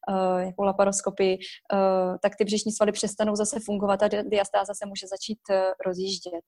uh, 0.09 0.39
nějakou 0.39 0.63
laparoskopii, 0.63 1.37
uh, 1.37 2.17
tak 2.21 2.35
ty 2.37 2.43
břišní 2.43 2.71
svaly 2.71 2.91
přestanou 2.91 3.35
zase 3.35 3.59
fungovat 3.65 4.03
a 4.03 4.07
diastáza 4.07 4.73
se 4.73 4.85
může 4.85 5.07
začít 5.07 5.39
uh, 5.49 5.55
rozjíždět. 5.85 6.43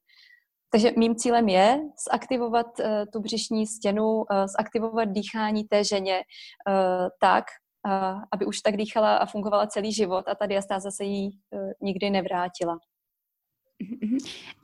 Takže 0.71 0.91
mým 0.97 1.15
cílem 1.15 1.49
je 1.49 1.79
zaktivovat 2.11 2.65
tu 3.13 3.19
břišní 3.19 3.67
stěnu, 3.67 4.23
zaktivovat 4.59 5.09
dýchání 5.09 5.63
té 5.63 5.83
ženě 5.83 6.21
tak, 7.21 7.45
aby 8.31 8.45
už 8.45 8.59
tak 8.59 8.77
dýchala 8.77 9.17
a 9.17 9.25
fungovala 9.25 9.67
celý 9.67 9.93
život 9.93 10.27
a 10.27 10.35
ta 10.35 10.45
diastáza 10.45 10.91
se 10.91 11.03
jí 11.03 11.39
nikdy 11.81 12.09
nevrátila. 12.09 12.77
Mhm. 13.79 14.17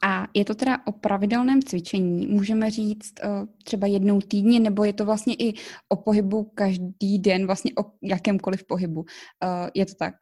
A 0.04 0.28
je 0.34 0.46
to 0.46 0.56
teda 0.56 0.80
o 0.86 0.92
pravidelném 0.92 1.62
cvičení, 1.62 2.28
můžeme 2.28 2.72
říct 2.72 3.14
uh, 3.24 3.48
třeba 3.64 3.88
jednou 3.88 4.22
týdně, 4.22 4.60
nebo 4.60 4.84
je 4.84 4.94
to 4.94 5.06
vlastně 5.06 5.36
i 5.40 5.54
o 5.90 5.96
pohybu 5.96 6.44
každý 6.44 7.20
den, 7.20 7.46
vlastně 7.46 7.72
o 7.80 7.92
jakémkoliv 8.02 8.64
pohybu. 8.64 9.02
Uh, 9.02 9.08
je 9.74 9.86
to 9.86 9.94
tak? 9.96 10.14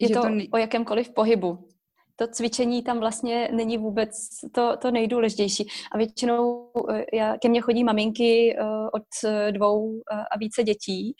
Je 0.00 0.08
to, 0.08 0.22
to 0.22 0.28
ne... 0.28 0.44
o 0.52 0.56
jakémkoliv 0.56 1.10
pohybu. 1.10 1.68
To 2.16 2.26
cvičení 2.26 2.82
tam 2.82 2.98
vlastně 2.98 3.48
není 3.52 3.78
vůbec 3.78 4.10
to, 4.52 4.76
to 4.76 4.90
nejdůležitější. 4.90 5.66
A 5.92 5.98
většinou 5.98 6.70
e, 6.90 7.04
já, 7.16 7.36
ke 7.38 7.48
mně 7.48 7.60
chodí 7.60 7.84
maminky 7.84 8.56
od 8.92 9.30
dvou 9.50 10.00
a 10.32 10.38
více 10.38 10.62
dětí, 10.62 11.14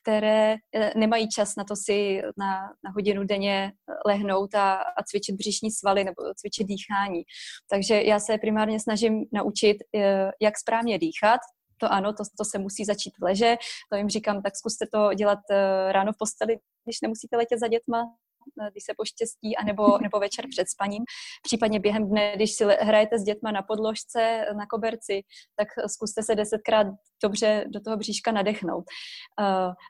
které 0.00 0.56
eh, 0.74 0.92
nemají 0.96 1.28
čas 1.28 1.56
na 1.56 1.64
to 1.64 1.76
si 1.76 2.22
na, 2.38 2.60
na 2.84 2.90
hodinu 2.94 3.24
denně 3.24 3.72
lehnout 4.06 4.54
a, 4.54 4.72
a 4.74 5.02
cvičit 5.02 5.36
břišní 5.36 5.70
svaly 5.70 6.04
nebo 6.04 6.22
cvičit 6.36 6.66
dýchání. 6.66 7.22
Takže 7.70 8.02
já 8.02 8.20
se 8.20 8.38
primárně 8.38 8.80
snažím 8.80 9.24
naučit, 9.32 9.76
eh, 9.96 10.30
jak 10.40 10.58
správně 10.58 10.98
dýchat, 10.98 11.40
to 11.78 11.92
ano, 11.92 12.12
to, 12.12 12.24
to 12.38 12.44
se 12.44 12.58
musí 12.58 12.84
začít 12.84 13.12
leže, 13.22 13.56
to 13.90 13.96
jim 13.96 14.08
říkám, 14.08 14.42
tak 14.42 14.56
zkuste 14.56 14.86
to 14.92 15.14
dělat 15.14 15.38
eh, 15.50 15.92
ráno 15.92 16.12
v 16.12 16.16
posteli, 16.18 16.56
když 16.84 17.00
nemusíte 17.00 17.36
letět 17.36 17.58
za 17.60 17.68
dětma, 17.68 18.04
Eh, 18.04 18.31
když 18.70 18.84
se 18.84 18.92
poštěstí, 18.96 19.56
anebo, 19.56 19.98
nebo 19.98 20.20
večer 20.20 20.44
před 20.50 20.68
spaním. 20.68 21.04
Případně 21.42 21.80
během 21.80 22.08
dne, 22.08 22.32
když 22.36 22.52
si 22.52 22.64
hrajete 22.64 23.18
s 23.18 23.22
dětma 23.22 23.50
na 23.50 23.62
podložce, 23.62 24.44
na 24.56 24.66
koberci, 24.66 25.22
tak 25.56 25.68
zkuste 25.86 26.22
se 26.22 26.34
desetkrát 26.34 26.86
dobře 27.22 27.64
do 27.68 27.80
toho 27.80 27.96
bříška 27.96 28.32
nadechnout. 28.32 28.84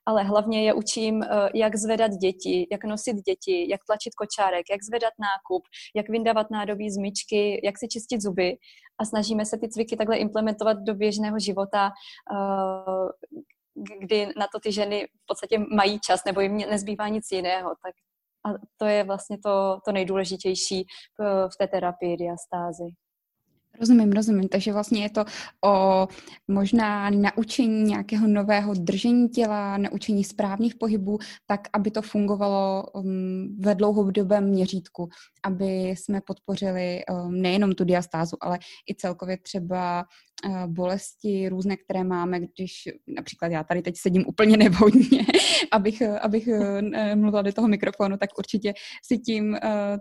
Ale 0.07 0.23
hlavně 0.23 0.65
je 0.65 0.75
učím, 0.75 1.25
jak 1.55 1.77
zvedat 1.77 2.11
děti, 2.11 2.69
jak 2.73 2.85
nosit 2.85 3.17
děti, 3.17 3.67
jak 3.71 3.81
tlačit 3.87 4.15
kočárek, 4.15 4.67
jak 4.71 4.83
zvedat 4.83 5.13
nákup, 5.19 5.63
jak 5.97 6.09
vyndávat 6.09 6.51
nádobí 6.51 6.91
z 6.91 6.97
myčky, 6.97 7.61
jak 7.65 7.79
si 7.79 7.89
čistit 7.89 8.21
zuby 8.21 8.57
a 8.99 9.05
snažíme 9.05 9.47
se 9.47 9.59
ty 9.59 9.69
cviky 9.69 9.97
takhle 9.97 10.17
implementovat 10.17 10.77
do 10.79 10.95
běžného 10.95 11.39
života, 11.39 11.91
kdy 14.01 14.29
na 14.37 14.47
to 14.53 14.61
ty 14.61 14.73
ženy 14.73 15.07
v 15.07 15.27
podstatě 15.27 15.59
mají 15.75 16.01
čas 16.01 16.25
nebo 16.25 16.41
jim 16.41 16.57
nezbývá 16.57 17.09
nic 17.09 17.33
jiného. 17.33 17.75
Tak 17.85 17.95
a 18.45 18.49
to 18.77 18.85
je 18.85 19.05
vlastně 19.05 19.39
to, 19.39 19.79
to 19.85 19.93
nejdůležitější 19.93 20.87
v 21.53 21.57
té 21.59 21.67
terapii 21.69 22.17
diastázy. 22.17 22.85
Rozumím, 23.81 24.13
rozumím. 24.13 24.49
Takže 24.49 24.73
vlastně 24.73 25.03
je 25.03 25.11
to 25.11 25.25
o 25.65 26.09
možná 26.49 27.11
naučení 27.11 27.83
nějakého 27.83 28.29
nového 28.29 28.75
držení 28.75 29.29
těla, 29.29 29.77
naučení 29.77 30.25
správných 30.25 30.75
pohybů, 30.75 31.19
tak, 31.47 31.61
aby 31.73 31.91
to 31.91 32.03
fungovalo 32.03 32.85
um, 32.95 33.57
ve 33.61 33.75
dlouhodobém 33.75 34.45
měřítku, 34.45 35.09
aby 35.45 35.67
jsme 35.89 36.21
podpořili 36.21 37.01
um, 37.11 37.43
nejenom 37.43 37.73
tu 37.73 37.85
diastázu, 37.85 38.37
ale 38.41 38.59
i 38.91 38.95
celkově 38.95 39.37
třeba 39.37 40.05
uh, 40.47 40.67
bolesti 40.67 41.49
různé, 41.49 41.77
které 41.77 42.05
máme, 42.05 42.41
když 42.41 42.73
například 43.17 43.53
já 43.53 43.65
tady 43.65 43.83
teď 43.83 43.95
sedím 43.97 44.25
úplně 44.27 44.57
nevhodně, 44.65 45.27
abych, 45.73 46.03
abych 46.03 46.49
uh, 46.49 46.81
mluvila 47.15 47.43
do 47.43 47.53
toho 47.53 47.69
mikrofonu, 47.69 48.17
tak 48.17 48.31
určitě 48.39 48.75
si 49.05 49.19
tím 49.19 49.51
uh, 49.51 49.59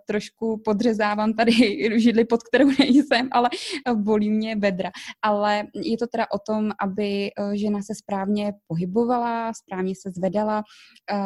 trošku 0.08 0.62
podřezávám 0.66 1.34
tady 1.34 1.52
židli, 1.96 2.26
pod 2.26 2.44
kterou 2.44 2.72
nejsem, 2.80 3.30
ale 3.32 3.50
bolí 3.96 4.30
mě 4.30 4.56
bedra. 4.56 4.92
Ale 5.22 5.68
je 5.76 5.98
to 5.98 6.08
teda 6.08 6.26
o 6.34 6.40
tom, 6.40 6.72
aby 6.82 7.28
eh, 7.28 7.58
žena 7.58 7.82
se 7.82 7.96
správně 7.96 8.54
pohybovala, 8.68 9.54
správně 9.54 9.94
se 9.96 10.12
zvedala, 10.12 10.64
eh, 11.12 11.18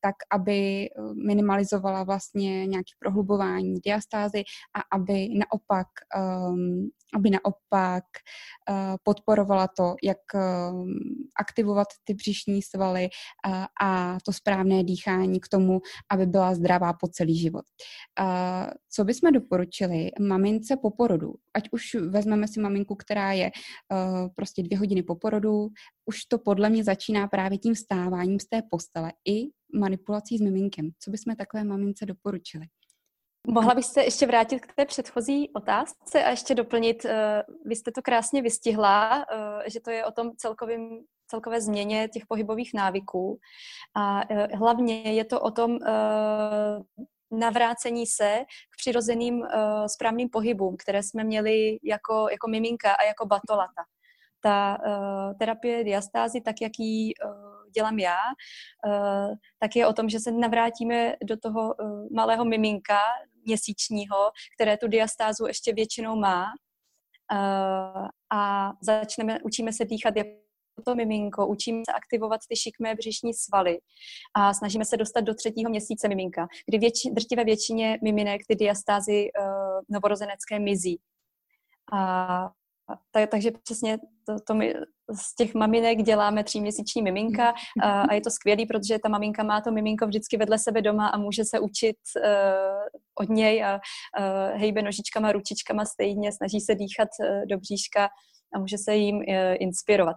tak 0.00 0.14
aby 0.32 0.86
eh, 0.86 0.90
minimalizovala 1.26 2.04
vlastně 2.04 2.66
nějaké 2.66 2.92
prohlubování 2.98 3.74
diastázy 3.84 4.42
a 4.76 4.96
aby 4.96 5.28
naopak 5.28 5.86
ehm, 6.16 6.88
aby 7.14 7.30
naopak 7.30 8.04
podporovala 9.02 9.68
to, 9.76 9.94
jak 10.02 10.18
aktivovat 11.40 11.86
ty 12.04 12.14
břišní 12.14 12.62
svaly 12.62 13.08
a 13.82 14.18
to 14.24 14.32
správné 14.32 14.84
dýchání 14.84 15.40
k 15.40 15.48
tomu, 15.48 15.80
aby 16.10 16.26
byla 16.26 16.54
zdravá 16.54 16.92
po 16.92 17.08
celý 17.08 17.38
život. 17.38 17.64
Co 18.90 19.04
bychom 19.04 19.32
doporučili 19.32 20.10
mamince 20.20 20.76
po 20.76 20.90
porodu? 20.90 21.34
Ať 21.54 21.68
už 21.72 21.94
vezmeme 21.94 22.48
si 22.48 22.60
maminku, 22.60 22.94
která 22.94 23.32
je 23.32 23.50
prostě 24.36 24.62
dvě 24.62 24.78
hodiny 24.78 25.02
po 25.02 25.14
porodu, 25.14 25.68
už 26.04 26.24
to 26.24 26.38
podle 26.38 26.70
mě 26.70 26.84
začíná 26.84 27.28
právě 27.28 27.58
tím 27.58 27.74
vstáváním 27.74 28.40
z 28.40 28.46
té 28.46 28.62
postele 28.70 29.12
i 29.28 29.42
manipulací 29.78 30.38
s 30.38 30.40
miminkem. 30.40 30.90
Co 30.98 31.10
bychom 31.10 31.36
takové 31.36 31.64
mamince 31.64 32.06
doporučili? 32.06 32.66
Mohla 33.48 33.74
bych 33.74 33.84
se 33.84 34.02
ještě 34.02 34.26
vrátit 34.26 34.66
k 34.66 34.74
té 34.74 34.86
předchozí 34.86 35.50
otázce 35.52 36.24
a 36.24 36.30
ještě 36.30 36.54
doplnit, 36.54 37.04
eh, 37.04 37.42
vy 37.64 37.76
jste 37.76 37.92
to 37.92 38.02
krásně 38.02 38.42
vystihla, 38.42 39.26
eh, 39.32 39.70
že 39.70 39.80
to 39.80 39.90
je 39.90 40.04
o 40.04 40.12
tom 40.12 40.30
celkovým, 40.36 41.04
celkové 41.30 41.60
změně 41.60 42.08
těch 42.08 42.26
pohybových 42.26 42.74
návyků 42.74 43.38
a 43.96 44.22
hlavně 44.56 45.02
je 45.02 45.24
to 45.24 45.40
o 45.40 45.50
tom 45.50 45.78
navrácení 47.30 48.06
se 48.06 48.44
k 48.70 48.76
přirozeným 48.76 49.44
správným 49.86 50.28
pohybům, 50.28 50.76
které 50.76 51.02
jsme 51.02 51.24
měli 51.24 51.78
jako, 51.82 52.26
jako 52.30 52.48
miminka 52.48 52.92
a 52.92 53.04
jako 53.04 53.26
batolata. 53.26 53.84
Ta 54.40 54.78
terapie 55.38 55.84
diastázy, 55.84 56.40
tak 56.40 56.54
jak 56.60 56.72
ji 56.78 57.12
dělám 57.74 57.98
já, 57.98 58.18
tak 59.58 59.76
je 59.76 59.86
o 59.86 59.92
tom, 59.92 60.08
že 60.08 60.20
se 60.20 60.32
navrátíme 60.32 61.14
do 61.24 61.36
toho 61.36 61.74
malého 62.14 62.44
miminka, 62.44 62.98
měsíčního, 63.44 64.30
které 64.54 64.76
tu 64.76 64.88
diastázu 64.88 65.46
ještě 65.46 65.72
většinou 65.72 66.16
má. 66.16 66.46
Uh, 67.32 68.08
a 68.32 68.72
začneme, 68.82 69.38
učíme 69.42 69.72
se 69.72 69.84
dýchat 69.84 70.16
jako 70.16 70.45
to 70.84 70.94
miminko, 70.94 71.46
učíme 71.46 71.82
se 71.90 71.92
aktivovat 71.92 72.40
ty 72.48 72.56
šikmé 72.56 72.94
břišní 72.94 73.34
svaly 73.34 73.78
a 74.36 74.54
snažíme 74.54 74.84
se 74.84 74.96
dostat 74.96 75.20
do 75.20 75.34
třetího 75.34 75.70
měsíce 75.70 76.08
miminka, 76.08 76.46
kdy 76.68 76.78
větši, 76.78 77.10
drtivé 77.10 77.44
většině 77.44 77.98
miminek 78.04 78.40
ty 78.48 78.54
diastázy 78.54 79.28
uh, 79.40 79.80
novorozenecké 79.88 80.58
mizí. 80.58 81.00
A 81.92 82.50
tak, 83.10 83.30
takže 83.30 83.50
přesně 83.62 83.98
to, 84.26 84.36
to 84.46 84.54
my 84.54 84.74
z 85.20 85.34
těch 85.34 85.54
maminek 85.54 86.02
děláme 86.02 86.44
tříměsíční 86.44 87.02
miminka 87.02 87.54
a, 87.82 88.00
a 88.02 88.14
je 88.14 88.20
to 88.20 88.30
skvělý, 88.30 88.66
protože 88.66 88.98
ta 88.98 89.08
maminka 89.08 89.42
má 89.42 89.60
to 89.60 89.72
miminko 89.72 90.06
vždycky 90.06 90.36
vedle 90.36 90.58
sebe 90.58 90.82
doma 90.82 91.08
a 91.08 91.18
může 91.18 91.44
se 91.44 91.60
učit 91.60 91.96
uh, 92.16 92.22
od 93.20 93.28
něj 93.28 93.64
a 93.64 93.74
uh, 93.74 94.60
hejbe 94.60 94.82
nožičkama, 94.82 95.32
ručičkama 95.32 95.84
stejně, 95.84 96.32
snaží 96.32 96.60
se 96.60 96.74
dýchat 96.74 97.08
uh, 97.20 97.46
do 97.46 97.58
bříška 97.58 98.08
a 98.54 98.58
může 98.58 98.78
se 98.78 98.94
jim 98.94 99.16
uh, 99.16 99.24
inspirovat. 99.58 100.16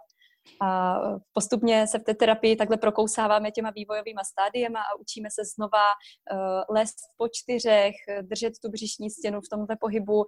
A 0.61 0.99
postupně 1.33 1.87
se 1.87 1.99
v 1.99 2.03
té 2.03 2.13
terapii 2.13 2.55
takhle 2.55 2.77
prokousáváme 2.77 3.51
těma 3.51 3.69
vývojovými 3.69 4.21
stádiema 4.25 4.79
a 4.79 4.95
učíme 4.99 5.29
se 5.31 5.41
znova 5.55 5.83
uh, 6.31 6.75
lézt 6.75 6.97
po 7.17 7.27
čtyřech, 7.31 7.95
držet 8.21 8.53
tu 8.63 8.71
břišní 8.71 9.09
stěnu 9.09 9.39
v 9.41 9.49
tomto 9.51 9.73
pohybu, 9.79 10.15
uh, 10.15 10.25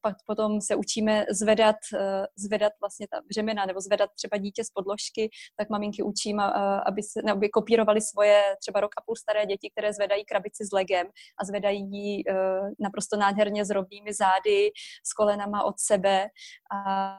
pak 0.00 0.16
potom 0.26 0.60
se 0.60 0.76
učíme 0.76 1.24
zvedat, 1.30 1.76
uh, 1.94 2.00
zvedat 2.36 2.72
vlastně 2.80 3.06
ta 3.10 3.20
břemena 3.28 3.66
nebo 3.66 3.80
zvedat 3.80 4.10
třeba 4.16 4.36
dítě 4.36 4.64
z 4.64 4.70
podložky, 4.70 5.30
tak 5.56 5.70
maminky 5.70 6.02
učím, 6.02 6.36
uh, 6.36 6.44
aby, 6.86 7.02
se, 7.02 7.20
aby 7.30 7.48
kopírovali 7.48 8.00
svoje 8.00 8.42
třeba 8.60 8.80
rok 8.80 8.90
a 8.98 9.02
půl 9.06 9.16
staré 9.16 9.46
děti, 9.46 9.70
které 9.70 9.92
zvedají 9.92 10.24
krabici 10.24 10.64
s 10.64 10.72
legem 10.72 11.06
a 11.40 11.44
zvedají 11.44 11.90
ji 11.90 12.24
uh, 12.24 12.68
naprosto 12.80 13.16
nádherně 13.16 13.64
s 13.64 13.70
rovnými 13.70 14.12
zády, 14.12 14.70
s 15.06 15.12
kolenama 15.12 15.64
od 15.64 15.74
sebe 15.78 16.26
a, 16.72 17.12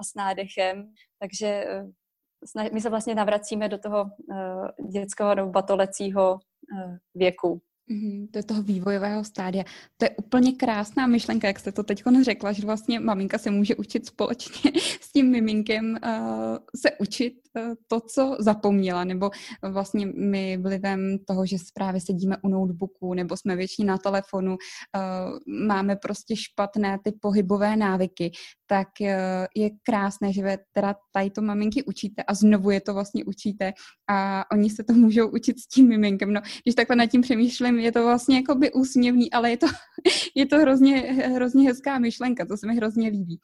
a 0.00 0.04
s 0.04 0.14
nádechem. 0.14 0.92
Takže 1.18 1.46
eh, 1.46 2.70
my 2.72 2.80
se 2.80 2.90
vlastně 2.90 3.14
navracíme 3.14 3.68
do 3.68 3.78
toho 3.78 4.04
uh, 4.04 4.90
dětského 4.92 5.34
nebo 5.34 5.50
batolecího 5.50 6.32
uh, 6.32 6.96
věku. 7.14 7.60
Mm-hmm, 7.90 8.28
do 8.32 8.42
toho 8.42 8.62
vývojového 8.62 9.24
stádia. 9.24 9.64
To 9.96 10.04
je 10.04 10.10
úplně 10.10 10.52
krásná 10.52 11.06
myšlenka, 11.06 11.46
jak 11.46 11.58
jste 11.58 11.72
to 11.72 11.82
teď 11.82 12.02
řekla, 12.22 12.52
že 12.52 12.66
vlastně 12.66 13.00
maminka 13.00 13.38
se 13.38 13.50
může 13.50 13.76
učit 13.76 14.06
společně 14.06 14.72
s 15.00 15.12
tím 15.12 15.30
miminkem 15.30 15.98
uh, 16.04 16.56
se 16.76 16.90
učit 16.98 17.34
uh, 17.56 17.74
to, 17.86 18.00
co 18.00 18.36
zapomněla, 18.38 19.04
nebo 19.04 19.30
vlastně 19.62 20.06
my 20.06 20.56
vlivem 20.56 21.18
toho, 21.26 21.46
že 21.46 21.56
právě 21.74 22.00
sedíme 22.00 22.36
u 22.42 22.48
notebooku, 22.48 23.14
nebo 23.14 23.36
jsme 23.36 23.56
většině 23.56 23.88
na 23.88 23.98
telefonu, 23.98 24.50
uh, 24.50 25.38
máme 25.66 25.96
prostě 25.96 26.36
špatné 26.36 26.98
ty 27.04 27.12
pohybové 27.20 27.76
návyky, 27.76 28.30
tak 28.66 28.88
uh, 29.00 29.08
je 29.56 29.70
krásné, 29.82 30.32
že 30.32 30.58
teda 30.72 30.94
tady 31.12 31.30
to 31.30 31.42
maminky 31.42 31.84
učíte 31.84 32.22
a 32.22 32.34
znovu 32.34 32.70
je 32.70 32.80
to 32.80 32.94
vlastně 32.94 33.24
učíte 33.24 33.72
a 34.10 34.44
oni 34.52 34.70
se 34.70 34.84
to 34.84 34.92
můžou 34.92 35.28
učit 35.28 35.60
s 35.60 35.68
tím 35.68 35.88
miminkem. 35.88 36.32
No, 36.32 36.40
když 36.64 36.74
takhle 36.74 36.96
nad 36.96 37.06
tím 37.06 37.20
přemýšlím, 37.20 37.75
je 37.78 37.92
to 37.92 38.02
vlastně 38.02 38.36
jako 38.36 38.54
by 38.54 38.72
úsměvný, 38.72 39.32
ale 39.32 39.50
je 39.50 39.56
to, 39.56 39.66
je 40.34 40.46
to 40.46 40.58
hrozně, 40.58 40.96
hrozně 41.34 41.68
hezká 41.68 41.98
myšlenka, 41.98 42.46
to 42.46 42.56
se 42.56 42.66
mi 42.66 42.76
hrozně 42.76 43.08
líbí. 43.08 43.40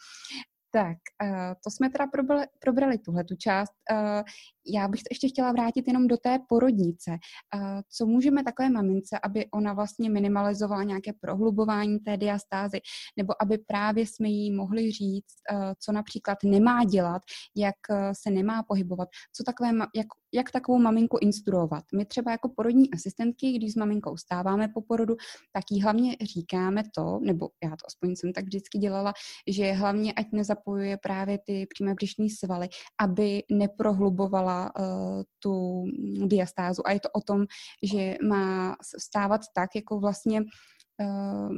Tak, 0.75 0.97
uh, 1.23 1.55
to 1.65 1.71
jsme 1.71 1.91
teda 1.91 2.07
probrali, 2.07 2.47
probrali 2.59 2.99
tuhle 2.99 3.25
tu 3.25 3.37
část. 3.37 3.73
Uh, 3.93 4.23
já 4.75 4.89
bych 4.89 5.01
to 5.01 5.09
ještě 5.11 5.29
chtěla 5.29 5.53
vrátit 5.53 5.89
jenom 5.89 6.07
do 6.07 6.17
té 6.17 6.39
porodnice. 6.49 7.11
Uh, 7.11 7.81
co 7.89 8.07
můžeme 8.07 8.45
takové 8.45 8.71
mamince, 8.71 9.19
aby 9.23 9.47
ona 9.51 9.73
vlastně 9.73 10.11
minimalizovala 10.11 10.83
nějaké 10.83 11.13
prohlubování 11.21 11.99
té 11.99 12.17
diastázy, 12.17 12.81
nebo 13.17 13.43
aby 13.43 13.59
právě 13.59 14.07
jsme 14.07 14.29
jí 14.29 14.53
mohli 14.53 14.93
říct, 14.93 15.35
co 15.79 15.93
například 15.93 16.39
nemá 16.45 16.85
dělat, 16.85 17.23
jak 17.57 17.75
se 18.13 18.31
nemá 18.31 18.63
pohybovat, 18.63 19.09
co 19.33 19.45
takové, 19.45 19.69
jak, 19.95 20.07
jak 20.35 20.51
takovou 20.51 20.79
maminku 20.79 21.19
instruovat. 21.21 21.85
My 21.95 22.05
třeba 22.05 22.31
jako 22.31 22.49
porodní 22.49 22.91
asistentky, 22.91 23.53
když 23.53 23.73
s 23.73 23.77
maminkou 23.77 24.17
stáváme 24.17 24.69
po 24.69 24.81
porodu, 24.81 25.17
tak 25.53 25.65
jí 25.71 25.83
hlavně 25.83 26.17
říkáme 26.23 26.83
to, 26.95 27.21
nebo 27.23 27.49
já 27.65 27.71
to 27.71 27.87
aspoň 27.87 28.17
jsem 28.17 28.33
tak 28.33 28.45
vždycky 28.45 28.79
dělala, 28.79 29.13
že 29.47 29.73
hlavně 29.73 30.13
ať 30.13 30.27
nezapojuje 30.33 30.97
právě 30.97 31.39
ty 31.47 31.67
přímé 31.75 31.95
břišní 31.95 32.31
svaly, 32.31 32.69
aby 33.01 33.43
neprohlubovala 33.51 34.71
uh, 34.79 35.23
tu 35.39 35.85
diastázu. 36.27 36.87
A 36.87 36.93
je 36.93 37.01
to 37.01 37.09
o 37.15 37.21
tom, 37.21 37.47
že 37.83 38.17
má 38.29 38.77
stávat 38.99 39.41
tak, 39.55 39.71
jako 39.75 40.01
vlastně 40.01 40.41
uh, 40.41 41.53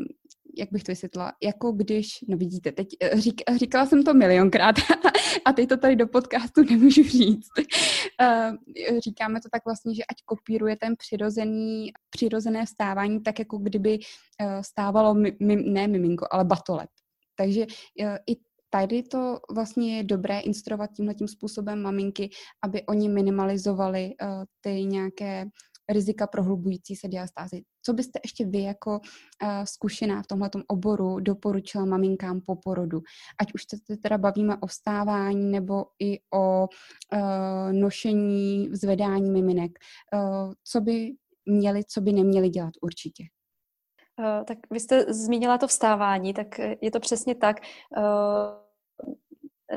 jak 0.59 0.73
bych 0.73 0.85
to 0.85 0.93
vysvětlila, 0.93 1.33
jako 1.43 1.73
když, 1.73 2.09
no 2.29 2.37
vidíte, 2.37 2.73
teď 2.73 2.89
eh, 3.01 3.21
řík, 3.21 3.43
říkala 3.57 3.87
jsem 3.87 4.03
to 4.03 4.15
milionkrát 4.15 4.77
a 5.45 5.53
teď 5.53 5.69
to 5.69 5.77
tady 5.77 5.97
do 5.97 6.07
podcastu 6.07 6.63
nemůžu 6.63 7.03
říct. 7.03 7.51
Uh, 7.59 8.99
říkáme 9.05 9.41
to 9.41 9.49
tak 9.53 9.65
vlastně, 9.65 9.95
že 9.95 10.03
ať 10.03 10.17
kopíruje 10.25 10.77
ten 10.77 10.95
přirozený, 10.97 11.93
přirozené 12.11 12.67
vstávání, 12.67 13.23
tak 13.23 13.39
jako 13.39 13.59
kdyby 13.59 13.99
stávalo, 14.61 15.15
mi, 15.15 15.37
mi, 15.41 15.57
ne 15.57 15.89
miminko, 15.89 16.27
ale 16.31 16.45
batolep. 16.45 16.91
Takže 17.37 17.67
i 18.31 18.37
tady 18.71 19.03
to 19.03 19.41
vlastně 19.51 19.97
je 19.97 20.05
dobré 20.05 20.41
instruovat 20.41 20.91
tímhle 20.97 21.15
tím 21.15 21.29
způsobem 21.29 21.83
maminky, 21.83 22.31
aby 22.63 22.87
oni 22.87 23.09
minimalizovali 23.09 24.15
ty 24.61 24.71
nějaké 24.71 25.47
rizika 25.89 26.27
prohlubující 26.27 26.97
se 26.97 27.09
diastázy. 27.09 27.63
Co 27.87 27.93
byste 27.93 28.21
ještě 28.25 28.45
vy 28.47 28.63
jako 28.63 28.91
uh, 28.91 29.65
zkušená 29.65 30.23
v 30.23 30.27
tomhle 30.27 30.51
oboru 30.69 31.21
doporučila 31.21 31.85
maminkám 31.85 32.41
po 32.41 32.57
porodu? 32.57 33.03
Ať 33.41 33.55
už 33.55 33.63
se 33.69 33.97
teda 33.97 34.19
bavíme 34.19 34.57
o 34.57 34.67
vstávání 34.67 35.51
nebo 35.51 35.87
i 36.03 36.19
o 36.35 36.69
uh, 37.13 37.73
nošení, 37.73 38.69
zvedání 38.73 39.31
miminek. 39.31 39.79
Uh, 40.15 40.53
co 40.65 40.81
by 40.81 41.13
měli, 41.47 41.85
co 41.85 42.01
by 42.01 42.13
neměli 42.13 42.49
dělat 42.49 42.73
určitě? 42.83 43.25
tak 44.45 44.59
vy 44.71 44.81
jste 44.81 45.15
zmínila 45.15 45.59
to 45.59 45.67
vstávání, 45.69 46.35
tak 46.35 46.59
je 46.81 46.91
to 46.91 47.01
přesně 47.01 47.35
tak 47.35 47.57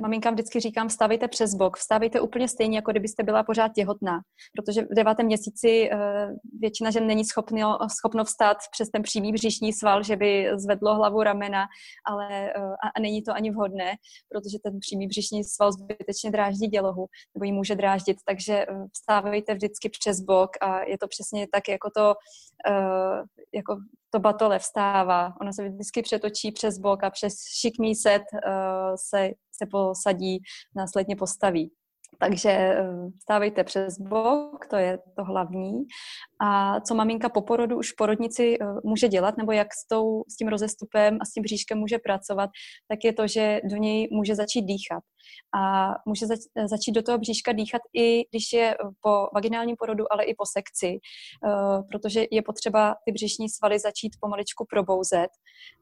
maminkám 0.02 0.34
vždycky 0.34 0.60
říkám, 0.60 0.88
vstávejte 0.88 1.28
přes 1.28 1.56
bok, 1.56 1.78
vstávejte 1.78 2.21
úplně 2.21 2.47
stejně, 2.47 2.78
jako 2.78 2.91
kdybyste 2.91 3.23
byla 3.23 3.43
pořád 3.43 3.71
těhotná, 3.76 4.19
protože 4.56 4.82
v 4.82 4.95
devátém 4.95 5.26
měsíci 5.26 5.89
uh, 5.93 6.00
většina 6.60 6.91
žen 6.91 7.08
není 7.08 7.26
schopno, 7.26 7.78
schopno 7.97 8.23
vstát 8.23 8.58
přes 8.71 8.89
ten 8.89 9.02
přímý 9.02 9.34
břišní 9.34 9.73
sval, 9.73 10.04
že 10.04 10.15
by 10.15 10.50
zvedlo 10.56 10.95
hlavu 10.95 11.23
ramena, 11.23 11.65
ale 12.06 12.54
uh, 12.58 12.63
a, 12.63 12.88
a 12.95 13.00
není 13.02 13.23
to 13.23 13.34
ani 13.34 13.52
vhodné, 13.52 13.95
protože 14.30 14.58
ten 14.63 14.80
přímý 14.80 15.08
břišní 15.08 15.43
sval 15.43 15.71
zbytečně 15.71 16.32
dráždí 16.32 16.67
dělohu, 16.67 17.08
nebo 17.36 17.45
ji 17.45 17.52
může 17.52 17.76
dráždit, 17.76 18.17
takže 18.26 18.65
uh, 18.65 18.86
vstávejte 18.93 19.54
vždycky 19.54 19.89
přes 19.89 20.21
bok 20.21 20.52
a 20.62 20.84
je 20.84 20.97
to 20.97 21.08
přesně 21.08 21.47
tak, 21.52 21.67
jako 21.67 21.89
to, 21.95 22.13
jako 23.56 23.78
to 24.17 24.21
batole 24.21 24.60
vstává. 24.60 25.34
Ono 25.41 25.53
se 25.53 25.69
vždycky 25.69 26.01
přetočí 26.01 26.51
přes 26.51 26.80
bok 26.80 27.03
a 27.03 27.10
přes 27.10 27.34
šikmý 27.62 27.95
set 27.95 28.21
uh, 28.34 28.95
se, 28.95 29.30
se 29.51 29.65
posadí, 29.71 30.39
následně 30.75 31.15
postaví. 31.15 31.71
Takže 32.19 32.49
eh, 32.49 32.86
stávejte 33.21 33.63
přes 33.63 33.99
bok, 33.99 34.65
to 34.69 34.75
je 34.75 34.99
to 35.15 35.23
hlavní. 35.23 35.86
A 36.41 36.80
co 36.82 36.95
maminka 36.95 37.30
po 37.30 37.41
porodu 37.41 37.77
už 37.77 37.91
v 37.91 37.95
porodnici 37.97 38.58
eh, 38.62 38.65
může 38.84 39.08
dělat, 39.08 39.38
nebo 39.38 39.51
jak 39.51 39.67
s, 39.73 39.88
tou, 39.88 40.23
s 40.30 40.36
tím 40.36 40.47
rozestupem 40.47 41.17
a 41.21 41.25
s 41.25 41.32
tím 41.32 41.43
bříškem 41.43 41.77
může 41.77 41.97
pracovat, 41.99 42.49
tak 42.88 42.99
je 43.03 43.13
to, 43.13 43.27
že 43.27 43.62
do 43.69 43.75
něj 43.75 44.08
může 44.12 44.36
začít 44.36 44.62
dýchat 44.62 45.03
a 45.57 45.93
může 46.05 46.27
zač- 46.27 46.67
začít 46.69 46.91
do 46.91 47.01
toho 47.01 47.17
bříška 47.17 47.51
dýchat 47.51 47.81
i 47.93 48.23
když 48.29 48.53
je 48.53 48.77
po 49.01 49.27
vaginálním 49.33 49.75
porodu, 49.75 50.13
ale 50.13 50.23
i 50.23 50.35
po 50.35 50.45
sekci, 50.45 50.99
uh, 51.45 51.87
protože 51.91 52.25
je 52.31 52.41
potřeba 52.41 52.95
ty 53.05 53.11
břišní 53.11 53.49
svaly 53.49 53.79
začít 53.79 54.15
pomaličku 54.19 54.65
probouzet. 54.69 55.29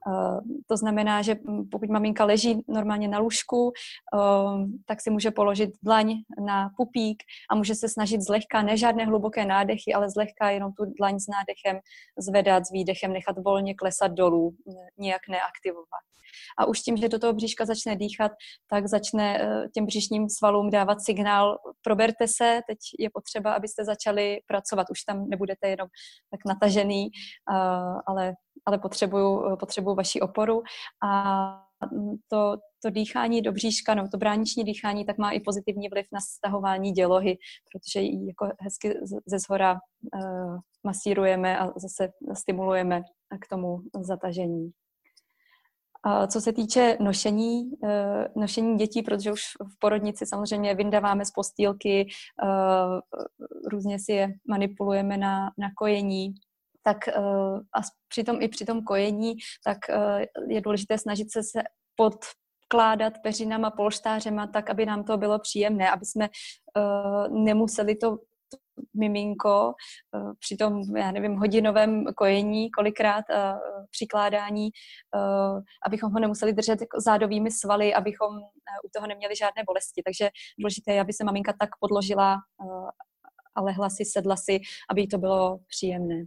Uh, 0.08 0.40
to 0.68 0.78
znamená, 0.78 1.22
že 1.22 1.36
pokud 1.72 1.90
maminka 1.90 2.26
leží 2.26 2.62
normálně 2.68 3.08
na 3.08 3.20
lůžku, 3.20 3.72
tak 4.86 5.02
si 5.02 5.10
může 5.10 5.32
položit 5.32 5.70
dlaň 5.84 6.16
na 6.46 6.70
pupík 6.78 7.24
a 7.50 7.56
může 7.56 7.76
se 7.76 7.90
snažit 7.90 8.22
zlehka, 8.22 8.62
ne 8.62 8.78
žádné 8.78 9.06
hluboké 9.06 9.46
nádechy, 9.46 9.94
ale 9.94 10.10
zlehka 10.10 10.50
jenom 10.50 10.74
tu 10.74 10.86
dlaň 10.98 11.20
s 11.20 11.28
nádechem 11.28 11.82
zvedat, 12.18 12.66
s 12.66 12.72
výdechem, 12.72 13.14
nechat 13.14 13.36
volně 13.46 13.76
klesat 13.76 14.12
dolů, 14.12 14.56
nijak 14.98 15.22
neaktivovat. 15.30 16.04
A 16.58 16.66
už 16.66 16.80
tím, 16.82 16.98
že 16.98 17.10
do 17.10 17.20
toho 17.20 17.34
bříška 17.34 17.66
začne 17.66 17.96
dýchat, 17.96 18.32
tak 18.70 18.88
začne 18.88 19.35
eh, 19.42 19.70
těm 19.74 19.86
břišním 19.86 20.30
svalům 20.30 20.70
dávat 20.70 21.02
signál, 21.02 21.58
proberte 21.82 22.28
se, 22.28 22.62
teď 22.68 22.78
je 23.00 23.10
potřeba, 23.14 23.54
abyste 23.54 23.86
začali 23.86 24.40
pracovat. 24.48 24.88
Už 24.92 25.04
tam 25.04 25.30
nebudete 25.30 25.70
jenom 25.70 25.88
tak 26.32 26.40
natažený, 26.46 27.06
eh, 27.06 27.56
ale, 28.08 28.34
ale 28.66 28.78
potřebuju, 28.78 29.58
potřebuju 29.58 29.96
vaši 29.96 30.22
oporu. 30.22 30.62
A 31.08 31.62
to, 32.32 32.58
to 32.84 32.90
dýchání 32.90 33.42
do 33.42 33.52
bříška, 33.52 33.96
no 33.96 34.08
to 34.12 34.18
brániční 34.18 34.64
dýchání, 34.64 35.06
tak 35.06 35.18
má 35.18 35.32
i 35.32 35.40
pozitivní 35.40 35.90
vliv 35.90 36.06
na 36.14 36.20
stahování 36.20 36.92
dělohy, 36.92 37.38
protože 37.72 38.00
ji 38.00 38.28
jako 38.28 38.50
hezky 38.60 38.94
ze 39.26 39.40
zhora 39.40 39.80
masírujeme 40.84 41.60
a 41.60 41.80
zase 41.80 42.10
stimulujeme 42.34 43.02
k 43.42 43.48
tomu 43.48 43.78
zatažení. 44.02 44.72
Co 46.28 46.42
se 46.42 46.54
týče 46.54 46.98
nošení, 47.00 47.72
eh, 47.84 48.28
nošení 48.36 48.78
dětí, 48.78 49.02
protože 49.02 49.32
už 49.32 49.42
v 49.62 49.80
porodnici 49.80 50.26
samozřejmě 50.26 50.76
vyndáváme 50.76 51.26
z 51.26 51.32
postýlky, 51.32 52.08
eh, 52.44 52.48
různě 53.72 54.00
si 54.00 54.12
je 54.12 54.34
manipulujeme 54.48 55.18
na, 55.18 55.52
na 55.58 55.70
kojení, 55.78 56.34
tak 56.84 57.08
eh, 57.08 57.14
a 57.76 57.82
přitom 58.08 58.42
i 58.42 58.48
při 58.48 58.66
tom 58.66 58.84
kojení, 58.84 59.36
tak 59.66 59.78
je 60.48 60.62
důležité 60.62 60.98
snažit 60.98 61.32
se, 61.32 61.44
se 61.44 61.64
pod 61.96 62.16
kládat 62.68 63.14
peřinama, 63.24 63.72
polštářema, 63.72 64.48
tak, 64.48 64.70
aby 64.70 64.86
nám 64.86 65.04
to 65.04 65.18
bylo 65.18 65.40
příjemné, 65.40 65.92
aby 65.92 66.06
jsme 66.06 66.30
uh, 66.30 67.44
nemuseli 67.44 67.96
to 67.96 68.18
miminko 68.94 69.74
eh, 70.16 70.34
při 70.40 70.58
tom, 70.58 70.96
já 70.98 71.12
nevím, 71.12 71.36
hodinovém 71.36 72.06
kojení, 72.16 72.72
kolikrát 72.72 73.26
uh, 73.30 73.86
přikládání, 73.92 74.70
uh, 75.16 75.62
abychom 75.86 76.12
ho 76.12 76.20
nemuseli 76.20 76.54
držet 76.54 76.82
jako 76.82 77.02
zádovými 77.02 77.52
svaly, 77.52 77.94
abychom 77.94 78.38
u 78.86 78.90
toho 78.96 79.08
neměli 79.08 79.36
žádné 79.36 79.64
bolesti. 79.68 80.02
Takže 80.06 80.30
důležité 80.60 80.94
je, 80.94 81.02
aby 81.02 81.14
se 81.14 81.24
maminka 81.24 81.54
tak 81.60 81.70
podložila 81.80 82.38
a 83.56 83.62
lehla 83.62 83.90
si, 83.90 84.06
sedla 84.06 84.36
si, 84.36 84.60
aby 84.90 85.02
jí 85.02 85.08
to 85.08 85.18
bylo 85.18 85.60
příjemné. 85.68 86.26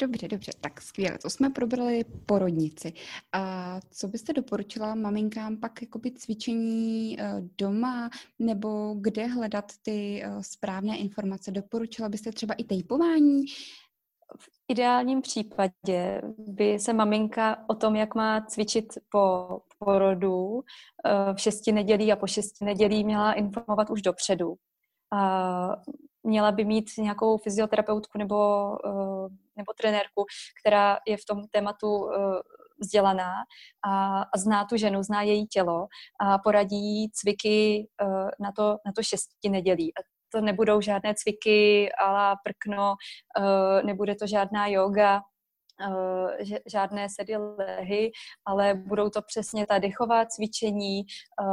Dobře, 0.00 0.28
dobře, 0.28 0.52
tak 0.60 0.80
skvěle. 0.80 1.18
To 1.18 1.30
jsme 1.30 1.50
probrali 1.50 2.04
porodnici. 2.26 2.92
A 3.32 3.80
co 3.90 4.08
byste 4.08 4.32
doporučila 4.32 4.94
maminkám 4.94 5.56
pak 5.56 5.82
jakoby 5.82 6.10
cvičení 6.12 7.20
eh, 7.20 7.42
doma 7.58 8.10
nebo 8.38 8.94
kde 9.00 9.26
hledat 9.26 9.64
ty 9.82 10.22
eh, 10.24 10.42
správné 10.42 10.98
informace? 10.98 11.50
Doporučila 11.50 12.08
byste 12.08 12.32
třeba 12.32 12.54
i 12.54 12.64
tejpování? 12.64 13.44
V 14.38 14.48
ideálním 14.68 15.22
případě 15.22 16.22
by 16.38 16.78
se 16.78 16.92
maminka 16.92 17.64
o 17.68 17.74
tom, 17.74 17.96
jak 17.96 18.14
má 18.14 18.40
cvičit 18.40 18.86
po 19.10 19.48
porodu 19.78 20.60
eh, 21.04 21.34
v 21.34 21.40
šesti 21.40 21.72
nedělí 21.72 22.12
a 22.12 22.16
po 22.16 22.26
šesti 22.26 22.64
nedělí 22.64 23.04
měla 23.04 23.32
informovat 23.32 23.90
už 23.90 24.02
dopředu. 24.02 24.54
A 25.12 25.76
měla 26.26 26.52
by 26.52 26.64
mít 26.64 26.90
nějakou 26.98 27.38
fyzioterapeutku 27.38 28.18
nebo, 28.18 28.68
uh, 28.84 29.28
nebo 29.56 29.72
trenérku, 29.78 30.24
která 30.60 30.98
je 31.06 31.16
v 31.16 31.24
tom 31.24 31.42
tématu 31.50 31.96
uh, 31.96 32.12
vzdělaná 32.78 33.32
a, 33.84 34.22
a 34.22 34.38
zná 34.38 34.64
tu 34.64 34.76
ženu, 34.76 35.02
zná 35.02 35.22
její 35.22 35.46
tělo 35.46 35.86
a 36.20 36.38
poradí 36.38 37.10
cviky 37.12 37.88
uh, 38.02 38.30
na, 38.40 38.52
to, 38.52 38.76
na 38.86 38.92
to 38.92 39.02
šesti 39.02 39.48
nedělí. 39.48 39.92
A 39.98 40.00
to 40.32 40.40
nebudou 40.40 40.80
žádné 40.80 41.14
cviky 41.14 41.88
la 42.02 42.36
prkno, 42.44 42.94
nebude 43.84 44.14
to 44.14 44.26
žádná 44.26 44.66
yoga, 44.66 45.20
Eh, 45.20 45.35
žádné 46.66 47.08
sedy 47.08 47.36
lehy, 47.36 48.12
ale 48.44 48.74
budou 48.74 49.10
to 49.10 49.22
přesně 49.22 49.66
ta 49.66 49.78
dechová 49.78 50.26
cvičení, 50.26 51.00
eh, 51.00 51.44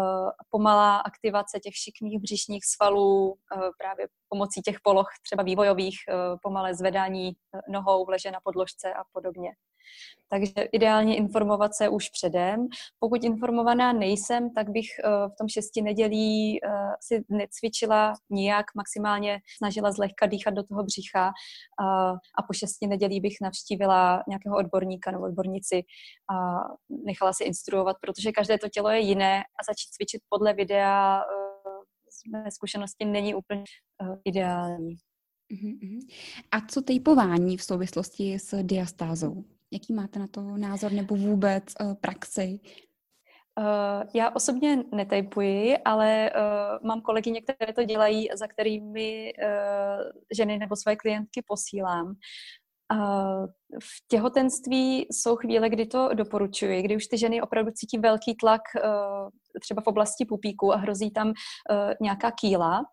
pomalá 0.49 0.97
aktivace 0.97 1.59
těch 1.59 1.75
šikmých 1.75 2.19
břišních 2.19 2.65
svalů, 2.65 3.35
eh, 3.57 3.59
právě 3.77 4.07
pomocí 4.29 4.61
těch 4.61 4.77
poloh 4.83 5.07
třeba 5.23 5.43
vývojových, 5.43 5.95
pomalé 6.41 6.75
zvedání 6.75 7.31
nohou, 7.69 8.09
leže 8.09 8.31
na 8.31 8.39
podložce 8.43 8.93
a 8.93 9.03
podobně. 9.11 9.51
Takže 10.33 10.53
ideálně 10.71 11.17
informovat 11.17 11.75
se 11.75 11.89
už 11.89 12.09
předem. 12.09 12.67
Pokud 12.99 13.23
informovaná 13.23 13.93
nejsem, 13.93 14.53
tak 14.53 14.69
bych 14.69 14.85
eh, 15.03 15.09
v 15.09 15.35
tom 15.37 15.47
šesti 15.47 15.81
nedělí 15.81 16.59
eh, 16.63 16.69
si 17.01 17.23
necvičila 17.29 18.13
nijak, 18.29 18.65
maximálně 18.75 19.39
snažila 19.57 19.91
zlehka 19.91 20.25
dýchat 20.25 20.53
do 20.53 20.63
toho 20.63 20.83
břicha 20.83 21.31
a 22.37 22.43
po 22.47 22.53
šesti 22.53 22.87
nedělí 22.87 23.21
bych 23.21 23.33
navštívila 23.41 24.23
nějakého 24.27 24.57
odborníka 24.57 25.11
nebo 25.11 25.23
odbornici 25.23 25.83
a 26.33 26.35
nechala 27.05 27.33
si 27.33 27.43
instruovat, 27.43 27.97
protože 28.01 28.31
každé 28.31 28.57
to 28.57 28.69
tělo 28.69 28.89
je 28.89 28.99
jiné 28.99 29.39
a 29.39 29.63
začít 29.69 29.89
cvičit 29.89 30.21
podle 30.29 30.53
videa 30.53 31.21
eh, 31.21 31.43
z 32.09 32.31
mé 32.31 32.51
zkušenosti 32.51 33.05
není 33.05 33.35
úplně 33.35 33.63
ideální. 34.25 34.95
Mhm, 35.51 35.79
mhm. 35.83 35.99
A 36.51 36.61
co 36.67 36.81
tejpování 36.81 37.57
v 37.57 37.63
souvislosti 37.63 38.39
s 38.39 38.63
diastázou? 38.63 39.43
Jaký 39.73 39.93
máte 39.93 40.19
na 40.19 40.27
to 40.27 40.41
názor 40.41 40.91
nebo 40.91 41.15
vůbec 41.15 41.63
uh, 41.81 41.93
praxi? 41.93 42.59
Uh, 43.59 44.09
já 44.13 44.29
osobně 44.29 44.83
netajpuji, 44.91 45.77
ale 45.77 46.31
uh, 46.31 46.87
mám 46.87 47.01
kolegyně, 47.01 47.41
které 47.41 47.73
to 47.73 47.83
dělají, 47.83 48.27
za 48.35 48.47
kterými 48.47 49.33
uh, 49.43 50.01
ženy 50.37 50.57
nebo 50.57 50.75
své 50.75 50.95
klientky 50.95 51.43
posílám. 51.47 52.15
V 53.83 54.07
těhotenství 54.07 55.07
jsou 55.11 55.35
chvíle, 55.35 55.69
kdy 55.69 55.85
to 55.85 56.09
doporučuji, 56.13 56.81
kdy 56.81 56.95
už 56.95 57.07
ty 57.07 57.17
ženy 57.17 57.41
opravdu 57.41 57.71
cítí 57.71 57.97
velký 57.97 58.35
tlak 58.35 58.61
třeba 59.61 59.81
v 59.81 59.87
oblasti 59.87 60.25
pupíku 60.25 60.73
a 60.73 60.77
hrozí 60.77 61.11
tam 61.11 61.33
nějaká 62.01 62.31
kýla. 62.31 62.85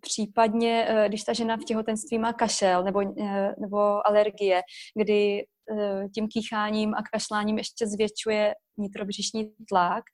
Případně, 0.00 0.86
eh, 0.88 1.08
když 1.08 1.24
ta 1.24 1.32
žena 1.32 1.56
v 1.56 1.64
těhotenství 1.64 2.18
má 2.18 2.32
kašel 2.32 2.84
nebo, 2.84 3.00
eh, 3.00 3.54
nebo 3.58 4.06
alergie, 4.06 4.62
kdy 4.94 5.46
eh, 5.70 6.08
tím 6.14 6.28
kýcháním 6.28 6.94
a 6.94 7.02
kašláním 7.12 7.58
ještě 7.58 7.86
zvětšuje 7.86 8.54
nitrobřišní 8.78 9.52
tlak, 9.68 10.04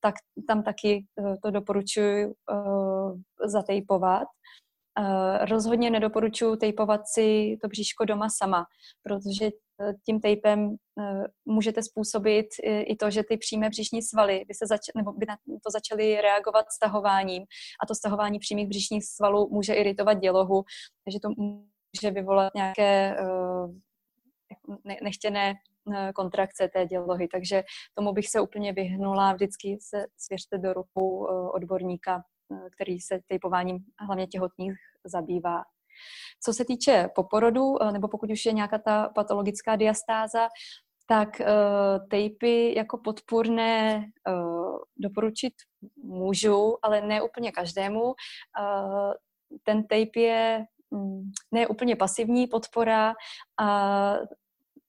tak 0.00 0.14
tam 0.48 0.62
taky 0.62 1.04
to 1.42 1.50
doporučuji 1.50 2.34
zatejpovat. 3.44 4.28
Rozhodně 5.50 5.90
nedoporučuji 5.90 6.56
tejpovat 6.56 7.00
si 7.06 7.56
to 7.62 7.68
bříško 7.68 8.04
doma 8.04 8.28
sama, 8.30 8.66
protože 9.02 9.50
tím 10.06 10.20
tejpem 10.20 10.76
můžete 11.44 11.82
způsobit 11.82 12.46
i 12.62 12.96
to, 12.96 13.10
že 13.10 13.22
ty 13.28 13.36
přímé 13.36 13.68
břišní 13.68 14.02
svaly 14.02 14.44
by, 14.48 14.54
se 14.54 14.66
zač- 14.66 14.94
nebo 14.96 15.12
by 15.12 15.26
na 15.28 15.36
to 15.46 15.70
začaly 15.70 16.20
reagovat 16.20 16.66
stahováním 16.72 17.42
a 17.82 17.86
to 17.86 17.94
stahování 17.94 18.38
přímých 18.38 18.68
břišních 18.68 19.04
svalů 19.06 19.48
může 19.52 19.74
iritovat 19.74 20.14
dělohu, 20.14 20.64
takže 21.04 21.20
to 21.22 21.28
může 21.28 22.10
vyvolat 22.10 22.54
nějaké 22.54 23.16
nechtěné 25.02 25.54
kontrakce 26.14 26.68
té 26.68 26.86
dělohy, 26.86 27.28
takže 27.32 27.62
tomu 27.94 28.12
bych 28.12 28.28
se 28.28 28.40
úplně 28.40 28.72
vyhnula. 28.72 29.32
Vždycky 29.32 29.78
se 29.80 30.06
svěřte 30.16 30.58
do 30.58 30.72
rukou 30.72 31.26
odborníka, 31.54 32.22
který 32.74 33.00
se 33.00 33.20
tejpováním 33.28 33.78
hlavně 34.06 34.26
těhotných 34.26 34.74
zabývá. 35.08 35.62
Co 36.44 36.52
se 36.52 36.64
týče 36.64 37.08
poporodu, 37.14 37.74
nebo 37.92 38.08
pokud 38.08 38.30
už 38.30 38.46
je 38.46 38.52
nějaká 38.52 38.78
ta 38.78 39.08
patologická 39.14 39.76
diastáza, 39.76 40.48
tak 41.08 41.40
uh, 41.40 42.08
tejpy 42.08 42.74
jako 42.76 42.98
podpůrné 42.98 44.04
uh, 44.28 44.78
doporučit 44.96 45.54
můžu, 45.96 46.76
ale 46.82 47.00
ne 47.00 47.22
úplně 47.22 47.52
každému. 47.52 48.02
Uh, 48.02 49.12
ten 49.62 49.82
tape 49.82 50.20
je 50.20 50.64
um, 50.90 51.30
ne 51.52 51.66
úplně 51.66 51.96
pasivní 51.96 52.46
podpora, 52.46 53.14
uh, 53.60 54.26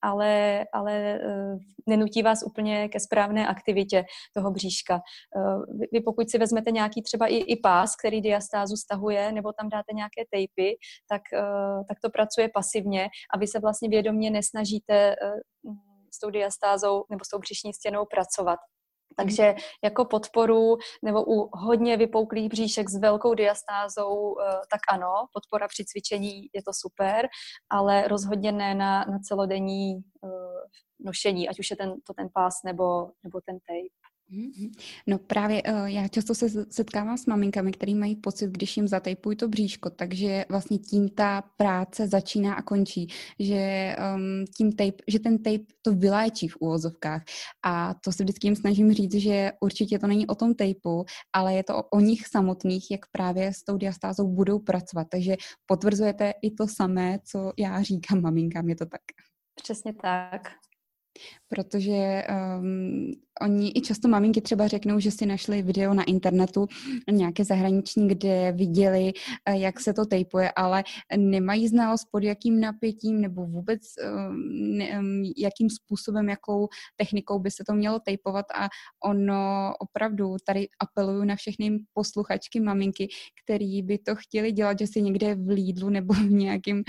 ale, 0.08 0.66
ale 0.74 1.20
uh, 1.20 1.60
nenutí 1.88 2.24
vás 2.24 2.44
úplně 2.44 2.90
ke 2.90 3.00
správné 3.00 3.48
aktivitě 3.48 4.06
toho 4.34 4.52
bříška. 4.52 5.02
Uh, 5.36 5.64
vy 5.94 6.02
pokud 6.02 6.30
si 6.30 6.38
vezmete 6.38 6.72
nějaký 6.72 7.02
třeba 7.02 7.28
i, 7.28 7.36
i 7.36 7.56
pás, 7.60 7.96
který 7.96 8.22
diastázu 8.22 8.76
stahuje, 8.76 9.32
nebo 9.32 9.54
tam 9.54 9.70
dáte 9.70 9.94
nějaké 9.94 10.24
tejpy, 10.32 10.78
tak, 11.10 11.22
uh, 11.34 11.84
tak 11.88 11.98
to 12.04 12.10
pracuje 12.10 12.50
pasivně 12.54 13.10
a 13.34 13.38
vy 13.38 13.48
se 13.48 13.60
vlastně 13.60 13.90
vědomě 13.90 14.32
nesnažíte 14.32 15.16
s 16.16 16.20
tou 16.20 16.30
diastázou 16.30 17.06
nebo 17.10 17.26
s 17.26 17.30
tou 17.30 17.40
břišní 17.40 17.74
stěnou 17.74 18.06
pracovat. 18.06 18.60
Takže 19.16 19.56
jako 19.84 20.06
podporu 20.06 20.78
nebo 21.04 21.24
u 21.28 21.50
hodně 21.54 21.98
vypouklých 21.98 22.50
bříšek 22.50 22.90
s 22.90 23.00
velkou 23.00 23.34
diastázou, 23.34 24.36
eh, 24.40 24.46
tak 24.72 24.80
ano, 24.92 25.14
podpora 25.34 25.68
při 25.68 25.86
cvičení 25.86 26.42
je 26.54 26.64
to 26.64 26.72
super, 26.74 27.28
ale 27.70 28.08
rozhodně 28.08 28.52
ne 28.52 28.76
na, 28.76 29.06
na 29.06 29.20
celodenní 29.20 29.96
uh, 30.22 30.32
nošení, 31.00 31.50
ať 31.50 31.60
už 31.60 31.70
je 31.70 31.78
ten, 31.78 31.94
to 32.08 32.14
ten 32.14 32.30
pás 32.34 32.54
nebo, 32.66 33.12
nebo 33.24 33.42
ten 33.42 33.60
tape. 33.60 34.07
Mm-hmm. 34.32 34.72
No 35.08 35.20
právě 35.20 35.64
uh, 35.64 35.86
já 35.86 36.08
často 36.08 36.36
se 36.36 36.66
setkávám 36.70 37.18
s 37.18 37.26
maminkami, 37.26 37.72
který 37.72 37.96
mají 37.96 38.16
pocit, 38.16 38.52
když 38.52 38.78
jim 38.78 38.88
zatejpují 38.88 39.38
to 39.38 39.48
bříško, 39.48 39.90
takže 39.90 40.46
vlastně 40.50 40.78
tím 40.78 41.10
ta 41.10 41.42
práce 41.42 42.08
začíná 42.08 42.54
a 42.54 42.62
končí, 42.62 43.08
že, 43.40 43.96
um, 44.16 44.46
tím 44.58 44.72
tape, 44.72 45.04
že 45.08 45.20
ten 45.20 45.38
tape 45.38 45.64
to 45.82 45.94
vyléčí 45.94 46.48
v 46.48 46.58
úvozovkách 46.60 47.24
a 47.66 47.94
to 47.94 48.12
se 48.12 48.24
vždycky 48.24 48.48
jim 48.48 48.56
snažím 48.56 48.94
říct, 48.94 49.16
že 49.16 49.52
určitě 49.62 50.00
to 50.00 50.08
není 50.08 50.28
o 50.28 50.36
tom 50.36 50.56
tejpu, 50.56 51.06
ale 51.34 51.54
je 51.54 51.64
to 51.64 51.78
o, 51.78 51.84
o 51.84 52.00
nich 52.00 52.28
samotných, 52.28 52.92
jak 52.92 53.02
právě 53.12 53.54
s 53.54 53.64
tou 53.64 53.78
diastázou 53.78 54.28
budou 54.28 54.60
pracovat, 54.60 55.08
takže 55.12 55.36
potvrzujete 55.66 56.34
i 56.42 56.52
to 56.52 56.68
samé, 56.68 57.20
co 57.24 57.54
já 57.58 57.82
říkám 57.82 58.22
maminkám, 58.22 58.70
je 58.70 58.76
to 58.76 58.86
tak? 58.86 59.02
Přesně 59.64 59.94
tak 59.94 60.42
protože 61.50 62.24
um, 62.60 63.14
oni 63.42 63.72
i 63.76 63.82
často 63.82 64.08
maminky 64.08 64.42
třeba 64.42 64.68
řeknou, 64.68 65.00
že 65.00 65.12
si 65.12 65.26
našli 65.26 65.62
video 65.62 65.94
na 65.94 66.04
internetu 66.04 66.68
nějaké 67.12 67.46
zahraniční, 67.46 68.08
kde 68.08 68.52
viděli, 68.52 69.14
eh, 69.46 69.58
jak 69.58 69.80
se 69.80 69.94
to 69.94 70.06
tejpuje, 70.06 70.52
ale 70.52 70.84
nemají 71.18 71.68
znalost 71.68 72.08
pod 72.12 72.24
jakým 72.24 72.60
napětím 72.60 73.22
nebo 73.22 73.46
vůbec 73.46 73.82
um, 74.30 75.24
jakým 75.38 75.70
způsobem, 75.70 76.30
jakou 76.30 76.68
technikou 76.96 77.40
by 77.40 77.52
se 77.52 77.64
to 77.68 77.74
mělo 77.74 78.00
tejpovat. 78.00 78.46
A 78.56 78.68
ono 79.04 79.74
opravdu 79.80 80.36
tady 80.46 80.68
apeluju 80.80 81.24
na 81.24 81.36
všechny 81.36 81.80
posluchačky 81.94 82.60
maminky, 82.60 83.08
který 83.44 83.82
by 83.82 83.98
to 83.98 84.16
chtěli 84.16 84.52
dělat, 84.52 84.80
že 84.80 84.88
si 84.88 85.02
někde 85.02 85.36
v 85.36 85.48
Lidlu 85.48 85.90
nebo 85.90 86.14
v 86.14 86.32
nějakém 86.32 86.78
uh, 86.78 86.84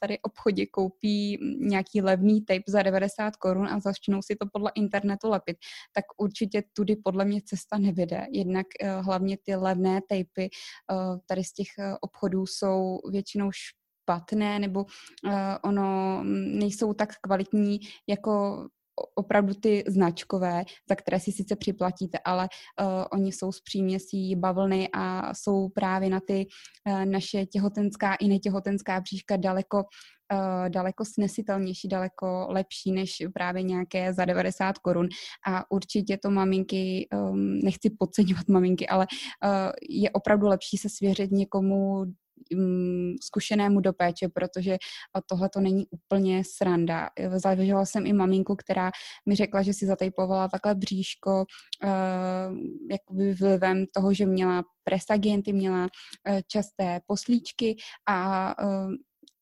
tady 0.00 0.18
obchodě 0.18 0.66
koupí 0.66 1.38
nějaký 1.60 2.02
levný 2.02 2.40
tape 2.40 2.62
za 2.66 2.82
90 2.82 3.36
korun 3.36 3.68
a 3.68 3.79
začnou 3.80 4.22
si 4.22 4.36
to 4.36 4.46
podle 4.52 4.70
internetu 4.74 5.28
lepit, 5.28 5.56
tak 5.92 6.04
určitě 6.18 6.62
tudy 6.72 6.96
podle 6.96 7.24
mě 7.24 7.40
cesta 7.44 7.78
nevyjde. 7.78 8.26
Jednak 8.32 8.66
uh, 8.82 9.04
hlavně 9.04 9.36
ty 9.42 9.54
levné 9.54 10.00
tejpy 10.08 10.50
uh, 10.92 11.18
tady 11.26 11.44
z 11.44 11.52
těch 11.52 11.68
uh, 11.78 11.96
obchodů 12.00 12.46
jsou 12.46 12.98
většinou 13.10 13.50
špatné 13.52 14.58
nebo 14.58 14.84
ono 15.64 16.20
mm, 16.22 16.58
nejsou 16.58 16.92
tak 16.92 17.08
kvalitní 17.22 17.80
jako 18.08 18.66
opravdu 19.14 19.54
ty 19.54 19.84
značkové, 19.88 20.64
za 20.88 20.94
které 20.94 21.20
si 21.20 21.32
sice 21.32 21.56
připlatíte, 21.56 22.18
ale 22.24 22.48
uh, 22.80 23.04
oni 23.12 23.32
jsou 23.32 23.52
z 23.52 23.60
příměsí 23.60 24.36
bavlny 24.36 24.88
a 24.94 25.34
jsou 25.34 25.68
právě 25.68 26.10
na 26.10 26.20
ty 26.20 26.46
uh, 26.86 27.04
naše 27.04 27.46
těhotenská 27.46 28.14
i 28.14 28.28
netěhotenská 28.28 29.00
bříška 29.00 29.36
daleko 29.36 29.78
uh, 30.32 30.68
daleko 30.68 31.04
snesitelnější, 31.04 31.88
daleko 31.88 32.46
lepší 32.50 32.92
než 32.92 33.10
právě 33.34 33.62
nějaké 33.62 34.12
za 34.12 34.24
90 34.24 34.78
korun. 34.78 35.08
A 35.46 35.70
určitě 35.70 36.18
to 36.18 36.30
maminky, 36.30 37.08
um, 37.12 37.58
nechci 37.58 37.90
podceňovat 37.98 38.48
maminky, 38.48 38.88
ale 38.88 39.06
uh, 39.44 39.50
je 39.88 40.10
opravdu 40.10 40.46
lepší 40.46 40.76
se 40.76 40.88
svěřit 40.88 41.30
někomu 41.30 42.04
zkušenému 43.22 43.80
do 43.80 43.92
péče, 43.92 44.28
protože 44.28 44.78
tohle 45.26 45.48
to 45.48 45.60
není 45.60 45.86
úplně 45.90 46.42
sranda. 46.56 47.08
Zavěžela 47.36 47.86
jsem 47.86 48.06
i 48.06 48.12
maminku, 48.12 48.56
která 48.56 48.90
mi 49.28 49.34
řekla, 49.34 49.62
že 49.62 49.72
si 49.72 49.86
zatejpovala 49.86 50.48
takhle 50.48 50.74
bříško 50.74 51.44
uh, 51.84 52.56
jakoby 52.90 53.34
vlivem 53.34 53.84
toho, 53.94 54.14
že 54.14 54.26
měla 54.26 54.64
prestagienty, 54.84 55.52
měla 55.52 55.82
uh, 55.82 56.40
časté 56.46 57.00
poslíčky 57.06 57.76
a 58.08 58.54
uh, 58.64 58.92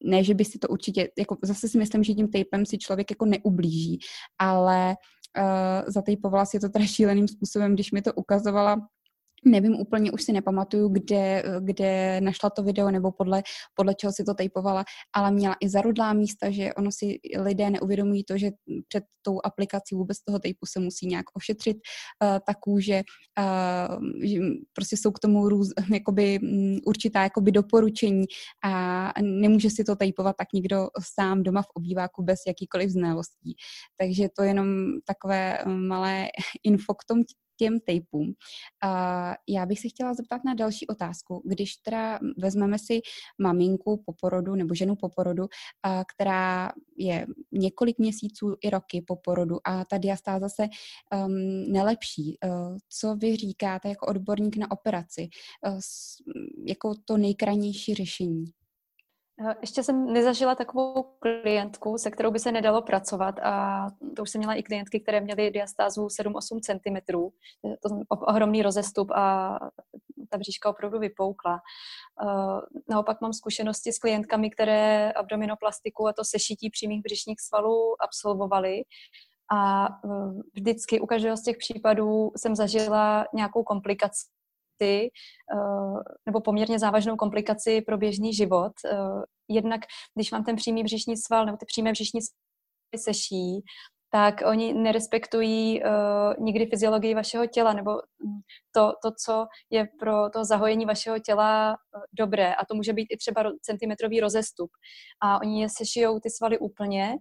ne, 0.05 0.25
že 0.25 0.35
by 0.35 0.45
si 0.45 0.59
to 0.59 0.69
určitě, 0.69 1.09
jako 1.19 1.37
zase 1.43 1.69
si 1.69 1.79
myslím, 1.79 2.05
že 2.05 2.15
tím 2.15 2.29
tapem 2.29 2.67
si 2.67 2.79
člověk 2.79 3.11
jako 3.11 3.25
neublíží, 3.25 3.99
ale 4.39 4.97
uh, 5.39 5.91
zatejpovala 5.93 6.45
si 6.45 6.61
to 6.61 6.69
teda 6.69 6.87
šíleným 6.87 7.29
způsobem, 7.29 7.75
když 7.75 7.93
mi 7.93 8.03
to 8.03 8.13
ukazovala 8.13 8.89
Nevím 9.45 9.75
úplně, 9.75 10.13
už 10.13 10.23
si 10.23 10.33
nepamatuju, 10.33 10.89
kde, 10.89 11.43
kde 11.61 12.21
našla 12.21 12.51
to 12.51 12.63
video 12.63 12.91
nebo 12.91 13.13
podle, 13.13 13.43
podle 13.75 13.95
čeho 13.95 14.13
si 14.13 14.25
to 14.25 14.35
tejpovala, 14.35 14.85
ale 15.15 15.31
měla 15.31 15.57
i 15.61 15.69
zarudlá 15.69 16.13
místa, 16.13 16.51
že 16.51 16.75
ono 16.75 16.91
si 16.93 17.19
lidé 17.39 17.71
neuvědomují 17.71 18.25
to, 18.25 18.39
že 18.39 18.51
před 18.89 19.05
tou 19.23 19.39
aplikací 19.45 19.95
vůbec 19.95 20.19
toho 20.25 20.39
tejpu 20.39 20.67
se 20.67 20.81
musí 20.81 21.07
nějak 21.07 21.25
ošetřit 21.35 21.77
uh, 21.77 22.39
ta 22.47 22.55
kůže, 22.61 23.03
uh, 23.39 24.05
že 24.25 24.41
prostě 24.73 24.97
jsou 24.97 25.11
k 25.11 25.19
tomu 25.19 25.49
růz, 25.49 25.69
jakoby, 25.93 26.39
um, 26.43 26.79
určitá 26.87 27.23
jakoby 27.23 27.53
doporučení 27.53 28.25
a 28.65 29.13
nemůže 29.23 29.71
si 29.71 29.85
to 29.85 29.97
tejpovat 29.97 30.37
tak 30.39 30.49
nikdo 30.55 30.89
sám 31.15 31.43
doma 31.43 31.63
v 31.63 31.71
obýváku 31.75 32.23
bez 32.23 32.39
jakýkoliv 32.47 32.91
znalostí. 32.91 33.57
Takže 33.97 34.29
to 34.37 34.43
je 34.43 34.49
jenom 34.49 34.69
takové 35.05 35.59
malé 35.67 36.29
info 36.65 36.95
k 36.95 37.05
tomu, 37.05 37.23
těm 37.59 37.81
tejpům. 37.81 38.33
Já 39.49 39.67
bych 39.67 39.81
se 39.81 39.89
chtěla 39.89 40.15
zeptat 40.15 40.45
na 40.45 40.55
další 40.55 40.87
otázku. 40.87 41.43
Když 41.45 41.77
teda 41.77 42.19
vezmeme 42.39 42.79
si 42.79 43.01
maminku 43.39 44.03
po 44.07 44.13
porodu 44.21 44.55
nebo 44.55 44.75
ženu 44.75 44.97
po 44.97 45.09
porodu, 45.09 45.47
která 46.15 46.73
je 46.97 47.27
několik 47.53 47.99
měsíců 47.99 48.57
i 48.61 48.71
roky 48.71 49.05
po 49.07 49.17
porodu 49.17 49.57
a 49.65 49.85
ta 49.85 49.99
diastáza 49.99 50.49
se 50.49 50.63
um, 50.63 51.73
nelepší, 51.73 52.39
uh, 52.45 52.77
co 52.89 53.17
vy 53.17 53.37
říkáte 53.37 53.89
jako 53.89 54.07
odborník 54.07 54.57
na 54.57 54.71
operaci, 54.71 55.29
uh, 55.67 55.81
jako 56.67 56.95
to 57.05 57.17
nejkrajnější 57.17 57.95
řešení? 57.95 58.45
Eh, 59.47 59.55
ještě 59.61 59.83
jsem 59.83 60.13
nezažila 60.13 60.55
takovou 60.55 61.03
klientku, 61.19 61.99
se 61.99 62.11
kterou 62.11 62.31
by 62.31 62.39
se 62.39 62.53
nedalo 62.53 62.83
pracovat 62.83 63.39
a 63.43 63.87
to 64.17 64.23
už 64.23 64.31
jsem 64.31 64.39
měla 64.39 64.55
i 64.55 64.63
klientky, 64.63 65.01
které 65.01 65.21
měly 65.21 65.51
diastázu 65.51 66.09
7-8 66.09 66.61
cm. 66.61 67.13
To 67.63 67.97
je 67.97 68.05
ohromný 68.11 68.63
rozestup 68.63 69.11
a 69.11 69.59
ta 70.29 70.39
bříška 70.39 70.71
opravdu 70.71 70.99
vypoukla. 70.99 71.61
Eh, 72.23 72.61
naopak 72.91 73.21
mám 73.21 73.33
zkušenosti 73.33 73.93
s 73.93 73.99
klientkami, 73.99 74.51
které 74.51 75.13
abdominoplastiku 75.13 76.09
a 76.09 76.13
to 76.13 76.25
sešití 76.25 76.71
přímých 76.71 77.03
břišních 77.03 77.41
svalů 77.41 78.03
absolvovaly 78.03 78.83
a 79.53 79.87
eh, 79.87 80.09
vždycky 80.55 81.01
u 81.01 81.07
každého 81.07 81.37
z 81.37 81.43
těch 81.43 81.57
případů 81.57 82.31
jsem 82.37 82.57
zažila 82.57 83.27
nějakou 83.35 83.63
komplikaci 83.63 84.38
komplikaci 84.79 85.11
eh, 85.55 86.15
nebo 86.27 86.41
poměrně 86.41 86.79
závažnou 86.79 87.17
komplikaci 87.17 87.81
pro 87.81 87.99
běžný 87.99 88.35
život. 88.35 88.73
Eh, 88.87 88.97
jednak, 89.49 89.81
když 90.15 90.33
vám 90.33 90.45
ten 90.45 90.57
přímý 90.57 90.85
břišní 90.85 91.17
sval 91.17 91.47
nebo 91.47 91.59
ty 91.59 91.67
přímé 91.67 91.93
břišní 91.93 92.21
svaly 92.23 93.03
seší, 93.05 93.63
tak 94.11 94.35
oni 94.47 94.75
nerespektují 94.75 95.83
uh, 95.83 96.45
nikdy 96.45 96.67
fyziologii 96.67 97.15
vašeho 97.15 97.47
těla 97.47 97.73
nebo 97.73 97.91
to, 98.75 98.93
to, 99.03 99.11
co 99.25 99.47
je 99.71 99.89
pro 99.99 100.31
to 100.31 100.45
zahojení 100.45 100.87
vašeho 100.87 101.19
těla 101.19 101.77
dobré. 102.13 102.55
A 102.55 102.65
to 102.65 102.75
může 102.75 102.93
být 102.93 103.07
i 103.11 103.17
třeba 103.17 103.45
centimetrový 103.63 104.21
rozestup. 104.21 104.71
A 105.23 105.41
oni 105.41 105.63
je 105.63 105.69
sešijou 105.69 106.21
ty 106.21 106.31
svaly 106.31 106.59
úplně, 106.59 107.17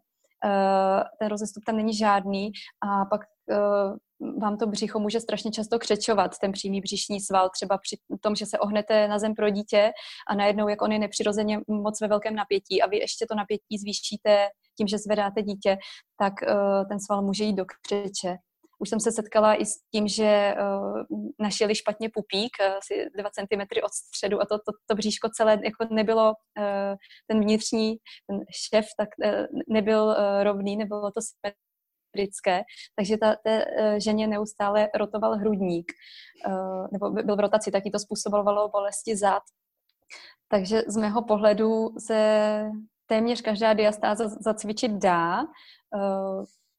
ten 1.19 1.27
rozestup 1.27 1.63
tam 1.65 1.77
není 1.77 1.93
žádný 1.93 2.51
a 2.81 3.05
pak 3.05 3.21
vám 4.41 4.57
to 4.57 4.67
břicho 4.67 4.99
může 4.99 5.19
strašně 5.19 5.51
často 5.51 5.79
křečovat, 5.79 6.37
ten 6.37 6.51
přímý 6.51 6.81
břišní 6.81 7.21
sval, 7.21 7.49
třeba 7.49 7.77
při 7.77 7.97
tom, 8.21 8.35
že 8.35 8.45
se 8.45 8.59
ohnete 8.59 9.07
na 9.07 9.19
zem 9.19 9.35
pro 9.35 9.49
dítě 9.49 9.91
a 10.29 10.35
najednou, 10.35 10.67
jak 10.67 10.81
on 10.81 10.91
je 10.91 10.99
nepřirozeně 10.99 11.59
moc 11.67 12.01
ve 12.01 12.07
velkém 12.07 12.35
napětí 12.35 12.81
a 12.81 12.87
vy 12.87 12.97
ještě 12.97 13.25
to 13.29 13.35
napětí 13.35 13.77
zvýšíte 13.77 14.49
tím, 14.77 14.87
že 14.87 14.97
zvedáte 14.97 15.41
dítě, 15.41 15.77
tak 16.19 16.33
uh, 16.41 16.87
ten 16.89 16.99
sval 16.99 17.21
může 17.21 17.43
jít 17.43 17.55
do 17.55 17.65
křeče. 17.65 18.37
Už 18.79 18.89
jsem 18.89 18.99
se 18.99 19.11
setkala 19.11 19.55
i 19.55 19.65
s 19.65 19.73
tím, 19.91 20.07
že 20.07 20.55
uh, 20.61 21.19
našili 21.39 21.75
špatně 21.75 22.09
pupík, 22.13 22.51
uh, 22.61 22.77
asi 22.77 23.09
2 23.17 23.29
cm 23.29 23.61
od 23.83 23.93
středu 23.93 24.41
a 24.41 24.45
to, 24.45 24.57
to, 24.57 24.71
to 24.85 24.95
bříško 24.95 25.29
celé 25.33 25.51
jako 25.51 25.93
nebylo, 25.93 26.27
uh, 26.29 26.95
ten 27.27 27.41
vnitřní, 27.41 27.97
ten 28.29 28.39
šef, 28.69 28.85
tak 28.97 29.09
uh, 29.23 29.45
nebyl 29.69 30.03
uh, 30.03 30.43
rovný, 30.43 30.77
nebylo 30.77 31.11
to 31.11 31.21
symetrické, 32.17 32.61
takže 32.95 33.17
ta, 33.17 33.35
té 33.43 33.65
uh, 33.65 33.97
ženě 33.97 34.27
neustále 34.27 34.89
rotoval 34.95 35.37
hrudník, 35.37 35.91
uh, 36.47 36.87
nebo 36.91 37.09
byl 37.09 37.35
v 37.35 37.39
rotaci, 37.39 37.71
taky 37.71 37.91
to 37.91 37.99
způsobovalo 37.99 38.69
bolesti 38.69 39.17
zad. 39.17 39.43
Takže 40.49 40.81
z 40.87 40.97
mého 40.97 41.23
pohledu 41.23 41.89
se 41.99 42.71
téměř 43.05 43.41
každá 43.41 43.73
diastáza 43.73 44.27
zacvičit 44.27 44.91
dá. 44.91 45.43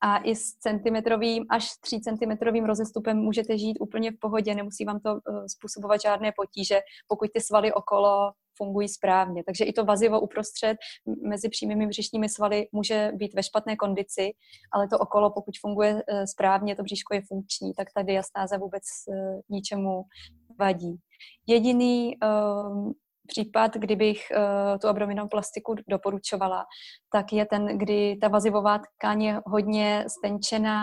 A 0.00 0.16
i 0.18 0.36
s 0.36 0.54
centimetrovým 0.54 1.44
až 1.50 1.68
3 1.80 2.00
centimetrovým 2.00 2.64
rozestupem 2.64 3.16
můžete 3.16 3.58
žít 3.58 3.78
úplně 3.80 4.10
v 4.10 4.18
pohodě, 4.20 4.54
nemusí 4.54 4.84
vám 4.84 5.00
to 5.00 5.12
uh, 5.12 5.44
způsobovat 5.46 6.02
žádné 6.02 6.32
potíže, 6.36 6.80
pokud 7.08 7.30
ty 7.34 7.40
svaly 7.40 7.72
okolo 7.72 8.32
fungují 8.56 8.88
správně. 8.88 9.44
Takže 9.44 9.64
i 9.64 9.72
to 9.72 9.84
vazivo 9.84 10.20
uprostřed 10.20 10.76
mezi 11.28 11.48
přímými 11.48 11.86
břišními 11.86 12.28
svaly 12.28 12.66
může 12.72 13.10
být 13.14 13.34
ve 13.34 13.42
špatné 13.42 13.76
kondici, 13.76 14.30
ale 14.72 14.88
to 14.88 14.98
okolo, 14.98 15.30
pokud 15.30 15.54
funguje 15.60 15.94
uh, 15.94 16.00
správně, 16.24 16.76
to 16.76 16.82
bříško 16.82 17.14
je 17.14 17.22
funkční, 17.28 17.74
tak 17.74 17.88
ta 17.94 18.02
diastáza 18.02 18.56
vůbec 18.56 18.82
uh, 19.06 19.40
ničemu 19.48 20.02
vadí. 20.58 20.96
Jediný 21.46 22.16
uh, 22.22 22.92
případ, 23.28 23.74
kdybych 23.74 24.32
uh, 24.36 24.78
tu 24.78 24.88
abdominoplastiku 24.88 25.74
doporučovala, 25.88 26.64
tak 27.12 27.32
je 27.32 27.46
ten, 27.46 27.78
kdy 27.78 28.16
ta 28.20 28.28
vazivová 28.28 28.78
tkáň 28.78 29.22
je 29.22 29.40
hodně 29.46 30.04
stenčená 30.08 30.82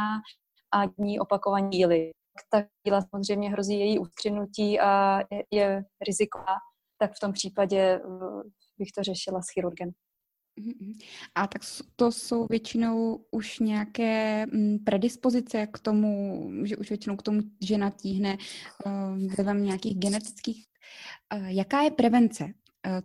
a 0.74 0.84
ní 0.98 1.20
opakovaní 1.20 1.70
díly. 1.70 2.12
Ta 2.52 2.64
díla 2.88 3.02
samozřejmě 3.02 3.50
hrozí 3.50 3.80
její 3.80 4.00
ustřinutí 4.00 4.80
a 4.80 5.20
je, 5.52 5.84
riziková, 6.08 6.56
tak 6.98 7.12
v 7.16 7.20
tom 7.20 7.34
případě 7.34 8.00
uh, 8.00 8.42
bych 8.78 8.92
to 8.98 9.04
řešila 9.04 9.42
s 9.42 9.46
chirurgem. 9.54 9.92
Mm-hmm. 10.60 10.94
A 11.36 11.48
tak 11.48 11.62
to 11.96 12.12
jsou 12.12 12.48
většinou 12.48 13.26
už 13.32 13.60
nějaké 13.60 14.46
mm, 14.46 14.80
predispozice 14.80 15.68
k 15.68 15.80
tomu, 15.80 16.50
že 16.64 16.78
už 16.78 16.90
většinou 16.90 17.16
k 17.16 17.24
tomu 17.24 17.42
žena 17.64 17.90
tíhne 17.90 18.38
vlivem 19.36 19.64
nějakých 19.64 20.00
genetických 20.00 20.66
Jaká 21.46 21.82
je 21.82 21.92
prevence? 21.92 22.46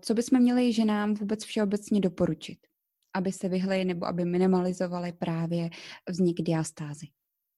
Co 0.01 0.15
bychom 0.15 0.41
měli 0.41 0.73
ženám 0.73 1.15
vůbec 1.15 1.45
všeobecně 1.45 2.01
doporučit, 2.01 2.59
aby 3.15 3.33
se 3.33 3.49
vyhly 3.49 3.85
nebo 3.85 4.07
aby 4.07 4.25
minimalizovali 4.25 5.13
právě 5.13 5.71
vznik 6.09 6.43
diastázy? 6.43 7.07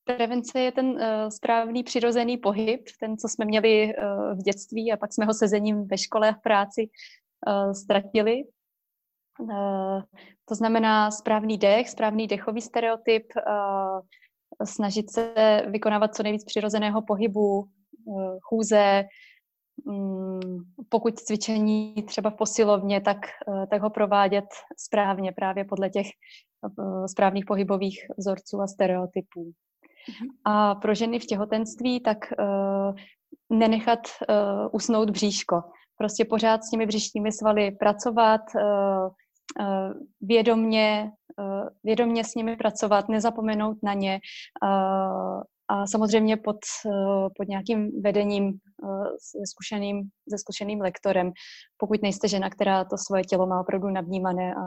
Prevence 0.04 0.60
je 0.60 0.72
ten 0.72 0.86
uh, 0.86 1.00
správný 1.28 1.82
přirozený 1.82 2.36
pohyb, 2.36 2.80
ten, 3.00 3.16
co 3.16 3.28
jsme 3.28 3.44
měli 3.44 3.84
uh, 3.84 4.38
v 4.38 4.42
dětství 4.42 4.92
a 4.92 4.96
pak 4.96 5.12
jsme 5.12 5.24
ho 5.24 5.34
sezením 5.34 5.86
ve 5.86 5.98
škole 5.98 6.28
a 6.28 6.32
v 6.32 6.42
práci 6.42 6.88
uh, 7.46 7.72
ztratili. 7.72 8.44
Uh, 9.40 10.02
to 10.44 10.54
znamená 10.54 11.10
správný 11.10 11.58
dech, 11.58 11.88
správný 11.88 12.26
dechový 12.26 12.60
stereotyp, 12.60 13.26
uh, 13.36 14.00
snažit 14.64 15.10
se 15.10 15.34
vykonávat 15.68 16.14
co 16.14 16.22
nejvíc 16.22 16.44
přirozeného 16.44 17.02
pohybu, 17.02 17.68
uh, 18.04 18.38
chůze, 18.42 19.04
pokud 20.88 21.18
cvičení 21.18 21.94
třeba 22.06 22.30
v 22.30 22.36
posilovně, 22.36 23.00
tak, 23.00 23.18
eh, 23.26 23.66
tak 23.66 23.82
ho 23.82 23.90
provádět 23.90 24.44
správně 24.76 25.32
právě 25.32 25.64
podle 25.64 25.90
těch 25.90 26.06
eh, 26.06 27.08
správných 27.08 27.44
pohybových 27.46 28.06
vzorců 28.18 28.60
a 28.60 28.66
stereotypů. 28.66 29.52
Mhm. 30.08 30.28
A 30.44 30.74
pro 30.74 30.94
ženy 30.94 31.18
v 31.18 31.26
těhotenství 31.26 32.00
tak 32.00 32.18
uh, 32.38 32.94
nenechat 33.58 34.00
usnout 34.72 35.10
bříško. 35.10 35.62
Prostě 35.98 36.24
pořád 36.24 36.64
s 36.64 36.70
těmi 36.70 36.86
břišními 36.86 37.32
svaly 37.32 37.70
pracovat, 37.70 38.40
vědomně, 40.20 41.10
vědomně 41.84 42.24
s 42.24 42.34
nimi 42.34 42.56
pracovat, 42.56 43.08
nezapomenout 43.08 43.78
na 43.82 43.94
ně, 43.94 44.20
a 45.68 45.86
samozřejmě 45.86 46.36
pod, 46.36 46.56
eh, 46.86 47.28
pod 47.36 47.48
nějakým 47.48 48.02
vedením 48.02 48.48
eh, 48.48 48.88
se 49.18 49.38
zkušeným, 49.50 50.02
se 50.30 50.38
zkušeným 50.38 50.80
lektorem, 50.80 51.32
pokud 51.76 52.02
nejste 52.02 52.28
žena, 52.28 52.50
která 52.50 52.84
to 52.84 52.96
svoje 52.98 53.24
tělo 53.24 53.46
má 53.46 53.60
opravdu 53.60 53.88
navnímané 53.90 54.54
a, 54.54 54.60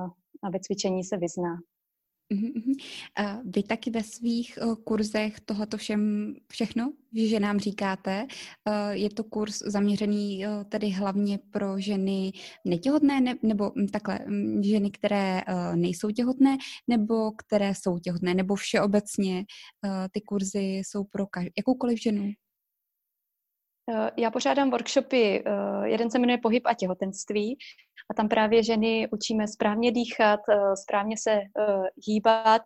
a 0.43 0.49
ve 0.53 0.59
cvičení 0.59 1.03
se 1.03 1.17
vyzná. 1.17 1.55
Vy 3.45 3.63
taky 3.63 3.89
ve 3.91 4.03
svých 4.03 4.59
uh, 4.61 4.76
kurzech 4.76 5.39
tohleto 5.39 5.78
všem, 5.78 6.34
všechno, 6.51 6.93
že 7.13 7.39
nám 7.39 7.59
říkáte, 7.59 8.28
uh, 8.67 8.89
je 8.89 9.09
to 9.09 9.23
kurz 9.23 9.59
zaměřený 9.59 10.47
uh, 10.47 10.63
tedy 10.63 10.89
hlavně 10.89 11.39
pro 11.51 11.80
ženy 11.80 12.32
netěhotné, 12.65 13.21
ne, 13.21 13.36
nebo 13.43 13.71
um, 13.71 13.88
takhle, 13.88 14.19
um, 14.19 14.63
ženy, 14.63 14.91
které 14.91 15.41
nejsou 15.76 16.11
těhotné, 16.11 16.57
nebo 16.88 17.32
které 17.32 17.73
jsou 17.76 17.99
těhotné, 17.99 18.34
nebo 18.34 18.55
všeobecně 18.55 19.45
ty 20.11 20.21
kurzy 20.21 20.82
jsou 20.86 21.03
pro 21.03 21.23
kaž- 21.26 21.51
jakoukoliv 21.57 22.01
ženu? 22.01 22.32
Já 24.17 24.31
pořádám 24.31 24.71
workshopy, 24.71 25.43
jeden 25.83 26.11
se 26.11 26.19
jmenuje 26.19 26.38
Pohyb 26.38 26.63
a 26.65 26.73
těhotenství 26.73 27.57
a 28.11 28.13
tam 28.13 28.29
právě 28.29 28.63
ženy 28.63 29.07
učíme 29.11 29.47
správně 29.47 29.91
dýchat, 29.91 30.39
eh, 30.49 30.75
správně 30.75 31.17
se 31.17 31.31
eh, 31.31 31.43
hýbat 32.07 32.61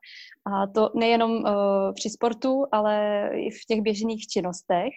a 0.46 0.68
to 0.68 0.92
nejenom 0.96 1.48
eh, 1.48 1.52
při 1.96 2.10
sportu, 2.10 2.66
ale 2.72 3.30
i 3.34 3.50
v 3.52 3.66
těch 3.68 3.82
běžných 3.82 4.28
činnostech. 4.28 4.90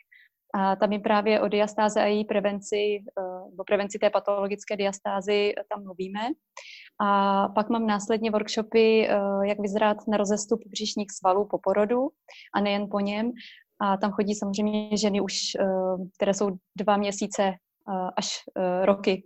A 0.54 0.76
tam 0.76 0.92
je 0.92 0.98
právě 0.98 1.40
o 1.40 1.48
diastáze 1.48 2.02
a 2.02 2.04
její 2.06 2.24
prevenci, 2.24 3.04
o 3.58 3.64
prevenci 3.64 3.98
té 3.98 4.10
patologické 4.10 4.76
diastázy 4.76 5.54
tam 5.74 5.84
mluvíme. 5.84 6.20
A 7.00 7.48
pak 7.48 7.68
mám 7.68 7.86
následně 7.86 8.30
workshopy, 8.30 9.08
jak 9.44 9.60
vyzrát 9.60 9.96
na 10.08 10.16
rozestup 10.16 10.60
břišních 10.66 11.10
svalů 11.10 11.48
po 11.50 11.58
porodu 11.58 12.08
a 12.54 12.60
nejen 12.60 12.88
po 12.90 13.00
něm. 13.00 13.32
A 13.82 13.96
tam 13.96 14.10
chodí 14.10 14.34
samozřejmě 14.34 14.96
ženy 14.96 15.20
už, 15.20 15.34
které 16.16 16.34
jsou 16.34 16.50
dva 16.78 16.96
měsíce 16.96 17.52
až 18.16 18.28
roky 18.84 19.22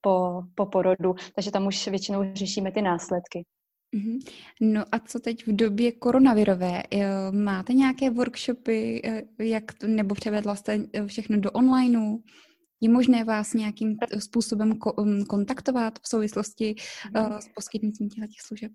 po, 0.00 0.42
po 0.54 0.66
porodu, 0.66 1.14
takže 1.34 1.50
tam 1.50 1.66
už 1.66 1.88
většinou 1.88 2.34
řešíme 2.34 2.72
ty 2.72 2.82
následky. 2.82 3.44
Mm-hmm. 3.96 4.18
No 4.60 4.84
a 4.92 4.98
co 4.98 5.20
teď 5.20 5.46
v 5.46 5.56
době 5.56 5.92
koronavirové? 5.92 6.82
Máte 7.30 7.72
nějaké 7.72 8.10
workshopy, 8.10 9.02
eh, 9.04 9.22
jak 9.44 9.72
to, 9.72 9.86
nebo 9.86 10.14
převedla 10.14 10.54
jste 10.54 10.78
eh, 10.92 11.06
všechno 11.06 11.40
do 11.40 11.50
onlineu? 11.50 12.18
Je 12.80 12.90
možné 12.90 13.24
vás 13.24 13.52
nějakým 13.52 13.96
způsobem 14.18 14.78
mm, 15.04 15.24
kontaktovat 15.24 15.98
v 15.98 16.08
souvislosti 16.08 16.74
mm-hmm. 16.74 17.38
s 17.38 17.48
poskytnutím 17.54 18.08
těch 18.08 18.42
služeb? 18.46 18.72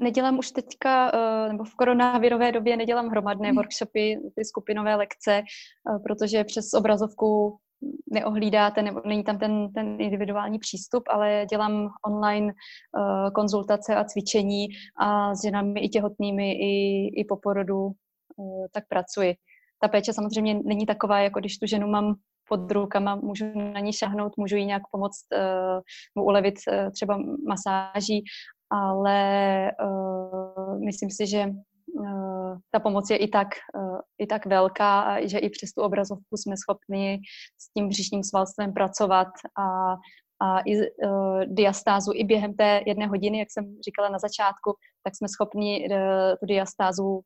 Nedělám 0.00 0.38
už 0.38 0.50
teďka, 0.50 1.12
nebo 1.48 1.64
v 1.64 1.74
koronavirové 1.74 2.52
době 2.52 2.76
nedělám 2.76 3.08
hromadné 3.08 3.50
mm. 3.50 3.56
workshopy, 3.56 4.18
ty 4.36 4.44
skupinové 4.44 4.94
lekce, 4.94 5.42
protože 6.04 6.44
přes 6.44 6.74
obrazovku 6.74 7.58
neohlídáte, 8.12 8.82
nebo 8.82 9.00
není 9.04 9.24
tam 9.24 9.38
ten, 9.38 9.72
ten 9.72 10.00
individuální 10.00 10.58
přístup, 10.58 11.02
ale 11.08 11.46
dělám 11.50 11.88
online 12.06 12.52
konzultace 13.34 13.96
a 13.96 14.04
cvičení 14.04 14.66
a 15.00 15.34
s 15.34 15.44
ženami 15.44 15.80
i 15.80 15.88
těhotnými, 15.88 16.52
i, 16.52 17.06
i 17.20 17.24
po 17.24 17.36
porodu 17.36 17.90
tak 18.72 18.84
pracuji. 18.88 19.34
Ta 19.80 19.88
péče 19.88 20.12
samozřejmě 20.12 20.60
není 20.64 20.86
taková, 20.86 21.20
jako 21.20 21.40
když 21.40 21.58
tu 21.58 21.66
ženu 21.66 21.88
mám 21.88 22.14
pod 22.48 22.70
rukama, 22.70 23.16
můžu 23.16 23.44
na 23.54 23.80
ní 23.80 23.92
šahnout, 23.92 24.36
můžu 24.36 24.56
jí 24.56 24.66
nějak 24.66 24.82
pomoct 24.90 25.26
uh, 25.32 25.80
mu 26.14 26.24
ulevit 26.24 26.54
uh, 26.54 26.90
třeba 26.92 27.18
masáží, 27.48 28.24
ale 28.70 29.72
uh, 29.84 30.84
myslím 30.84 31.10
si, 31.10 31.26
že 31.26 31.46
uh, 31.46 32.56
ta 32.70 32.80
pomoc 32.80 33.10
je 33.10 33.16
i 33.16 33.28
tak, 33.28 33.48
uh, 33.76 33.98
i 34.18 34.26
tak 34.26 34.46
velká, 34.46 35.26
že 35.26 35.38
i 35.38 35.50
přes 35.50 35.72
tu 35.72 35.82
obrazovku 35.82 36.36
jsme 36.36 36.56
schopni 36.56 37.20
s 37.58 37.72
tím 37.72 37.88
břišním 37.88 38.24
svalstvem 38.24 38.72
pracovat 38.72 39.28
a, 39.58 39.92
a 40.46 40.60
i 40.60 40.76
uh, 40.76 41.40
diastázu 41.46 42.12
i 42.14 42.24
během 42.24 42.54
té 42.54 42.80
jedné 42.86 43.06
hodiny, 43.06 43.38
jak 43.38 43.48
jsem 43.50 43.76
říkala 43.86 44.08
na 44.08 44.18
začátku, 44.18 44.74
tak 45.02 45.16
jsme 45.16 45.28
schopni 45.28 45.88
uh, 45.90 45.96
tu 46.40 46.46
diastázu 46.46 47.20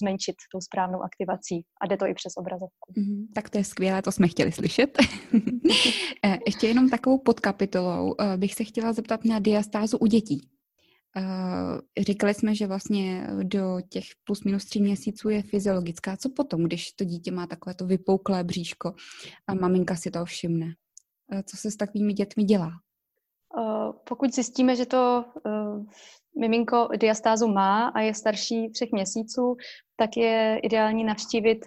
zmenšit 0.00 0.36
tou 0.52 0.60
správnou 0.60 1.02
aktivací 1.02 1.62
a 1.80 1.86
jde 1.86 1.96
to 1.96 2.06
i 2.06 2.14
přes 2.14 2.32
obrazovku. 2.36 2.92
Mm, 2.96 3.26
tak 3.34 3.50
to 3.50 3.58
je 3.58 3.64
skvělé, 3.64 4.02
to 4.02 4.12
jsme 4.12 4.28
chtěli 4.28 4.52
slyšet. 4.52 4.98
Ještě 6.46 6.66
jenom 6.66 6.88
takovou 6.88 7.18
podkapitolou 7.18 8.14
bych 8.36 8.54
se 8.54 8.64
chtěla 8.64 8.92
zeptat 8.92 9.24
na 9.24 9.38
diastázu 9.38 9.98
u 9.98 10.06
dětí. 10.06 10.53
Říkali 11.98 12.34
jsme, 12.34 12.54
že 12.54 12.66
vlastně 12.66 13.26
do 13.42 13.80
těch 13.88 14.04
plus 14.24 14.44
minus 14.44 14.64
tří 14.64 14.82
měsíců 14.82 15.28
je 15.28 15.42
fyziologická. 15.42 16.16
Co 16.16 16.28
potom, 16.36 16.64
když 16.64 16.92
to 16.92 17.04
dítě 17.04 17.32
má 17.32 17.46
takové 17.46 17.74
to 17.74 17.86
vypouklé 17.86 18.44
bříško 18.44 18.94
a 19.46 19.54
maminka 19.54 19.96
si 19.96 20.10
to 20.10 20.24
všimne? 20.24 20.66
Co 21.46 21.56
se 21.56 21.70
s 21.70 21.76
takovými 21.76 22.12
dětmi 22.12 22.44
dělá? 22.44 22.70
Pokud 24.08 24.34
zjistíme, 24.34 24.76
že 24.76 24.86
to 24.86 25.24
miminko 26.40 26.88
diastázu 27.00 27.48
má 27.48 27.88
a 27.88 28.00
je 28.00 28.14
starší 28.14 28.70
třech 28.70 28.88
měsíců, 28.92 29.56
tak 29.96 30.16
je 30.16 30.60
ideální 30.62 31.04
navštívit 31.04 31.64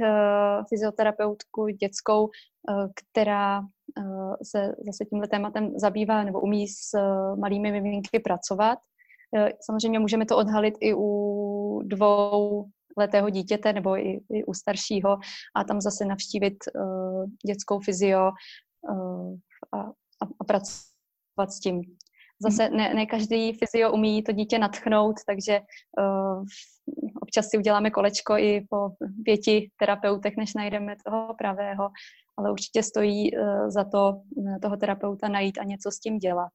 fyzioterapeutku 0.70 1.68
dětskou, 1.68 2.30
která 2.96 3.62
se 4.44 4.60
zase 4.86 5.06
tímhle 5.10 5.28
tématem 5.28 5.80
zabývá 5.80 6.24
nebo 6.24 6.42
umí 6.42 6.68
s 6.68 6.98
malými 7.40 7.72
miminky 7.72 8.20
pracovat. 8.20 8.80
Samozřejmě 9.62 10.00
můžeme 10.00 10.26
to 10.26 10.38
odhalit 10.38 10.74
i 10.80 10.94
u 10.94 11.82
dvou 11.86 12.66
letého 12.98 13.30
dítěte 13.30 13.74
nebo 13.74 13.98
i, 13.98 14.20
i 14.34 14.44
u 14.44 14.54
staršího 14.54 15.18
a 15.56 15.64
tam 15.64 15.82
zase 15.82 16.06
navštívit 16.06 16.58
uh, 16.76 17.26
dětskou 17.48 17.80
fyzio 17.80 18.32
uh, 18.90 19.36
a, 19.74 19.80
a, 20.22 20.26
a 20.40 20.44
pracovat 20.44 21.52
s 21.52 21.60
tím. 21.60 21.82
Zase 22.42 22.70
ne, 22.70 22.94
ne 22.94 23.06
každý 23.06 23.54
fyzio 23.54 23.94
umí 23.94 24.24
to 24.24 24.32
dítě 24.32 24.60
natchnout, 24.60 25.16
takže 25.28 25.60
uh, 26.00 26.44
občas 27.22 27.48
si 27.48 27.58
uděláme 27.58 27.92
kolečko 27.92 28.38
i 28.38 28.66
po 28.70 28.90
pěti 29.26 29.70
terapeutech, 29.80 30.38
než 30.38 30.54
najdeme 30.54 30.96
toho 31.06 31.34
pravého, 31.38 31.90
ale 32.38 32.52
určitě 32.52 32.84
stojí 32.84 33.38
uh, 33.38 33.70
za 33.70 33.84
to 33.84 34.22
uh, 34.36 34.60
toho 34.62 34.78
terapeuta 34.78 35.28
najít 35.28 35.58
a 35.58 35.64
něco 35.64 35.92
s 35.92 36.00
tím 36.00 36.18
dělat. 36.18 36.52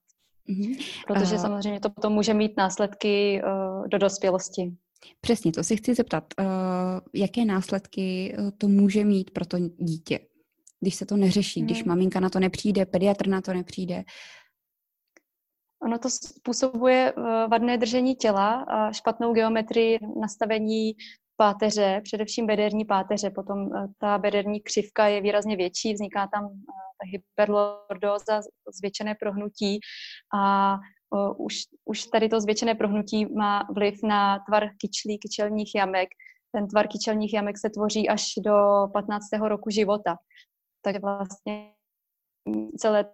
Mm-hmm. 0.49 0.77
Protože 1.07 1.35
uh, 1.35 1.41
samozřejmě 1.41 1.81
to 1.81 1.91
potom 1.91 2.13
může 2.13 2.35
mít 2.35 2.57
následky 2.57 3.43
uh, 3.45 3.89
do 3.89 3.99
dospělosti. 3.99 4.73
Přesně, 5.21 5.53
to 5.53 5.65
si 5.65 5.77
chci 5.77 5.95
zeptat. 5.95 6.25
Uh, 6.41 6.47
jaké 7.15 7.45
následky 7.45 8.37
to 8.59 8.69
může 8.69 9.05
mít 9.05 9.31
pro 9.31 9.47
to 9.47 9.59
dítě, 9.79 10.19
když 10.81 10.95
se 10.95 11.07
to 11.07 11.17
neřeší, 11.17 11.61
mm. 11.61 11.67
když 11.67 11.85
maminka 11.85 12.21
na 12.21 12.31
to 12.31 12.41
nepřijde, 12.41 12.87
pediatr 12.87 13.29
na 13.29 13.41
to 13.41 13.53
nepřijde? 13.53 14.05
Ono 15.83 15.99
to 15.99 16.11
způsobuje 16.11 17.13
vadné 17.51 17.79
držení 17.79 18.15
těla 18.15 18.55
a 18.55 18.93
špatnou 18.93 19.33
geometrii 19.33 19.99
nastavení 20.21 20.93
páteře, 21.37 22.01
především 22.05 22.47
bederní 22.47 22.85
páteře. 22.85 23.31
Potom 23.31 23.69
ta 23.99 24.19
bederní 24.19 24.61
křivka 24.61 25.07
je 25.07 25.21
výrazně 25.21 25.57
větší, 25.57 25.95
vzniká 25.95 26.29
tam 26.35 26.49
hyperlordóza, 27.13 28.41
zvětšené 28.79 29.15
prohnutí 29.15 29.81
a 30.35 30.77
už, 31.39 31.55
už 31.85 32.07
tady 32.07 32.29
to 32.29 32.41
zvětšené 32.41 32.75
prohnutí 32.75 33.35
má 33.35 33.69
vliv 33.75 33.95
na 34.03 34.39
tvar 34.39 34.69
kyčlí, 34.79 35.19
kyčelních 35.19 35.75
jamek. 35.75 36.09
Ten 36.53 36.69
tvar 36.69 36.89
kyčelních 36.89 37.35
jamek 37.35 37.59
se 37.59 37.71
tvoří 37.71 38.09
až 38.09 38.25
do 38.45 38.53
15. 38.93 39.25
roku 39.43 39.71
života. 39.71 40.17
Takže 40.83 40.99
vlastně 40.99 41.73
celé 42.79 43.05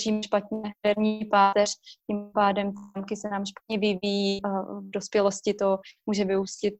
čím 0.00 0.22
špatně 0.22 0.72
herní 0.86 1.24
páteř, 1.24 1.70
tím 2.10 2.30
pádem 2.34 2.72
tamky 2.94 3.16
se 3.16 3.28
nám 3.28 3.44
špatně 3.46 3.78
vyvíjí 3.78 4.42
a 4.42 4.62
v 4.62 4.90
dospělosti 4.90 5.54
to 5.54 5.78
může 6.06 6.24
vyústit 6.24 6.74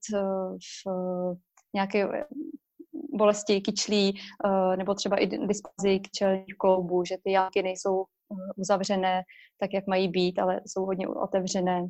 v 0.87 1.37
nějaké 1.75 2.09
bolesti 3.17 3.61
kyčlí 3.61 4.19
eh, 4.45 4.77
nebo 4.77 4.95
třeba 4.95 5.17
i 5.17 5.27
dysplazii 5.27 6.01
kyčelních 6.01 6.55
kloubů, 6.59 7.05
že 7.05 7.17
ty 7.25 7.31
jáky 7.33 7.63
nejsou 7.63 8.03
eh, 8.03 8.53
uzavřené 8.57 9.23
tak, 9.61 9.71
jak 9.75 9.87
mají 9.87 10.09
být, 10.09 10.39
ale 10.39 10.61
jsou 10.67 10.85
hodně 10.85 11.09
otevřené. 11.09 11.89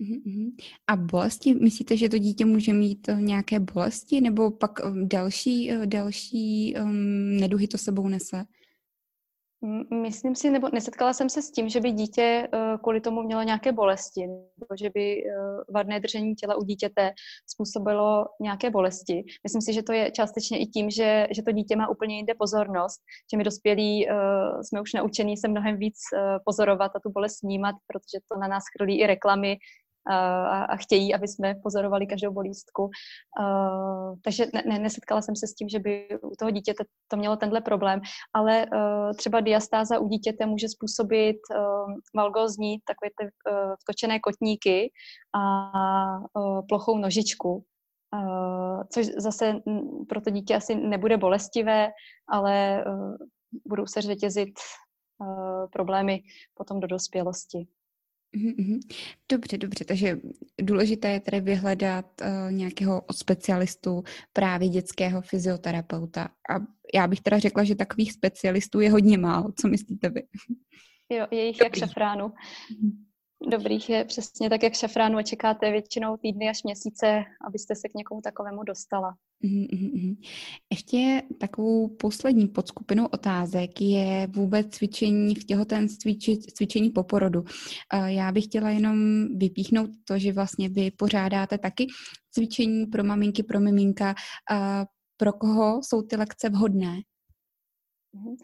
Mhm, 0.00 0.56
A 0.86 0.96
bolesti, 0.96 1.54
myslíte, 1.54 1.96
že 1.96 2.08
to 2.08 2.18
dítě 2.18 2.44
může 2.44 2.72
mít 2.72 3.08
eh, 3.08 3.14
nějaké 3.14 3.60
bolesti 3.60 4.20
nebo 4.20 4.50
pak 4.50 4.80
další, 5.04 5.70
další 5.84 6.74
um, 6.82 7.36
neduhy 7.36 7.68
to 7.68 7.78
sebou 7.78 8.08
nese? 8.08 8.44
Myslím 10.02 10.34
si, 10.34 10.50
nebo 10.50 10.68
nesetkala 10.72 11.12
jsem 11.12 11.30
se 11.30 11.42
s 11.42 11.50
tím, 11.50 11.68
že 11.68 11.80
by 11.80 11.92
dítě 11.92 12.48
eh, 12.52 12.78
kvůli 12.82 13.00
tomu 13.00 13.22
mělo 13.22 13.42
nějaké 13.42 13.72
bolesti, 13.72 14.26
nebo 14.26 14.76
že 14.80 14.90
by 14.90 15.24
eh, 15.24 15.32
vadné 15.72 16.00
držení 16.00 16.34
těla 16.34 16.56
u 16.56 16.64
dítěte 16.64 17.12
způsobilo 17.46 18.26
nějaké 18.40 18.70
bolesti. 18.70 19.24
Myslím 19.44 19.62
si, 19.62 19.72
že 19.72 19.82
to 19.82 19.92
je 19.92 20.10
částečně 20.10 20.58
i 20.58 20.66
tím, 20.66 20.90
že, 20.90 21.26
že 21.30 21.42
to 21.42 21.52
dítě 21.52 21.76
má 21.76 21.88
úplně 21.88 22.16
jinde 22.16 22.34
pozornost, 22.38 23.00
že 23.32 23.36
my 23.36 23.44
dospělí 23.44 24.06
uh, 24.08 24.14
jsme 24.62 24.80
už 24.80 24.92
naučení 24.92 25.36
se 25.36 25.48
mnohem 25.48 25.76
víc 25.76 25.98
pozorovat 26.44 26.92
a 26.96 27.00
tu 27.00 27.10
bolest 27.10 27.38
snímat, 27.38 27.74
protože 27.86 28.20
to 28.32 28.40
na 28.40 28.48
nás 28.48 28.62
chrlí 28.76 29.00
i 29.00 29.06
reklamy 29.06 29.56
a, 30.08 30.64
a 30.64 30.76
chtějí, 30.76 31.14
aby 31.14 31.28
jsme 31.28 31.54
pozorovali 31.62 32.06
každou 32.06 32.32
bolístku. 32.32 32.82
Uh, 33.40 34.14
takže 34.24 34.46
ne, 34.54 34.62
ne, 34.66 34.78
nesetkala 34.78 35.22
jsem 35.22 35.36
se 35.36 35.46
s 35.46 35.54
tím, 35.54 35.68
že 35.68 35.78
by 35.78 36.08
u 36.22 36.36
toho 36.38 36.50
dítěte 36.50 36.84
to 37.08 37.16
mělo 37.16 37.36
tenhle 37.36 37.60
problém, 37.60 38.00
ale 38.34 38.66
uh, 38.66 39.12
třeba 39.16 39.40
diastáza 39.40 39.98
u 39.98 40.08
dítěte 40.08 40.46
může 40.46 40.68
způsobit 40.68 41.36
uh, 41.50 41.92
valgózní, 42.16 42.78
takové 42.86 43.10
ty 43.18 43.24
uh, 43.24 43.74
vtočené 43.80 44.20
kotníky 44.20 44.92
a 45.34 45.70
uh, 46.18 46.66
plochou 46.68 46.98
nožičku. 46.98 47.64
Uh, 48.14 48.82
což 48.92 49.06
zase 49.06 49.54
pro 50.08 50.20
to 50.20 50.30
dítě 50.30 50.54
asi 50.54 50.74
nebude 50.74 51.16
bolestivé, 51.16 51.90
ale 52.28 52.84
uh, 52.86 53.16
budou 53.66 53.86
se 53.86 54.00
řetězit 54.00 54.48
uh, 55.18 55.66
problémy 55.72 56.20
potom 56.54 56.80
do 56.80 56.86
dospělosti. 56.86 57.66
Dobře, 59.32 59.58
dobře, 59.58 59.84
takže 59.84 60.18
důležité 60.60 61.10
je 61.10 61.20
tedy 61.20 61.40
vyhledat 61.40 62.06
uh, 62.20 62.52
nějakého 62.52 63.02
specialistu, 63.12 64.02
právě 64.32 64.68
dětského 64.68 65.22
fyzioterapeuta. 65.22 66.22
A 66.24 66.54
já 66.94 67.06
bych 67.06 67.20
teda 67.20 67.38
řekla, 67.38 67.64
že 67.64 67.74
takových 67.74 68.12
specialistů 68.12 68.80
je 68.80 68.90
hodně 68.90 69.18
málo. 69.18 69.52
Co 69.60 69.68
myslíte 69.68 70.08
vy? 70.08 70.22
Jo, 71.10 71.26
je 71.30 71.46
jich 71.46 71.60
jak 71.60 71.76
šafránu. 71.76 72.32
Dobrých 73.46 73.90
je 73.90 74.04
přesně 74.04 74.50
tak, 74.50 74.62
jak 74.62 74.74
šafránu 74.74 75.22
čekáte 75.22 75.70
většinou 75.70 76.16
týdny 76.16 76.48
až 76.48 76.62
měsíce, 76.62 77.24
abyste 77.46 77.74
se 77.74 77.88
k 77.88 77.94
někomu 77.94 78.20
takovému 78.20 78.62
dostala. 78.62 79.16
Mm-hmm. 79.44 80.16
Ještě 80.72 81.22
takovou 81.40 81.88
poslední 81.88 82.48
podskupinou 82.48 83.06
otázek 83.06 83.80
je 83.80 84.26
vůbec 84.26 84.66
cvičení 84.68 85.34
v 85.34 85.44
těhotenství 85.44 86.18
či 86.18 86.38
cvičení 86.38 86.90
po 86.90 87.02
porodu. 87.04 87.44
Já 88.06 88.32
bych 88.32 88.44
chtěla 88.44 88.70
jenom 88.70 89.26
vypíchnout 89.38 89.90
to, 90.04 90.18
že 90.18 90.32
vlastně 90.32 90.68
vy 90.68 90.90
pořádáte 90.90 91.58
taky 91.58 91.86
cvičení 92.30 92.86
pro 92.86 93.04
maminky, 93.04 93.42
pro 93.42 93.60
miminka. 93.60 94.14
Pro 95.16 95.32
koho 95.32 95.80
jsou 95.82 96.02
ty 96.02 96.16
lekce 96.16 96.48
vhodné? 96.48 96.96
Mm-hmm. 98.14 98.36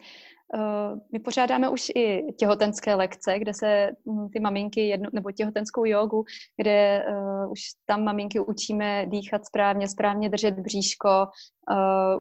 Uh, 0.53 0.99
my 1.11 1.19
pořádáme 1.19 1.69
už 1.69 1.91
i 1.95 2.33
těhotenské 2.39 2.95
lekce, 2.95 3.39
kde 3.39 3.53
se 3.53 3.89
hm, 4.09 4.29
ty 4.33 4.39
maminky, 4.39 4.87
jedno, 4.87 5.09
nebo 5.13 5.31
těhotenskou 5.31 5.85
jogu, 5.85 6.23
kde 6.57 7.05
uh, 7.09 7.51
už 7.51 7.59
tam 7.85 8.03
maminky 8.03 8.39
učíme 8.39 9.05
dýchat 9.05 9.45
správně, 9.45 9.87
správně 9.87 10.29
držet 10.29 10.59
bříško, 10.59 11.25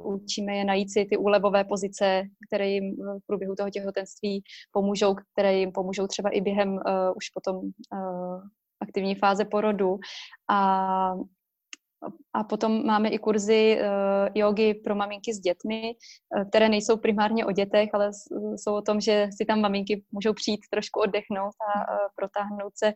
uh, 0.01 0.15
učíme 0.15 0.57
je 0.57 0.65
najít 0.65 0.93
si 0.93 1.05
ty 1.05 1.17
úlevové 1.17 1.65
pozice, 1.65 2.23
které 2.49 2.69
jim 2.69 2.97
v 2.97 3.27
průběhu 3.27 3.55
toho 3.55 3.71
těhotenství 3.71 4.43
pomůžou, 4.73 5.15
které 5.33 5.55
jim 5.55 5.73
pomůžou 5.73 6.07
třeba 6.07 6.31
i 6.31 6.41
během 6.41 6.73
uh, 6.73 6.81
už 7.17 7.29
potom 7.29 7.57
uh, 7.57 8.41
aktivní 8.81 9.15
fáze 9.15 9.45
porodu. 9.45 9.99
A 10.51 11.15
a 12.35 12.45
potom 12.45 12.87
máme 12.87 13.09
i 13.09 13.19
kurzy 13.19 13.79
uh, 13.81 14.29
jogy 14.35 14.75
pro 14.75 14.95
maminky 14.95 15.35
s 15.35 15.39
dětmi, 15.41 15.93
uh, 16.37 16.49
které 16.49 16.69
nejsou 16.69 16.97
primárně 16.97 17.47
o 17.47 17.53
dětech, 17.53 17.91
ale 17.93 18.11
jsou 18.57 18.75
o 18.75 18.83
tom, 18.83 19.01
že 19.01 19.29
si 19.37 19.45
tam 19.45 19.61
maminky 19.61 20.05
můžou 20.13 20.33
přijít 20.33 20.61
trošku 20.71 21.01
oddechnout 21.01 21.55
a 21.75 21.81
uh, 21.81 21.99
protáhnout 22.17 22.73
se, 22.77 22.93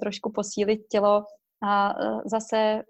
trošku 0.00 0.32
posílit 0.32 0.80
tělo. 0.90 1.24
A 1.62 1.94
zase 2.24 2.82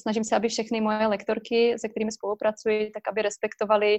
snažím 0.00 0.24
se, 0.24 0.36
aby 0.36 0.48
všechny 0.48 0.80
moje 0.80 1.06
lektorky, 1.06 1.74
se 1.78 1.88
kterými 1.88 2.12
spolupracuji, 2.12 2.90
tak 2.90 3.08
aby 3.08 3.22
respektovali 3.22 3.98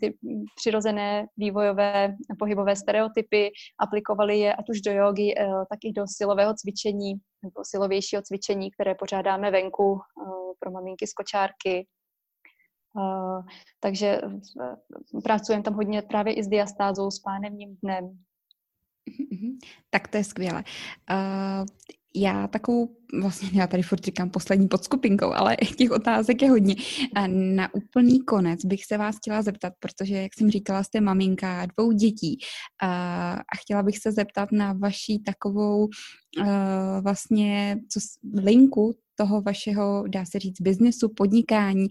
ty 0.00 0.14
přirozené 0.56 1.26
vývojové 1.36 2.16
pohybové 2.38 2.76
stereotypy, 2.76 3.50
aplikovali 3.80 4.38
je 4.38 4.54
ať 4.54 4.70
už 4.70 4.80
do 4.80 4.92
jogy, 4.92 5.34
tak 5.70 5.78
i 5.84 5.92
do 5.92 6.04
silového 6.06 6.54
cvičení 6.54 7.14
nebo 7.42 7.60
silovějšího 7.62 8.22
cvičení, 8.22 8.70
které 8.70 8.94
pořádáme 8.94 9.50
venku 9.50 10.00
pro 10.58 10.70
maminky 10.70 11.06
z 11.06 11.12
kočárky. 11.12 11.86
Takže 13.80 14.20
pracujeme 15.24 15.62
tam 15.62 15.74
hodně 15.74 16.02
právě 16.02 16.34
i 16.34 16.44
s 16.44 16.48
diastázou, 16.48 17.10
s 17.10 17.18
pánevním 17.18 17.76
dnem. 17.82 18.18
Tak 19.90 20.08
to 20.08 20.16
je 20.16 20.24
skvělé. 20.24 20.64
Já 22.14 22.48
takovou, 22.48 22.96
vlastně 23.20 23.50
já 23.52 23.66
tady 23.66 23.82
furt 23.82 24.04
říkám 24.04 24.30
poslední 24.30 24.68
pod 24.68 24.84
skupinkou, 24.84 25.32
ale 25.32 25.56
těch 25.76 25.90
otázek 25.90 26.42
je 26.42 26.50
hodně. 26.50 26.74
Na 27.28 27.74
úplný 27.74 28.20
konec 28.20 28.64
bych 28.64 28.84
se 28.84 28.98
vás 28.98 29.16
chtěla 29.16 29.42
zeptat, 29.42 29.72
protože, 29.80 30.16
jak 30.16 30.34
jsem 30.34 30.50
říkala, 30.50 30.82
jste 30.82 31.00
maminka 31.00 31.66
dvou 31.66 31.92
dětí. 31.92 32.38
A, 32.82 33.36
chtěla 33.62 33.82
bych 33.82 33.98
se 33.98 34.12
zeptat 34.12 34.52
na 34.52 34.72
vaší 34.72 35.22
takovou 35.22 35.88
vlastně 37.00 37.78
co, 37.92 38.00
linku 38.40 38.94
toho 39.14 39.42
vašeho, 39.42 40.04
dá 40.08 40.24
se 40.24 40.38
říct, 40.38 40.60
biznesu, 40.60 41.08
podnikání, 41.16 41.86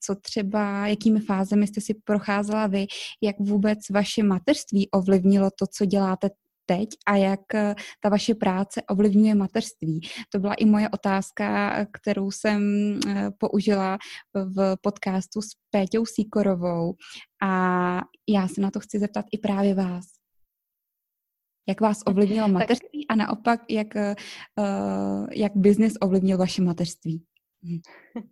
co 0.00 0.14
třeba, 0.14 0.86
jakými 0.86 1.20
fázemi 1.20 1.66
jste 1.66 1.80
si 1.80 1.94
procházela 2.04 2.66
vy, 2.66 2.86
jak 3.22 3.36
vůbec 3.40 3.78
vaše 3.90 4.22
mateřství 4.22 4.90
ovlivnilo 4.90 5.50
to, 5.58 5.66
co 5.76 5.84
děláte 5.84 6.30
teď 6.76 6.88
a 7.06 7.16
jak 7.16 7.54
eh, 7.54 7.74
ta 8.00 8.08
vaše 8.08 8.34
práce 8.34 8.82
ovlivňuje 8.82 9.34
mateřství. 9.34 10.00
To 10.32 10.38
byla 10.38 10.54
i 10.54 10.64
moje 10.64 10.88
otázka, 10.88 11.76
kterou 11.92 12.30
jsem 12.30 12.62
eh, 13.08 13.30
použila 13.38 13.98
v 14.34 14.76
podcastu 14.80 15.42
s 15.42 15.48
Péťou 15.70 16.06
Síkorovou 16.06 16.94
a 17.42 17.50
já 18.28 18.48
se 18.48 18.60
na 18.60 18.70
to 18.70 18.80
chci 18.80 18.98
zeptat 18.98 19.24
i 19.32 19.38
právě 19.38 19.74
vás. 19.74 20.04
Jak 21.68 21.80
vás 21.80 22.02
ovlivnilo 22.06 22.48
mateřství 22.48 23.08
a 23.08 23.14
naopak, 23.14 23.60
jak, 23.70 23.86
jak 25.32 25.52
biznis 25.56 25.94
ovlivnil 26.00 26.38
vaše 26.38 26.62
mateřství? 26.62 27.24
Hm. 27.64 27.78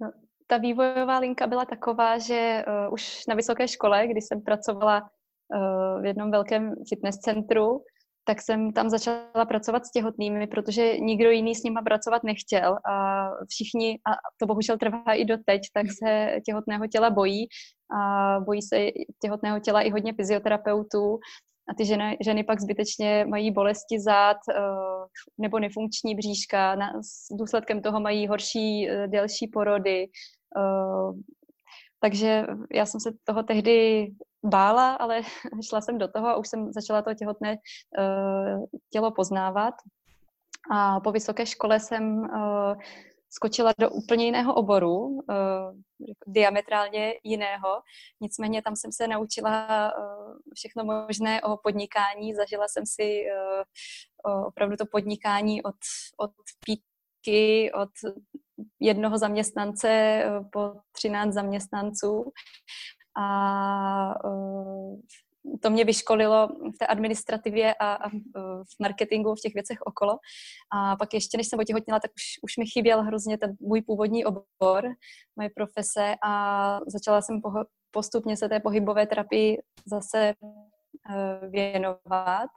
No, 0.00 0.12
ta 0.46 0.56
vývojová 0.56 1.18
linka 1.18 1.46
byla 1.46 1.64
taková, 1.64 2.18
že 2.18 2.64
uh, 2.86 2.92
už 2.94 3.26
na 3.28 3.34
vysoké 3.34 3.68
škole, 3.68 4.06
kdy 4.08 4.20
jsem 4.20 4.40
pracovala 4.40 5.02
Eh, 5.02 5.21
v 6.00 6.04
jednom 6.04 6.30
velkém 6.30 6.74
fitness 6.88 7.18
centru, 7.18 7.82
tak 8.24 8.42
jsem 8.42 8.72
tam 8.72 8.90
začala 8.90 9.44
pracovat 9.48 9.86
s 9.86 9.90
těhotnými, 9.90 10.46
protože 10.46 10.98
nikdo 10.98 11.30
jiný 11.30 11.54
s 11.54 11.62
nima 11.62 11.82
pracovat 11.82 12.22
nechtěl 12.24 12.76
a 12.90 13.28
všichni, 13.48 13.98
a 14.06 14.10
to 14.40 14.46
bohužel 14.46 14.78
trvá 14.78 15.12
i 15.14 15.24
doteď, 15.24 15.62
tak 15.74 15.86
se 16.02 16.36
těhotného 16.46 16.86
těla 16.86 17.10
bojí 17.10 17.46
a 17.98 18.40
bojí 18.40 18.62
se 18.62 18.76
těhotného 19.22 19.60
těla 19.60 19.80
i 19.80 19.90
hodně 19.90 20.12
fyzioterapeutů 20.12 21.18
a 21.68 21.74
ty 21.78 21.86
ženy, 21.86 22.16
ženy 22.24 22.44
pak 22.44 22.60
zbytečně 22.60 23.26
mají 23.28 23.50
bolesti 23.50 24.00
zád 24.00 24.36
eh, 24.50 24.60
nebo 25.38 25.58
nefunkční 25.58 26.14
bříška, 26.14 26.76
s 27.02 27.36
důsledkem 27.36 27.82
toho 27.82 28.00
mají 28.00 28.28
horší, 28.28 28.88
eh, 28.88 29.08
delší 29.08 29.48
porody, 29.52 30.06
takže 32.02 32.46
já 32.72 32.86
jsem 32.86 33.00
se 33.00 33.10
toho 33.24 33.42
tehdy 33.42 34.08
bála, 34.44 34.94
ale 34.94 35.22
šla 35.68 35.80
jsem 35.80 35.98
do 35.98 36.08
toho 36.08 36.28
a 36.28 36.36
už 36.36 36.48
jsem 36.48 36.72
začala 36.72 37.02
to 37.02 37.14
těhotné 37.14 37.56
uh, 37.98 38.64
tělo 38.90 39.10
poznávat. 39.10 39.74
A 40.70 41.00
po 41.00 41.12
vysoké 41.12 41.46
škole 41.46 41.80
jsem 41.80 42.18
uh, 42.18 42.74
skočila 43.30 43.72
do 43.78 43.90
úplně 43.90 44.24
jiného 44.24 44.54
oboru, 44.54 44.98
uh, 44.98 45.24
diametrálně 46.26 47.14
jiného. 47.24 47.82
Nicméně 48.20 48.62
tam 48.62 48.76
jsem 48.76 48.92
se 48.92 49.08
naučila 49.08 49.92
uh, 49.98 50.34
všechno 50.54 50.84
možné 50.84 51.42
o 51.42 51.56
podnikání. 51.56 52.34
Zažila 52.34 52.68
jsem 52.68 52.86
si 52.86 53.24
uh, 54.26 54.46
opravdu 54.46 54.76
to 54.76 54.86
podnikání 54.86 55.62
od, 55.62 55.76
od 56.18 56.30
píky, 56.66 57.72
od 57.72 57.90
jednoho 58.80 59.18
zaměstnance 59.18 60.22
po 60.52 60.72
13 60.92 61.32
zaměstnanců. 61.32 62.32
A 63.16 64.24
uh, 64.24 65.00
to 65.60 65.70
mě 65.70 65.84
vyškolilo 65.84 66.48
v 66.48 66.78
té 66.78 66.86
administrativě 66.86 67.74
a, 67.74 67.92
a 67.94 68.08
v 68.64 68.80
marketingu, 68.80 69.34
v 69.34 69.40
těch 69.40 69.54
věcech 69.54 69.78
okolo. 69.80 70.18
A 70.72 70.96
pak 70.96 71.14
ještě, 71.14 71.36
než 71.36 71.46
jsem 71.46 71.58
otěhotněla, 71.58 72.00
tak 72.00 72.10
už, 72.10 72.22
už 72.42 72.56
mi 72.56 72.66
chyběl 72.66 73.02
hrozně 73.02 73.38
ten 73.38 73.56
můj 73.60 73.82
původní 73.82 74.24
obor, 74.24 74.84
moje 75.36 75.50
profese 75.56 76.14
a 76.24 76.80
začala 76.86 77.22
jsem 77.22 77.40
poho- 77.40 77.66
postupně 77.90 78.36
se 78.36 78.48
té 78.48 78.60
pohybové 78.60 79.06
terapii 79.06 79.58
zase 79.86 80.34
věnovat, 81.50 82.48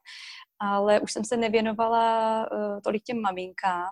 ale 0.60 1.00
už 1.00 1.12
jsem 1.12 1.24
se 1.24 1.38
nevěnovala 1.38 2.46
tolik 2.84 3.04
těm 3.04 3.22
maminkám, 3.22 3.90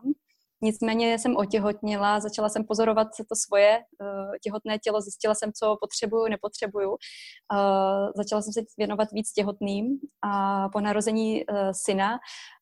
Nicméně 0.64 1.20
jsem 1.20 1.38
otěhotnila, 1.38 2.20
začala 2.20 2.50
jsem 2.50 2.64
pozorovat 2.66 3.08
to 3.30 3.36
svoje 3.36 3.80
uh, 3.80 4.32
těhotné 4.44 4.80
tělo, 4.80 5.02
zjistila 5.02 5.36
jsem, 5.36 5.52
co 5.54 5.78
potřebuju, 5.82 6.28
nepotřebuju. 6.28 6.90
Uh, 6.90 8.12
začala 8.16 8.42
jsem 8.42 8.54
se 8.54 8.62
věnovat 8.78 9.12
víc 9.12 9.32
těhotným 9.32 10.00
a 10.22 10.70
po 10.70 10.80
narození 10.82 11.46
uh, 11.46 11.58
syna 11.72 12.20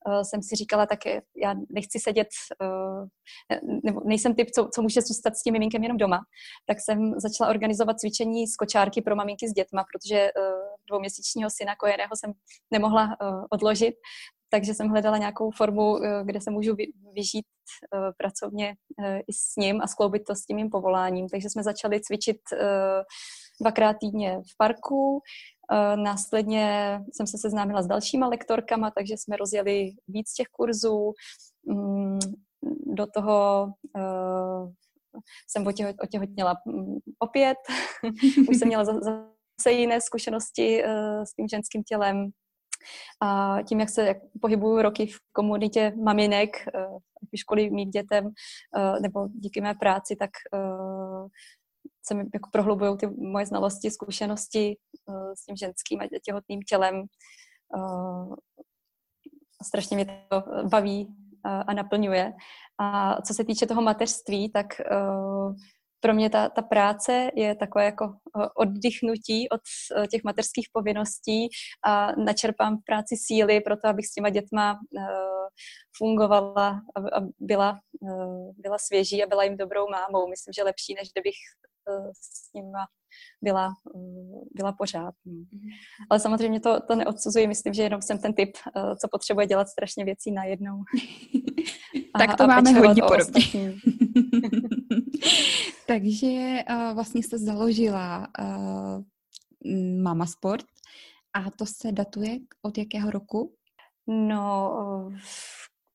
uh, 0.07 0.21
jsem 0.21 0.43
si 0.43 0.55
říkala, 0.55 0.85
tak 0.85 0.99
já 1.43 1.55
nechci 1.69 1.99
sedět, 1.99 2.27
uh, 2.61 3.07
nebo 3.83 4.01
nejsem 4.05 4.35
typ, 4.35 4.49
co, 4.55 4.69
co 4.73 4.81
může 4.81 5.01
zůstat 5.01 5.35
s 5.35 5.43
tím 5.43 5.53
miminkem 5.53 5.83
jenom 5.83 5.97
doma, 5.97 6.19
tak 6.65 6.77
jsem 6.79 7.13
začala 7.19 7.49
organizovat 7.49 7.99
cvičení 7.99 8.47
z 8.47 8.55
kočárky 8.55 9.01
pro 9.01 9.15
maminky 9.15 9.49
s 9.49 9.53
dětma, 9.53 9.85
protože 9.91 10.31
uh, 10.37 10.43
dvouměsíčního 10.89 11.49
syna 11.49 11.75
kojeného 11.75 12.11
jsem 12.15 12.31
nemohla 12.71 13.03
uh, 13.05 13.45
odložit, 13.49 13.95
takže 14.51 14.73
jsem 14.73 14.89
hledala 14.89 15.17
nějakou 15.17 15.51
formu, 15.51 16.03
eh, 16.03 16.23
kde 16.25 16.41
se 16.41 16.51
můžu 16.51 16.75
vyžít 17.13 17.45
eh, 17.95 18.11
pracovně 18.17 18.75
eh, 19.03 19.19
i 19.19 19.33
s 19.33 19.55
ním 19.57 19.81
a 19.81 19.87
skloubit 19.87 20.23
to 20.27 20.35
s 20.35 20.45
tím 20.45 20.55
mým 20.55 20.69
povoláním. 20.69 21.29
Takže 21.29 21.49
jsme 21.49 21.63
začali 21.63 22.01
cvičit 22.01 22.41
dvakrát 23.61 23.97
týdně 23.99 24.41
v 24.53 24.57
parku. 24.57 25.21
Následně 25.95 26.99
jsem 27.13 27.27
se 27.27 27.37
seznámila 27.37 27.81
s 27.81 27.87
dalšíma 27.87 28.27
lektorkama, 28.27 28.91
takže 28.91 29.17
jsme 29.17 29.37
rozjeli 29.37 29.91
víc 30.07 30.33
těch 30.33 30.47
kurzů. 30.47 31.13
Mm, 31.65 32.19
do 32.85 33.07
toho 33.07 33.67
jsem 35.47 35.67
otěhotněla 36.03 36.55
mm, 36.65 36.97
opět. 37.19 37.57
Už 38.49 38.57
jsem 38.57 38.67
měla 38.67 38.85
zase 38.85 39.71
jiné 39.71 40.01
zkušenosti 40.01 40.83
s 41.23 41.33
tím 41.33 41.47
ženským 41.47 41.83
tělem. 41.83 42.31
A 43.21 43.57
tím, 43.67 43.79
jak 43.79 43.89
se 43.89 44.15
pohybuju 44.41 44.81
roky 44.81 45.05
v 45.07 45.19
komunitě 45.31 45.93
maminek, 46.03 46.67
eh, 46.67 46.87
v 47.33 47.39
školy 47.39 47.69
mít 47.69 47.89
dětem, 47.89 48.29
eh, 48.77 48.99
nebo 48.99 49.27
díky 49.27 49.61
mé 49.61 49.73
práci, 49.73 50.15
tak 50.15 50.29
eh, 50.53 51.27
se 52.03 52.13
mi 52.13 52.23
jako 52.33 52.49
prohlubují 52.51 52.97
ty 52.97 53.07
moje 53.07 53.45
znalosti, 53.45 53.91
zkušenosti 53.91 54.77
s 55.33 55.45
tím 55.45 55.55
ženským 55.55 56.01
a 56.01 56.07
těhotným 56.23 56.59
tělem. 56.61 57.03
Strašně 59.63 59.95
mě 59.95 60.25
to 60.29 60.43
baví 60.69 61.15
a 61.43 61.73
naplňuje. 61.73 62.33
A 62.77 63.21
co 63.21 63.33
se 63.33 63.43
týče 63.43 63.65
toho 63.65 63.81
mateřství, 63.81 64.51
tak 64.51 64.65
pro 66.01 66.13
mě 66.13 66.29
ta, 66.29 66.49
ta 66.49 66.61
práce 66.61 67.31
je 67.35 67.55
takové 67.55 67.85
jako 67.85 68.05
eh, 68.05 68.47
oddychnutí 68.55 69.49
od 69.49 69.61
eh, 69.95 70.07
těch 70.07 70.23
mateřských 70.23 70.67
povinností 70.73 71.49
a 71.85 72.11
načerpám 72.15 72.77
v 72.77 72.85
práci 72.85 73.15
síly 73.17 73.61
pro 73.61 73.77
to, 73.77 73.87
abych 73.87 74.07
s 74.07 74.13
těma 74.13 74.29
dětma 74.29 74.79
eh, 74.97 75.03
fungovala 75.97 76.81
a 76.97 77.19
byla, 77.39 77.79
byla 78.57 78.77
svěží 78.77 79.23
a 79.23 79.27
byla 79.27 79.43
jim 79.43 79.57
dobrou 79.57 79.87
mámou. 79.89 80.27
Myslím, 80.27 80.53
že 80.53 80.63
lepší, 80.63 80.93
než 80.93 81.11
kdybych 81.11 81.35
s 82.13 82.53
nima 82.53 82.87
byla, 83.41 83.73
byla 84.51 84.71
pořád. 84.71 85.15
No. 85.25 85.33
Ale 86.09 86.19
samozřejmě 86.19 86.59
to, 86.59 86.79
to 86.87 86.95
neodsuzuji, 86.95 87.47
myslím, 87.47 87.73
že 87.73 87.83
jenom 87.83 88.01
jsem 88.01 88.17
ten 88.17 88.33
typ, 88.33 88.57
co 89.01 89.07
potřebuje 89.11 89.47
dělat 89.47 89.67
strašně 89.67 90.05
věcí 90.05 90.31
najednou. 90.31 90.83
tak 92.17 92.37
to 92.37 92.43
a 92.43 92.47
máme 92.47 92.71
hodně 92.71 93.01
podobně. 93.01 93.73
Takže 95.87 96.63
uh, 96.69 96.93
vlastně 96.93 97.23
jste 97.23 97.37
založila 97.37 98.27
uh, 98.39 99.03
Mama 100.01 100.25
Sport 100.25 100.65
a 101.33 101.51
to 101.51 101.65
se 101.65 101.91
datuje 101.91 102.39
od 102.61 102.77
jakého 102.77 103.11
roku? 103.11 103.55
No, 104.07 104.71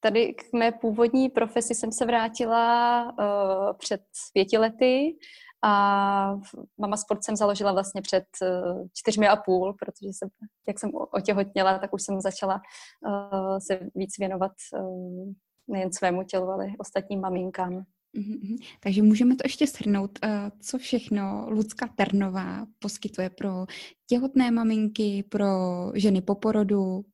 tady 0.01 0.35
k 0.35 0.53
mé 0.53 0.73
původní 0.73 1.29
profesi 1.29 1.75
jsem 1.75 1.93
se 1.93 2.07
vrátila 2.07 3.05
uh, 3.05 3.77
před 3.79 4.01
pěti 4.33 4.59
lety 4.59 5.17
a 5.65 6.41
Mama 6.79 6.97
Sport 6.97 7.25
jsem 7.25 7.37
založila 7.37 7.73
vlastně 7.73 8.03
před 8.03 8.25
uh, 8.43 8.87
čtyřmi 8.95 9.29
a 9.29 9.37
půl, 9.37 9.75
protože 9.79 10.09
jsem, 10.09 10.29
jak 10.69 10.79
jsem 10.79 10.91
otěhotněla, 11.13 11.79
tak 11.79 11.93
už 11.95 12.03
jsem 12.03 12.21
začala 12.21 12.61
uh, 13.07 13.59
se 13.59 13.81
víc 13.95 14.19
věnovat 14.19 14.53
uh, 14.73 15.33
nejen 15.69 15.93
svému 15.93 16.23
tělu, 16.23 16.49
ale 16.49 16.67
ostatním 16.79 17.21
maminkám. 17.21 17.85
Mm-hmm. 18.17 18.57
Takže 18.81 19.03
můžeme 19.03 19.37
to 19.37 19.43
ještě 19.45 19.67
shrnout, 19.67 20.19
eh, 20.23 20.51
co 20.61 20.79
všechno 20.79 21.47
Lucka 21.51 21.89
Ternová 21.97 22.67
poskytuje 22.79 23.31
pro 23.31 23.67
těhotné 24.07 24.51
maminky, 24.51 25.25
pro 25.29 25.47
ženy 25.95 26.21
po 26.21 26.35
porodu. 26.35 27.05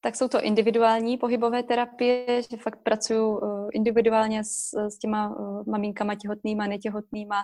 Tak 0.00 0.16
jsou 0.16 0.28
to 0.28 0.40
individuální 0.40 1.18
pohybové 1.18 1.62
terapie, 1.62 2.42
že 2.42 2.56
fakt 2.56 2.78
pracuju 2.82 3.38
uh, 3.38 3.68
individuálně 3.72 4.44
s, 4.44 4.74
s 4.88 4.98
těma 4.98 5.28
uh, 5.28 5.62
maminkama 5.66 6.14
těhotnýma, 6.14 6.66
netěhotnýma. 6.66 7.42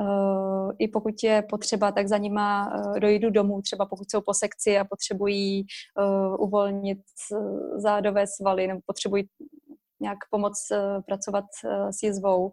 Uh, 0.00 0.70
I 0.78 0.88
pokud 0.88 1.14
je 1.22 1.42
potřeba, 1.50 1.92
tak 1.92 2.08
za 2.08 2.18
nima 2.18 2.72
dojdu 2.98 3.30
domů, 3.30 3.62
třeba 3.62 3.86
pokud 3.86 4.10
jsou 4.10 4.20
po 4.20 4.34
sekci 4.34 4.78
a 4.78 4.84
potřebují 4.84 5.66
uvolnit 6.38 6.98
zádové 7.76 8.26
svaly 8.26 8.66
nebo 8.66 8.80
potřebují 8.86 9.28
nějak 10.00 10.18
pomoct 10.30 10.70
uh, 10.70 11.02
pracovat 11.06 11.44
s 11.90 12.02
jizvou. 12.02 12.50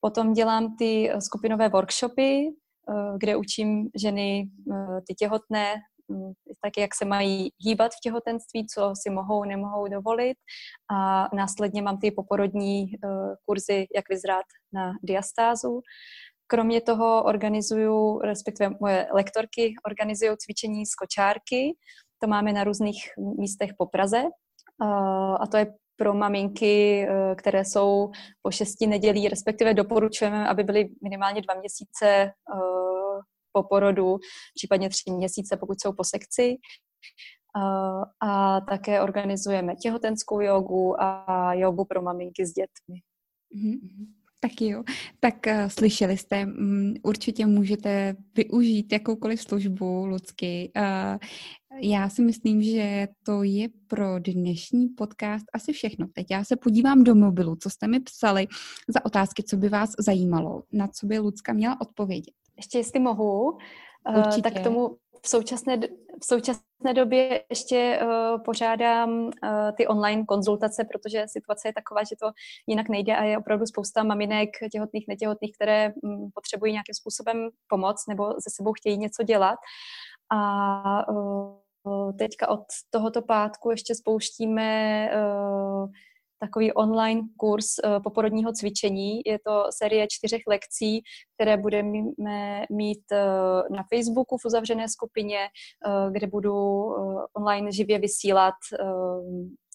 Potom 0.00 0.32
dělám 0.32 0.76
ty 0.76 1.12
skupinové 1.18 1.68
workshopy, 1.68 2.48
kde 3.18 3.36
učím 3.36 3.88
ženy, 3.94 4.50
ty 5.06 5.14
těhotné, 5.14 5.74
Mm, 6.10 6.32
tak 6.60 6.72
jak 6.78 6.94
se 6.94 7.04
mají 7.04 7.50
hýbat 7.58 7.92
v 7.92 8.00
těhotenství, 8.02 8.66
co 8.66 8.92
si 9.02 9.10
mohou, 9.10 9.44
nemohou 9.44 9.88
dovolit. 9.88 10.36
A 10.92 11.28
následně 11.36 11.82
mám 11.82 11.98
ty 11.98 12.10
poporodní 12.10 12.82
uh, 12.82 13.34
kurzy, 13.46 13.86
jak 13.94 14.08
vyzrát 14.08 14.44
na 14.72 14.92
diastázu. 15.02 15.80
Kromě 16.46 16.80
toho 16.80 17.22
organizuju, 17.22 18.18
respektive 18.18 18.70
moje 18.80 19.08
lektorky 19.12 19.74
organizují 19.86 20.30
cvičení 20.38 20.86
z 20.86 20.94
kočárky. 20.94 21.76
To 22.18 22.28
máme 22.28 22.52
na 22.52 22.64
různých 22.64 23.02
místech 23.38 23.70
po 23.78 23.86
Praze. 23.86 24.22
A 25.40 25.46
to 25.46 25.56
je 25.56 25.74
pro 25.96 26.14
maminky, 26.14 27.06
uh, 27.08 27.34
které 27.34 27.64
jsou 27.64 28.10
po 28.42 28.50
šesti 28.50 28.86
nedělí, 28.86 29.28
respektive 29.28 29.74
doporučujeme, 29.74 30.48
aby 30.48 30.64
byly 30.64 30.88
minimálně 31.02 31.42
dva 31.42 31.54
měsíce 31.54 32.32
po 33.52 33.62
porodu, 33.62 34.16
případně 34.54 34.88
tři 34.88 35.10
měsíce, 35.10 35.56
pokud 35.56 35.80
jsou 35.80 35.92
po 35.92 36.04
sekci. 36.04 36.56
A 38.22 38.60
také 38.60 39.00
organizujeme 39.00 39.74
těhotenskou 39.76 40.40
jogu 40.40 41.02
a 41.02 41.54
jogu 41.54 41.84
pro 41.84 42.02
maminky 42.02 42.46
s 42.46 42.52
dětmi. 42.52 43.00
Mm-hmm. 43.56 44.06
Tak 44.42 44.60
jo, 44.60 44.82
tak 45.20 45.34
uh, 45.46 45.68
slyšeli 45.68 46.16
jste, 46.16 46.46
um, 46.46 46.94
určitě 47.02 47.46
můžete 47.46 48.16
využít 48.36 48.92
jakoukoliv 48.92 49.42
službu 49.42 50.06
Lucky. 50.06 50.72
Uh, 50.76 51.18
já 51.82 52.08
si 52.08 52.22
myslím, 52.22 52.62
že 52.62 53.08
to 53.24 53.42
je 53.42 53.68
pro 53.86 54.18
dnešní 54.18 54.88
podcast 54.88 55.44
asi 55.54 55.72
všechno. 55.72 56.06
Teď 56.14 56.26
já 56.30 56.44
se 56.44 56.56
podívám 56.56 57.04
do 57.04 57.14
mobilu, 57.14 57.56
co 57.56 57.70
jste 57.70 57.88
mi 57.88 58.00
psali 58.00 58.46
za 58.88 59.04
otázky, 59.04 59.42
co 59.42 59.56
by 59.56 59.68
vás 59.68 59.90
zajímalo, 59.98 60.62
na 60.72 60.88
co 60.88 61.06
by 61.06 61.18
Lucka 61.18 61.52
měla 61.52 61.80
odpovědět. 61.80 62.34
Ještě 62.60 62.78
jestli 62.78 63.00
mohu, 63.00 63.58
eh, 64.06 64.18
Určitě. 64.18 64.50
tak 64.50 64.62
tomu 64.62 64.96
v 65.22 65.28
současné, 65.28 65.76
v 66.22 66.24
současné 66.24 66.94
době 66.94 67.44
ještě 67.50 68.00
uh, 68.02 68.42
pořádám 68.42 69.10
uh, 69.10 69.30
ty 69.76 69.86
online 69.86 70.24
konzultace, 70.24 70.84
protože 70.84 71.24
situace 71.28 71.68
je 71.68 71.72
taková, 71.72 72.04
že 72.04 72.16
to 72.20 72.30
jinak 72.66 72.88
nejde 72.88 73.16
a 73.16 73.24
je 73.24 73.38
opravdu 73.38 73.66
spousta 73.66 74.02
maminek, 74.02 74.48
těhotných, 74.72 75.04
netěhotných, 75.08 75.52
které 75.54 75.92
um, 76.02 76.30
potřebují 76.34 76.72
nějakým 76.72 76.94
způsobem 76.94 77.48
pomoc 77.68 78.04
nebo 78.08 78.24
ze 78.24 78.50
sebou 78.56 78.72
chtějí 78.72 78.98
něco 78.98 79.22
dělat. 79.22 79.58
A 80.32 81.08
uh, 81.08 82.16
teďka 82.18 82.48
od 82.48 82.64
tohoto 82.90 83.22
pátku 83.22 83.70
ještě 83.70 83.94
spouštíme 83.94 85.10
uh, 85.14 85.90
takový 86.40 86.72
online 86.72 87.20
kurz 87.36 87.66
uh, 87.84 88.02
poporodního 88.02 88.52
cvičení. 88.52 89.20
Je 89.26 89.38
to 89.46 89.64
série 89.70 90.06
čtyřech 90.10 90.40
lekcí, 90.48 91.00
které 91.34 91.56
budeme 91.56 91.90
mít 92.70 93.04
uh, 93.12 93.76
na 93.76 93.84
Facebooku 93.94 94.36
v 94.38 94.44
uzavřené 94.44 94.88
skupině, 94.88 95.38
uh, 95.86 96.12
kde 96.12 96.26
budu 96.26 96.54
online 97.36 97.72
živě 97.72 97.98
vysílat 97.98 98.54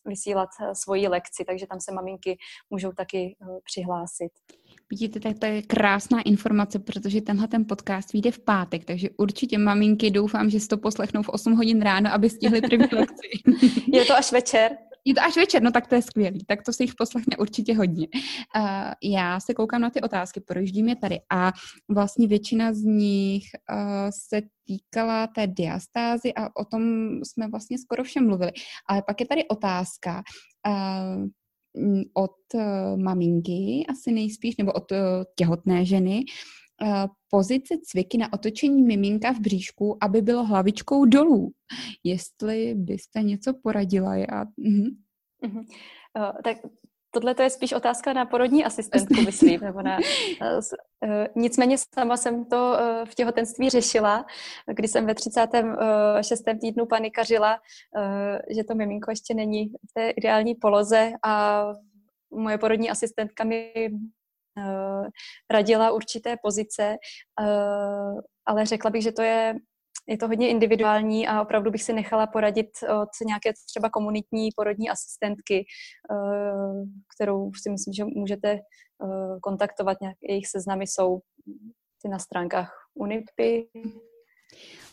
vysílat 0.07 0.49
svoji 0.73 1.07
lekci, 1.07 1.45
takže 1.47 1.67
tam 1.67 1.79
se 1.79 1.91
maminky 1.91 2.37
můžou 2.69 2.91
taky 2.91 3.35
přihlásit. 3.63 4.29
Vidíte, 4.91 5.19
tak 5.19 5.39
to 5.39 5.45
je 5.45 5.61
krásná 5.61 6.21
informace, 6.21 6.79
protože 6.79 7.21
tenhle 7.21 7.47
ten 7.47 7.65
podcast 7.65 8.13
vyjde 8.13 8.31
v 8.31 8.39
pátek, 8.39 8.85
takže 8.85 9.09
určitě 9.17 9.57
maminky 9.57 10.11
doufám, 10.11 10.49
že 10.49 10.59
si 10.59 10.67
to 10.67 10.77
poslechnou 10.77 11.23
v 11.23 11.29
8 11.29 11.53
hodin 11.53 11.81
ráno, 11.81 12.13
aby 12.13 12.29
stihli 12.29 12.61
první 12.61 12.87
lekci. 12.91 13.27
je 13.93 14.05
to 14.05 14.15
až 14.15 14.31
večer? 14.31 14.77
Je 15.05 15.13
to 15.13 15.21
až 15.21 15.35
večer, 15.35 15.61
no 15.61 15.71
tak 15.71 15.87
to 15.87 15.95
je 15.95 16.01
skvělý, 16.01 16.45
tak 16.45 16.63
to 16.63 16.73
se 16.73 16.83
jich 16.83 16.95
poslechne 16.95 17.37
určitě 17.37 17.75
hodně. 17.75 18.07
Uh, 18.55 18.91
já 19.03 19.39
se 19.39 19.53
koukám 19.53 19.81
na 19.81 19.89
ty 19.89 20.01
otázky, 20.01 20.39
projíždím 20.39 20.89
je 20.89 20.95
tady 20.95 21.19
a 21.31 21.51
vlastně 21.89 22.27
většina 22.27 22.73
z 22.73 22.81
nich 22.81 23.43
uh, 23.71 24.09
se 24.29 24.41
týkala 24.67 25.27
té 25.27 25.47
diastázy 25.47 26.33
a 26.33 26.49
o 26.55 26.65
tom 26.65 26.83
jsme 27.23 27.47
vlastně 27.47 27.77
skoro 27.77 28.03
všem 28.03 28.27
mluvili. 28.27 28.51
Ale 28.89 29.01
pak 29.01 29.19
je 29.21 29.27
tady 29.27 29.47
otázka, 29.47 30.23
uh, 30.67 31.25
od 32.13 32.35
maminky 32.95 33.85
asi 33.89 34.11
nejspíš, 34.11 34.57
nebo 34.57 34.71
od 34.71 34.83
těhotné 35.35 35.85
ženy, 35.85 36.23
pozice 37.29 37.73
cviky 37.83 38.17
na 38.17 38.33
otočení 38.33 38.83
miminka 38.83 39.31
v 39.31 39.39
bříšku, 39.39 39.97
aby 40.01 40.21
bylo 40.21 40.45
hlavičkou 40.45 41.05
dolů. 41.05 41.51
Jestli 42.03 42.75
byste 42.75 43.21
něco 43.21 43.53
poradila. 43.63 44.15
Já... 44.15 44.45
Uh-huh. 44.45 44.95
Uh, 45.43 46.41
tak 46.43 46.57
tohle 47.11 47.35
to 47.35 47.43
je 47.43 47.49
spíš 47.49 47.73
otázka 47.73 48.13
na 48.13 48.25
porodní 48.25 48.65
asistentku, 48.65 49.21
myslím. 49.21 49.61
Nebo 49.61 49.81
na, 49.81 49.97
uh, 50.41 51.09
nicméně 51.35 51.77
sama 51.93 52.17
jsem 52.17 52.45
to 52.45 52.77
uh, 52.79 53.05
v 53.05 53.15
těhotenství 53.15 53.69
řešila, 53.69 54.25
kdy 54.75 54.87
jsem 54.87 55.05
ve 55.05 55.15
36. 55.15 56.43
týdnu 56.61 56.85
panikařila, 56.85 57.59
že 58.55 58.63
to 58.63 58.75
miminko 58.75 59.11
ještě 59.11 59.33
není 59.33 59.67
v 59.67 59.93
té 59.93 60.09
ideální 60.09 60.55
poloze 60.55 61.11
a 61.25 61.65
moje 62.31 62.57
porodní 62.57 62.89
asistentka 62.89 63.43
mi 63.43 63.73
radila 65.49 65.91
určité 65.91 66.35
pozice, 66.43 66.97
ale 68.45 68.65
řekla 68.65 68.91
bych, 68.91 69.03
že 69.03 69.11
to 69.11 69.21
je 69.21 69.55
je 70.07 70.17
to 70.17 70.27
hodně 70.27 70.49
individuální 70.49 71.27
a 71.27 71.41
opravdu 71.41 71.71
bych 71.71 71.83
si 71.83 71.93
nechala 71.93 72.27
poradit 72.27 72.69
od 73.01 73.09
nějaké 73.25 73.53
třeba 73.67 73.89
komunitní 73.89 74.49
porodní 74.55 74.89
asistentky, 74.89 75.65
eh, 76.11 76.15
kterou 77.15 77.51
si 77.53 77.69
myslím, 77.69 77.93
že 77.93 78.05
můžete 78.05 78.49
eh, 78.51 79.39
kontaktovat. 79.41 80.01
Nějak, 80.01 80.17
jejich 80.29 80.47
seznamy 80.47 80.87
jsou 80.87 81.19
ty 82.01 82.09
na 82.09 82.19
stránkách 82.19 82.71
UNIPy. 82.93 83.69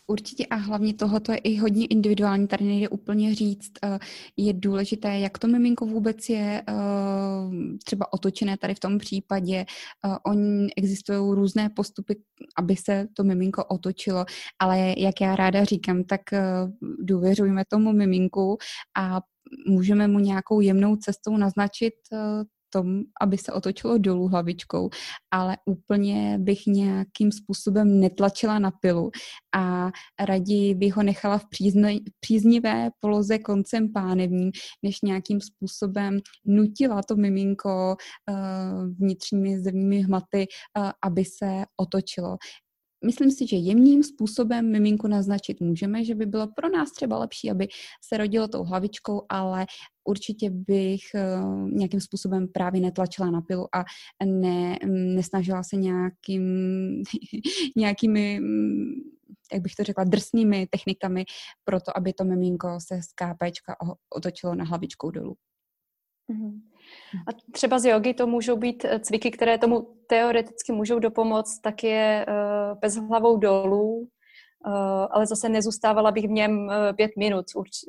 Určitě 0.06 0.46
a 0.46 0.56
hlavně 0.56 0.94
tohoto 0.94 1.32
je 1.32 1.38
i 1.38 1.56
hodně 1.56 1.86
individuální, 1.86 2.48
tady 2.48 2.64
nejde 2.64 2.88
úplně 2.88 3.34
říct, 3.34 3.72
eh, 3.84 3.98
je 4.36 4.52
důležité, 4.52 5.18
jak 5.18 5.38
to 5.38 5.48
miminko 5.48 5.86
vůbec 5.86 6.28
je 6.28 6.62
eh, 6.68 6.72
třeba 7.84 8.12
otočené 8.12 8.56
tady 8.56 8.74
v 8.74 8.80
tom 8.80 8.98
případě. 8.98 9.56
Eh, 9.56 10.16
oni 10.26 10.68
existují 10.76 11.34
různé 11.34 11.70
postupy, 11.70 12.16
aby 12.58 12.76
se 12.76 13.06
to 13.14 13.24
miminko 13.24 13.64
otočilo, 13.64 14.24
ale 14.58 14.94
jak 14.98 15.20
já 15.20 15.36
ráda 15.36 15.64
říkám, 15.64 16.04
tak 16.04 16.20
důvěřujeme 16.98 17.64
tomu 17.68 17.92
miminku 17.92 18.58
a 18.96 19.20
můžeme 19.66 20.08
mu 20.08 20.18
nějakou 20.18 20.60
jemnou 20.60 20.96
cestou 20.96 21.36
naznačit 21.36 21.94
tom, 22.72 23.00
aby 23.20 23.38
se 23.38 23.52
otočilo 23.52 23.98
dolů 23.98 24.28
hlavičkou, 24.28 24.90
ale 25.30 25.56
úplně 25.64 26.38
bych 26.40 26.66
nějakým 26.66 27.32
způsobem 27.32 28.00
netlačila 28.00 28.58
na 28.58 28.70
pilu 28.70 29.10
a 29.56 29.90
raději 30.20 30.74
bych 30.74 30.96
ho 30.96 31.02
nechala 31.02 31.38
v 31.38 31.46
příznivé 32.20 32.90
poloze 33.00 33.38
koncem 33.38 33.92
pánevním, 33.92 34.50
než 34.82 34.96
nějakým 35.02 35.40
způsobem 35.40 36.18
nutila 36.46 37.02
to 37.02 37.16
miminko 37.16 37.96
uh, 38.30 38.36
vnitřními 38.98 39.60
zemními 39.60 40.02
hmaty, 40.02 40.46
uh, 40.78 40.90
aby 41.02 41.24
se 41.24 41.64
otočilo 41.76 42.36
myslím 43.04 43.30
si, 43.30 43.46
že 43.46 43.56
jemným 43.56 44.02
způsobem 44.02 44.72
miminku 44.72 45.08
naznačit 45.08 45.60
můžeme, 45.60 46.04
že 46.04 46.14
by 46.14 46.26
bylo 46.26 46.46
pro 46.46 46.68
nás 46.68 46.92
třeba 46.92 47.18
lepší, 47.18 47.50
aby 47.50 47.68
se 48.04 48.16
rodilo 48.16 48.48
tou 48.48 48.64
hlavičkou, 48.64 49.22
ale 49.28 49.66
určitě 50.04 50.50
bych 50.50 51.00
uh, 51.14 51.70
nějakým 51.70 52.00
způsobem 52.00 52.48
právě 52.48 52.80
netlačila 52.80 53.30
na 53.30 53.40
pilu 53.40 53.66
a 53.76 53.84
ne, 54.24 54.78
nesnažila 54.86 55.62
se 55.62 55.76
nějakým, 55.76 56.42
nějakými 57.76 58.40
jak 59.52 59.62
bych 59.62 59.74
to 59.74 59.84
řekla, 59.84 60.04
drsnými 60.04 60.66
technikami 60.66 61.24
pro 61.64 61.80
to, 61.80 61.96
aby 61.96 62.12
to 62.12 62.24
miminko 62.24 62.78
se 62.88 63.02
z 63.02 63.12
kápečka 63.12 63.76
otočilo 64.10 64.54
na 64.54 64.64
hlavičkou 64.64 65.10
dolů. 65.10 65.36
Mm-hmm. 66.30 66.60
A 67.28 67.52
třeba 67.52 67.78
z 67.78 67.84
jogy 67.84 68.14
to 68.14 68.26
můžou 68.26 68.56
být 68.56 68.84
eh, 68.84 69.00
cviky, 69.00 69.30
které 69.30 69.58
tomu 69.58 69.94
teoreticky 70.06 70.72
můžou 70.72 70.98
dopomoct, 70.98 71.60
tak 71.60 71.84
je 71.84 72.26
uh, 72.28 72.78
bez 72.78 72.96
hlavou 72.96 73.36
dolů, 73.36 73.98
uh, 73.98 75.06
ale 75.10 75.26
zase 75.26 75.48
nezůstávala 75.48 76.10
bych 76.10 76.24
v 76.24 76.30
něm 76.30 76.70
pět 76.96 77.10
minut, 77.18 77.44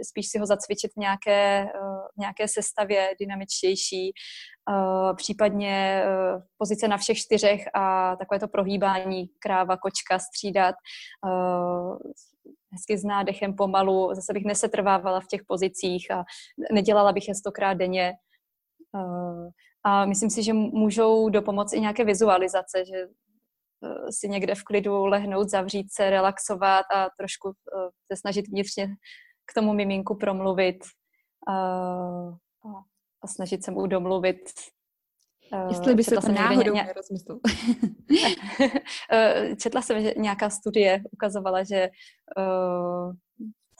spíš 0.07 0.27
si 0.27 0.39
ho 0.39 0.45
zacvičit 0.45 0.91
v 0.93 0.99
nějaké, 0.99 1.63
uh, 1.81 1.99
nějaké 2.19 2.47
sestavě 2.47 3.09
dynamičtější, 3.19 4.11
případně 5.15 6.03
pozice 6.57 6.87
na 6.87 6.97
všech 6.97 7.17
čtyřech 7.17 7.61
a 7.73 8.15
takové 8.15 8.39
to 8.39 8.47
prohýbání 8.47 9.27
kráva, 9.39 9.77
kočka 9.77 10.19
střídat. 10.19 10.75
Hezky 12.71 12.97
s 12.97 13.03
nádechem 13.03 13.55
pomalu, 13.55 14.09
zase 14.13 14.33
bych 14.33 14.45
nesetrvávala 14.45 15.19
v 15.19 15.27
těch 15.27 15.41
pozicích 15.47 16.11
a 16.11 16.23
nedělala 16.71 17.11
bych 17.11 17.27
je 17.27 17.35
stokrát 17.35 17.73
denně. 17.73 18.13
Uh, 18.93 19.49
a 19.83 20.05
myslím 20.05 20.29
si, 20.29 20.43
že 20.43 20.53
můžou 20.53 21.29
dopomoct 21.29 21.73
i 21.73 21.81
nějaké 21.81 22.05
vizualizace, 22.05 22.85
že 22.85 23.05
uh, 23.05 24.07
si 24.09 24.29
někde 24.29 24.55
v 24.55 24.63
klidu 24.63 25.05
lehnout, 25.05 25.49
zavřít 25.49 25.93
se, 25.93 26.09
relaxovat 26.09 26.85
a 26.95 27.09
trošku 27.19 27.47
uh, 27.47 27.53
se 28.11 28.19
snažit 28.19 28.47
vnitřně 28.47 28.87
k 29.45 29.53
tomu 29.53 29.73
miminku 29.73 30.15
promluvit 30.15 30.77
a 33.23 33.27
snažit 33.27 33.63
se 33.63 33.71
mu 33.71 33.87
domluvit 33.87 34.39
Jestli 35.69 35.95
by 35.95 36.03
se 36.03 36.15
to 36.15 36.31
náhodou 36.31 36.73
ně... 36.73 36.83
nerozmyslel. 36.83 37.39
Četla 39.61 39.81
jsem, 39.81 40.01
že 40.01 40.13
nějaká 40.17 40.49
studie 40.49 41.03
ukazovala, 41.11 41.63
že 41.63 41.89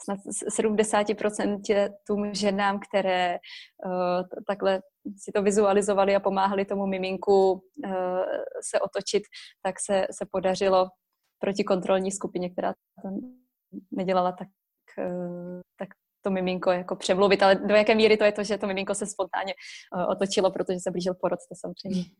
snad 0.04 0.18
70% 0.58 1.90
tům 2.06 2.34
ženám, 2.34 2.80
které 2.88 3.38
uh, 3.86 4.22
takhle 4.46 4.80
si 5.16 5.32
to 5.32 5.42
vizualizovali 5.42 6.16
a 6.16 6.20
pomáhali 6.20 6.64
tomu 6.64 6.86
miminku 6.86 7.52
uh, 7.52 7.60
se 8.70 8.80
otočit, 8.80 9.22
tak 9.62 9.74
se, 9.80 10.06
se 10.10 10.26
podařilo 10.30 10.88
proti 11.38 11.64
kontrolní 11.64 12.12
skupině, 12.12 12.50
která 12.50 12.72
to 12.72 13.08
nedělala 13.92 14.32
tak, 14.32 14.48
uh, 14.98 15.60
tak 15.78 15.88
to 16.24 16.30
miminko 16.30 16.70
jako 16.70 16.96
přemluvit, 16.96 17.42
ale 17.42 17.54
do 17.54 17.74
jaké 17.74 17.94
míry 17.94 18.16
to 18.16 18.24
je 18.24 18.32
to, 18.32 18.44
že 18.44 18.58
to 18.58 18.66
miminko 18.66 18.94
se 18.94 19.06
spontánně 19.06 19.54
otočilo, 20.08 20.50
protože 20.50 20.78
se 20.80 20.90
blížil 20.90 21.14
porod, 21.14 21.38
to 21.48 21.54
samozřejmě. 21.60 22.04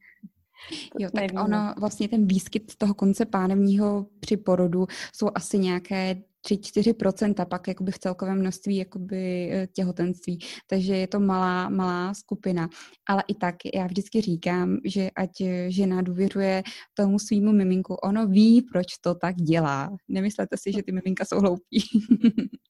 Jo, 0.98 1.08
tak 1.14 1.24
ono, 1.44 1.74
vlastně 1.78 2.08
ten 2.08 2.26
výskyt 2.26 2.76
toho 2.76 2.94
konce 2.94 3.26
pánevního 3.26 4.06
při 4.20 4.36
porodu 4.36 4.86
jsou 5.14 5.30
asi 5.34 5.58
nějaké 5.58 6.16
3-4%, 6.48 7.44
pak 7.44 7.68
jakoby 7.68 7.92
v 7.92 7.98
celkovém 7.98 8.38
množství 8.38 8.76
jakoby 8.76 9.50
eh, 9.52 9.66
těhotenství, 9.66 10.38
takže 10.66 10.96
je 10.96 11.06
to 11.06 11.20
malá, 11.20 11.68
malá 11.68 12.14
skupina. 12.14 12.68
Ale 13.08 13.22
i 13.28 13.34
tak 13.34 13.54
já 13.74 13.86
vždycky 13.86 14.20
říkám, 14.20 14.78
že 14.84 15.10
ať 15.16 15.30
žena 15.68 16.02
důvěřuje 16.02 16.62
tomu 16.94 17.18
svýmu 17.18 17.52
miminku, 17.52 17.94
ono 17.94 18.26
ví, 18.26 18.62
proč 18.62 18.86
to 19.00 19.14
tak 19.14 19.36
dělá. 19.36 19.96
Nemyslete 20.08 20.56
si, 20.58 20.72
že 20.72 20.82
ty 20.82 20.92
miminka 20.92 21.24
jsou 21.24 21.40
hloupí. 21.40 21.78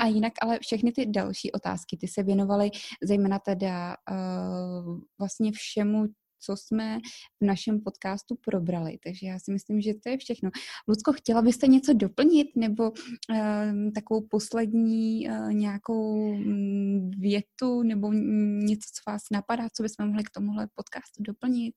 A 0.00 0.06
jinak 0.06 0.32
ale 0.42 0.58
všechny 0.62 0.92
ty 0.92 1.06
další 1.06 1.52
otázky, 1.52 1.96
ty 1.96 2.08
se 2.08 2.22
věnovaly 2.22 2.70
zejména 3.02 3.38
teda 3.38 3.96
uh, 4.10 5.00
vlastně 5.18 5.52
všemu, 5.52 6.06
co 6.44 6.56
jsme 6.56 6.98
v 7.42 7.46
našem 7.46 7.80
podcastu 7.80 8.36
probrali. 8.44 8.98
Takže 9.04 9.26
já 9.26 9.38
si 9.38 9.52
myslím, 9.52 9.80
že 9.80 9.94
to 9.94 10.08
je 10.08 10.18
všechno. 10.18 10.50
Lucko, 10.88 11.12
chtěla 11.12 11.42
byste 11.42 11.66
něco 11.66 11.92
doplnit 11.92 12.48
nebo 12.56 12.90
uh, 12.90 13.92
takovou 13.94 14.26
poslední 14.30 15.28
uh, 15.28 15.52
nějakou 15.52 16.14
um, 16.14 17.10
větu 17.10 17.82
nebo 17.82 18.12
něco, 18.12 18.88
co 18.94 19.10
vás 19.10 19.22
napadá, 19.32 19.68
co 19.76 19.82
bychom 19.82 20.06
mohli 20.06 20.24
k 20.24 20.30
tomuhle 20.30 20.68
podcastu 20.74 21.22
doplnit? 21.22 21.74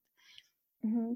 Mm-hmm. 0.84 1.16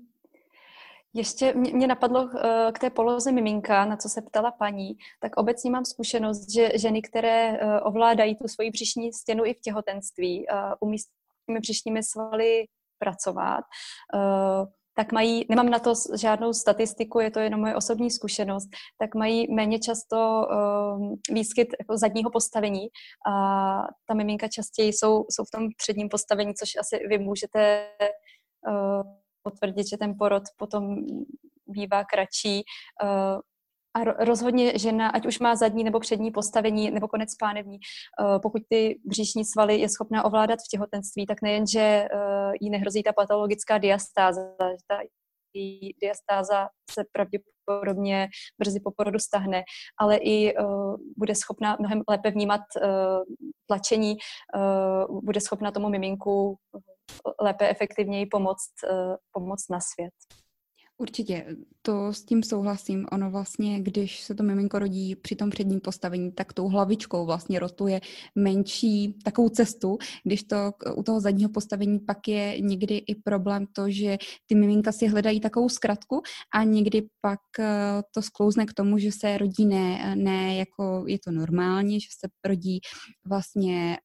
Ještě 1.14 1.54
mě 1.54 1.88
napadlo 1.88 2.30
eh, 2.38 2.72
k 2.72 2.80
té 2.80 2.89
poloze 2.89 3.32
miminka, 3.32 3.86
na 3.86 3.97
co 3.97 4.10
se 4.10 4.22
ptala 4.22 4.52
paní, 4.52 4.97
tak 5.20 5.38
obecně 5.38 5.72
mám 5.72 5.86
zkušenost, 5.86 6.54
že 6.54 6.72
ženy, 6.76 7.02
které 7.02 7.60
ovládají 7.82 8.36
tu 8.36 8.47
svoji 8.47 8.72
břišní 8.72 9.14
stěnu 9.14 9.45
i 9.45 9.54
v 9.54 9.60
těhotenství, 9.62 10.45
umí 10.80 11.00
s 11.00 11.06
těmi 11.45 11.60
břišními 11.60 12.04
svaly 12.04 12.66
pracovat, 13.00 13.62
eh, 14.16 14.66
tak 14.95 15.12
mají, 15.12 15.45
nemám 15.50 15.70
na 15.70 15.80
to 15.80 15.93
žádnou 16.18 16.54
statistiku, 16.54 17.20
je 17.20 17.32
to 17.32 17.39
jenom 17.39 17.60
moje 17.60 17.76
osobní 17.76 18.12
zkušenost, 18.12 18.70
tak 18.97 19.16
mají 19.16 19.54
méně 19.54 19.80
často 19.80 20.47
výskyt 21.32 21.68
jako 21.80 21.97
zadního 21.97 22.32
postavení 22.32 22.88
a 23.32 23.34
ta 24.06 24.14
miminka 24.14 24.47
častěji 24.47 24.93
jsou, 24.93 25.26
jsou 25.30 25.43
v 25.43 25.52
tom 25.52 25.68
předním 25.78 26.10
postavení, 26.10 26.54
což 26.54 26.70
asi 26.80 27.08
vy 27.08 27.18
můžete 27.18 27.88
potvrdit, 29.43 29.89
že 29.89 29.97
ten 29.97 30.16
porod 30.20 30.43
potom 30.58 30.95
bývá 31.68 32.04
kratší. 32.04 32.64
Eh, 33.04 33.38
a 33.94 34.04
rozhodně 34.04 34.78
žena, 34.80 35.10
ať 35.10 35.26
už 35.26 35.40
má 35.40 35.56
zadní 35.56 35.84
nebo 35.84 36.00
přední 36.00 36.32
postavení 36.32 36.92
nebo 36.92 37.08
konec 37.08 37.36
pánevní, 37.36 37.78
eh, 37.78 38.40
pokud 38.40 38.62
ty 38.70 39.00
bříšní 39.06 39.46
svaly 39.46 39.80
je 39.80 39.90
schopná 39.90 40.26
ovládat 40.26 40.60
v 40.60 40.70
těhotenství, 40.72 41.26
tak 41.26 41.42
nejen, 41.42 41.68
že 41.68 41.80
eh, 41.80 42.08
jí 42.62 42.70
nehrozí 42.70 43.04
ta 43.04 43.14
patologická 43.14 43.78
diastáza, 43.78 44.42
ta 44.88 44.98
diastáza 46.02 46.70
se 46.92 47.04
pravděpodobně 47.12 48.28
brzy 48.60 48.80
po 48.80 48.92
porodu 48.92 49.20
stahne, 49.20 49.64
ale 50.00 50.18
i 50.18 50.58
uh, 50.58 50.96
bude 51.18 51.36
schopna 51.36 51.78
mnohem 51.80 52.02
lépe 52.10 52.32
vnímat 52.32 52.62
tlačení, 53.68 54.18
bude 55.24 55.42
schopna 55.42 55.72
tomu 55.72 55.90
miminku 55.90 56.58
lépe, 57.42 57.70
efektivněji 57.70 58.26
pomoct, 58.26 58.74
pomoct 59.32 59.70
na 59.70 59.80
svět. 59.80 60.14
Určitě, 61.02 61.56
to 61.82 62.14
s 62.14 62.24
tím 62.24 62.43
souhlasím. 62.43 63.06
Ono 63.12 63.32
vlastně, 63.32 63.80
když 63.80 64.22
se 64.22 64.36
to 64.36 64.43
miminko 64.43 64.80
rodí 64.80 65.16
při 65.16 65.36
tom 65.36 65.50
předním 65.50 65.80
postavení, 65.80 66.32
tak 66.32 66.54
tou 66.54 66.68
hlavičkou 66.68 67.26
vlastně 67.26 67.60
rotuje 67.60 68.02
menší 68.36 69.14
takovou 69.24 69.50
cestu, 69.50 69.97
když 70.24 70.43
to 70.43 70.72
u 70.95 71.04
toho 71.04 71.20
zadního 71.20 71.50
postavení 71.50 72.00
pak 72.00 72.28
je 72.28 72.62
někdy 72.62 72.97
i 72.97 73.16
problém 73.16 73.68
to, 73.74 73.89
že 73.89 74.18
ty 74.45 74.56
miminka 74.56 74.91
si 74.91 75.08
hledají 75.08 75.39
takovou 75.39 75.70
zkratku 75.70 76.22
a 76.54 76.64
někdy 76.64 77.08
pak 77.22 77.39
eh, 77.60 77.66
to 78.12 78.22
sklouzne 78.22 78.66
k 78.66 78.74
tomu, 78.74 78.97
že 78.97 79.12
se 79.12 79.38
rodí 79.38 79.66
ne, 79.66 80.16
ne 80.16 80.56
jako 80.56 81.04
je 81.08 81.18
to 81.20 81.32
normálně, 81.32 82.00
že 82.00 82.08
se 82.20 82.28
rodí 82.45 82.80
vlastně, 83.26 83.97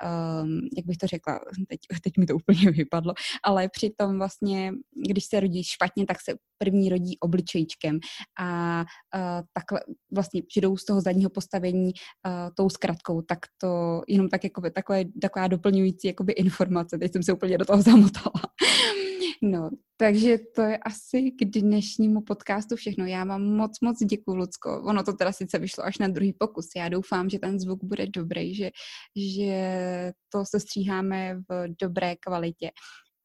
um, 0.43 0.61
jak 0.77 0.87
bych 0.87 0.97
to 0.97 1.07
řekla, 1.07 1.41
teď, 1.69 1.81
teď 2.03 2.13
mi 2.19 2.27
to 2.27 2.35
úplně 2.37 2.71
vypadlo, 2.71 3.15
ale 3.45 3.69
přitom 3.69 4.19
vlastně, 4.19 4.73
když 5.07 5.25
se 5.25 5.41
rodí 5.41 5.65
špatně, 5.65 6.07
tak 6.07 6.21
se 6.21 6.35
první 6.59 6.84
rodí 6.89 7.19
obličejčkem 7.19 7.99
a 8.41 8.81
uh, 8.81 9.21
takhle 9.53 9.81
vlastně, 10.15 10.43
že 10.55 10.61
jdou 10.61 10.77
z 10.77 10.85
toho 10.85 11.01
zadního 11.01 11.31
postavení 11.31 11.87
uh, 11.87 12.33
tou 12.57 12.71
zkratkou, 12.71 13.23
tak 13.23 13.39
to 13.59 14.03
jenom 14.09 14.29
tak 14.29 14.45
jako 14.45 14.63
takové, 14.71 15.05
taková 15.23 15.49
doplňující 15.49 16.07
jakoby 16.07 16.33
informace, 16.33 16.99
teď 16.99 17.13
jsem 17.13 17.23
se 17.23 17.33
úplně 17.33 17.59
do 17.59 17.65
toho 17.65 17.83
zamotala. 17.83 18.33
No, 19.43 19.71
takže 19.97 20.39
to 20.55 20.63
je 20.63 20.79
asi 20.79 21.31
k 21.31 21.45
dnešnímu 21.45 22.21
podcastu 22.21 22.77
všechno. 22.77 23.07
Já 23.07 23.25
vám 23.25 23.43
moc, 23.43 23.81
moc 23.81 23.99
děkuji, 23.99 24.35
Lucko. 24.35 24.83
Ono 24.83 25.03
to 25.03 25.13
teda 25.13 25.33
sice 25.33 25.59
vyšlo 25.59 25.85
až 25.85 25.99
na 25.99 26.09
druhý 26.09 26.33
pokus. 26.33 26.67
Já 26.77 26.89
doufám, 26.89 27.31
že 27.31 27.39
ten 27.39 27.61
zvuk 27.61 27.85
bude 27.85 28.07
dobrý, 28.07 28.55
že, 28.55 28.71
že 29.17 30.13
to 30.33 30.45
se 30.45 30.61
stříháme 30.61 31.37
v 31.49 31.65
dobré 31.81 32.17
kvalitě. 32.17 32.71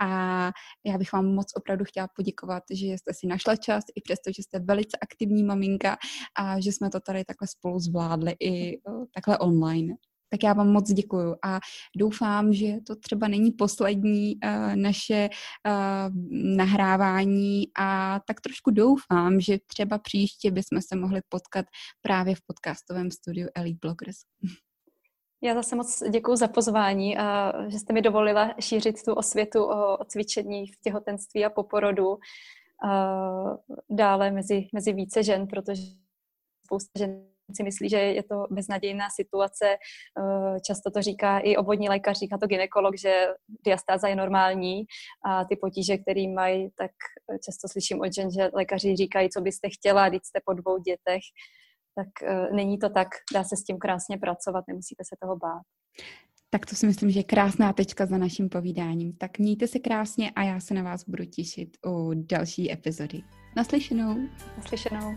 A 0.01 0.51
já 0.85 0.97
bych 0.97 1.13
vám 1.13 1.25
moc 1.25 1.47
opravdu 1.55 1.85
chtěla 1.85 2.07
poděkovat, 2.15 2.63
že 2.71 2.85
jste 2.85 3.13
si 3.13 3.27
našla 3.27 3.55
čas, 3.55 3.83
i 3.95 4.01
přesto, 4.01 4.31
že 4.31 4.43
jste 4.43 4.59
velice 4.59 4.97
aktivní 5.01 5.43
maminka 5.43 5.97
a 6.39 6.59
že 6.59 6.71
jsme 6.71 6.89
to 6.89 6.99
tady 6.99 7.25
takhle 7.25 7.47
spolu 7.47 7.79
zvládli 7.79 8.35
i 8.39 8.81
takhle 9.13 9.37
online. 9.37 9.95
Tak 10.31 10.43
já 10.43 10.53
vám 10.53 10.71
moc 10.71 10.93
děkuju 10.93 11.35
a 11.45 11.59
doufám, 11.97 12.53
že 12.53 12.77
to 12.87 12.95
třeba 12.95 13.27
není 13.27 13.51
poslední 13.51 14.35
uh, 14.35 14.75
naše 14.75 15.29
uh, 15.67 16.15
nahrávání 16.57 17.63
a 17.77 18.19
tak 18.27 18.41
trošku 18.41 18.71
doufám, 18.71 19.39
že 19.39 19.59
třeba 19.67 19.97
příště 19.97 20.51
bychom 20.51 20.81
se 20.81 20.95
mohli 20.95 21.21
potkat 21.29 21.65
právě 22.01 22.35
v 22.35 22.41
podcastovém 22.41 23.11
studiu 23.11 23.47
Elite 23.55 23.79
Bloggers. 23.81 24.17
Já 25.41 25.53
zase 25.53 25.75
moc 25.75 26.03
děkuji 26.09 26.35
za 26.35 26.47
pozvání 26.47 27.17
a 27.17 27.53
že 27.67 27.79
jste 27.79 27.93
mi 27.93 28.01
dovolila 28.01 28.55
šířit 28.59 29.03
tu 29.03 29.13
osvětu 29.13 29.63
o, 29.63 29.97
cvičení 30.05 30.67
v 30.67 30.79
těhotenství 30.83 31.45
a 31.45 31.49
po 31.49 31.63
porodu 31.63 32.17
a 32.85 33.21
dále 33.89 34.31
mezi, 34.31 34.67
mezi 34.73 34.93
více 34.93 35.23
žen, 35.23 35.47
protože 35.47 35.81
spousta 36.65 36.99
žen 36.99 37.25
si 37.55 37.63
myslí, 37.63 37.89
že 37.89 37.97
je 37.97 38.23
to 38.23 38.47
beznadějná 38.51 39.07
situace. 39.09 39.77
Často 40.65 40.91
to 40.91 41.01
říká 41.01 41.39
i 41.39 41.57
obvodní 41.57 41.89
lékař, 41.89 42.19
říká 42.19 42.37
to 42.37 42.47
ginekolog, 42.47 42.97
že 42.97 43.27
diastáza 43.65 44.07
je 44.07 44.15
normální 44.15 44.83
a 45.25 45.45
ty 45.45 45.55
potíže, 45.55 45.97
které 45.97 46.27
mají, 46.27 46.69
tak 46.77 46.91
často 47.45 47.67
slyším 47.67 48.01
od 48.01 48.13
žen, 48.13 48.31
že 48.31 48.49
lékaři 48.53 48.95
říkají, 48.95 49.29
co 49.29 49.41
byste 49.41 49.69
chtěla, 49.69 50.09
když 50.09 50.21
jste 50.23 50.39
po 50.45 50.53
dvou 50.53 50.77
dětech 50.77 51.21
tak 51.99 52.29
uh, 52.29 52.55
není 52.55 52.77
to 52.77 52.89
tak, 52.89 53.07
dá 53.33 53.43
se 53.43 53.57
s 53.57 53.63
tím 53.63 53.77
krásně 53.77 54.17
pracovat, 54.17 54.63
nemusíte 54.67 55.03
se 55.03 55.15
toho 55.21 55.35
bát. 55.37 55.61
Tak 56.49 56.65
to 56.65 56.75
si 56.75 56.87
myslím, 56.87 57.09
že 57.11 57.19
je 57.19 57.23
krásná 57.23 57.73
tečka 57.73 58.05
za 58.05 58.17
naším 58.17 58.49
povídáním. 58.49 59.13
Tak 59.13 59.39
mějte 59.39 59.67
se 59.67 59.79
krásně 59.79 60.31
a 60.35 60.43
já 60.43 60.59
se 60.59 60.73
na 60.73 60.83
vás 60.83 61.03
budu 61.07 61.25
těšit 61.25 61.69
u 61.85 62.11
další 62.13 62.71
epizody. 62.71 63.21
Naslyšenou. 63.55 64.17
Naslyšenou. 64.57 65.15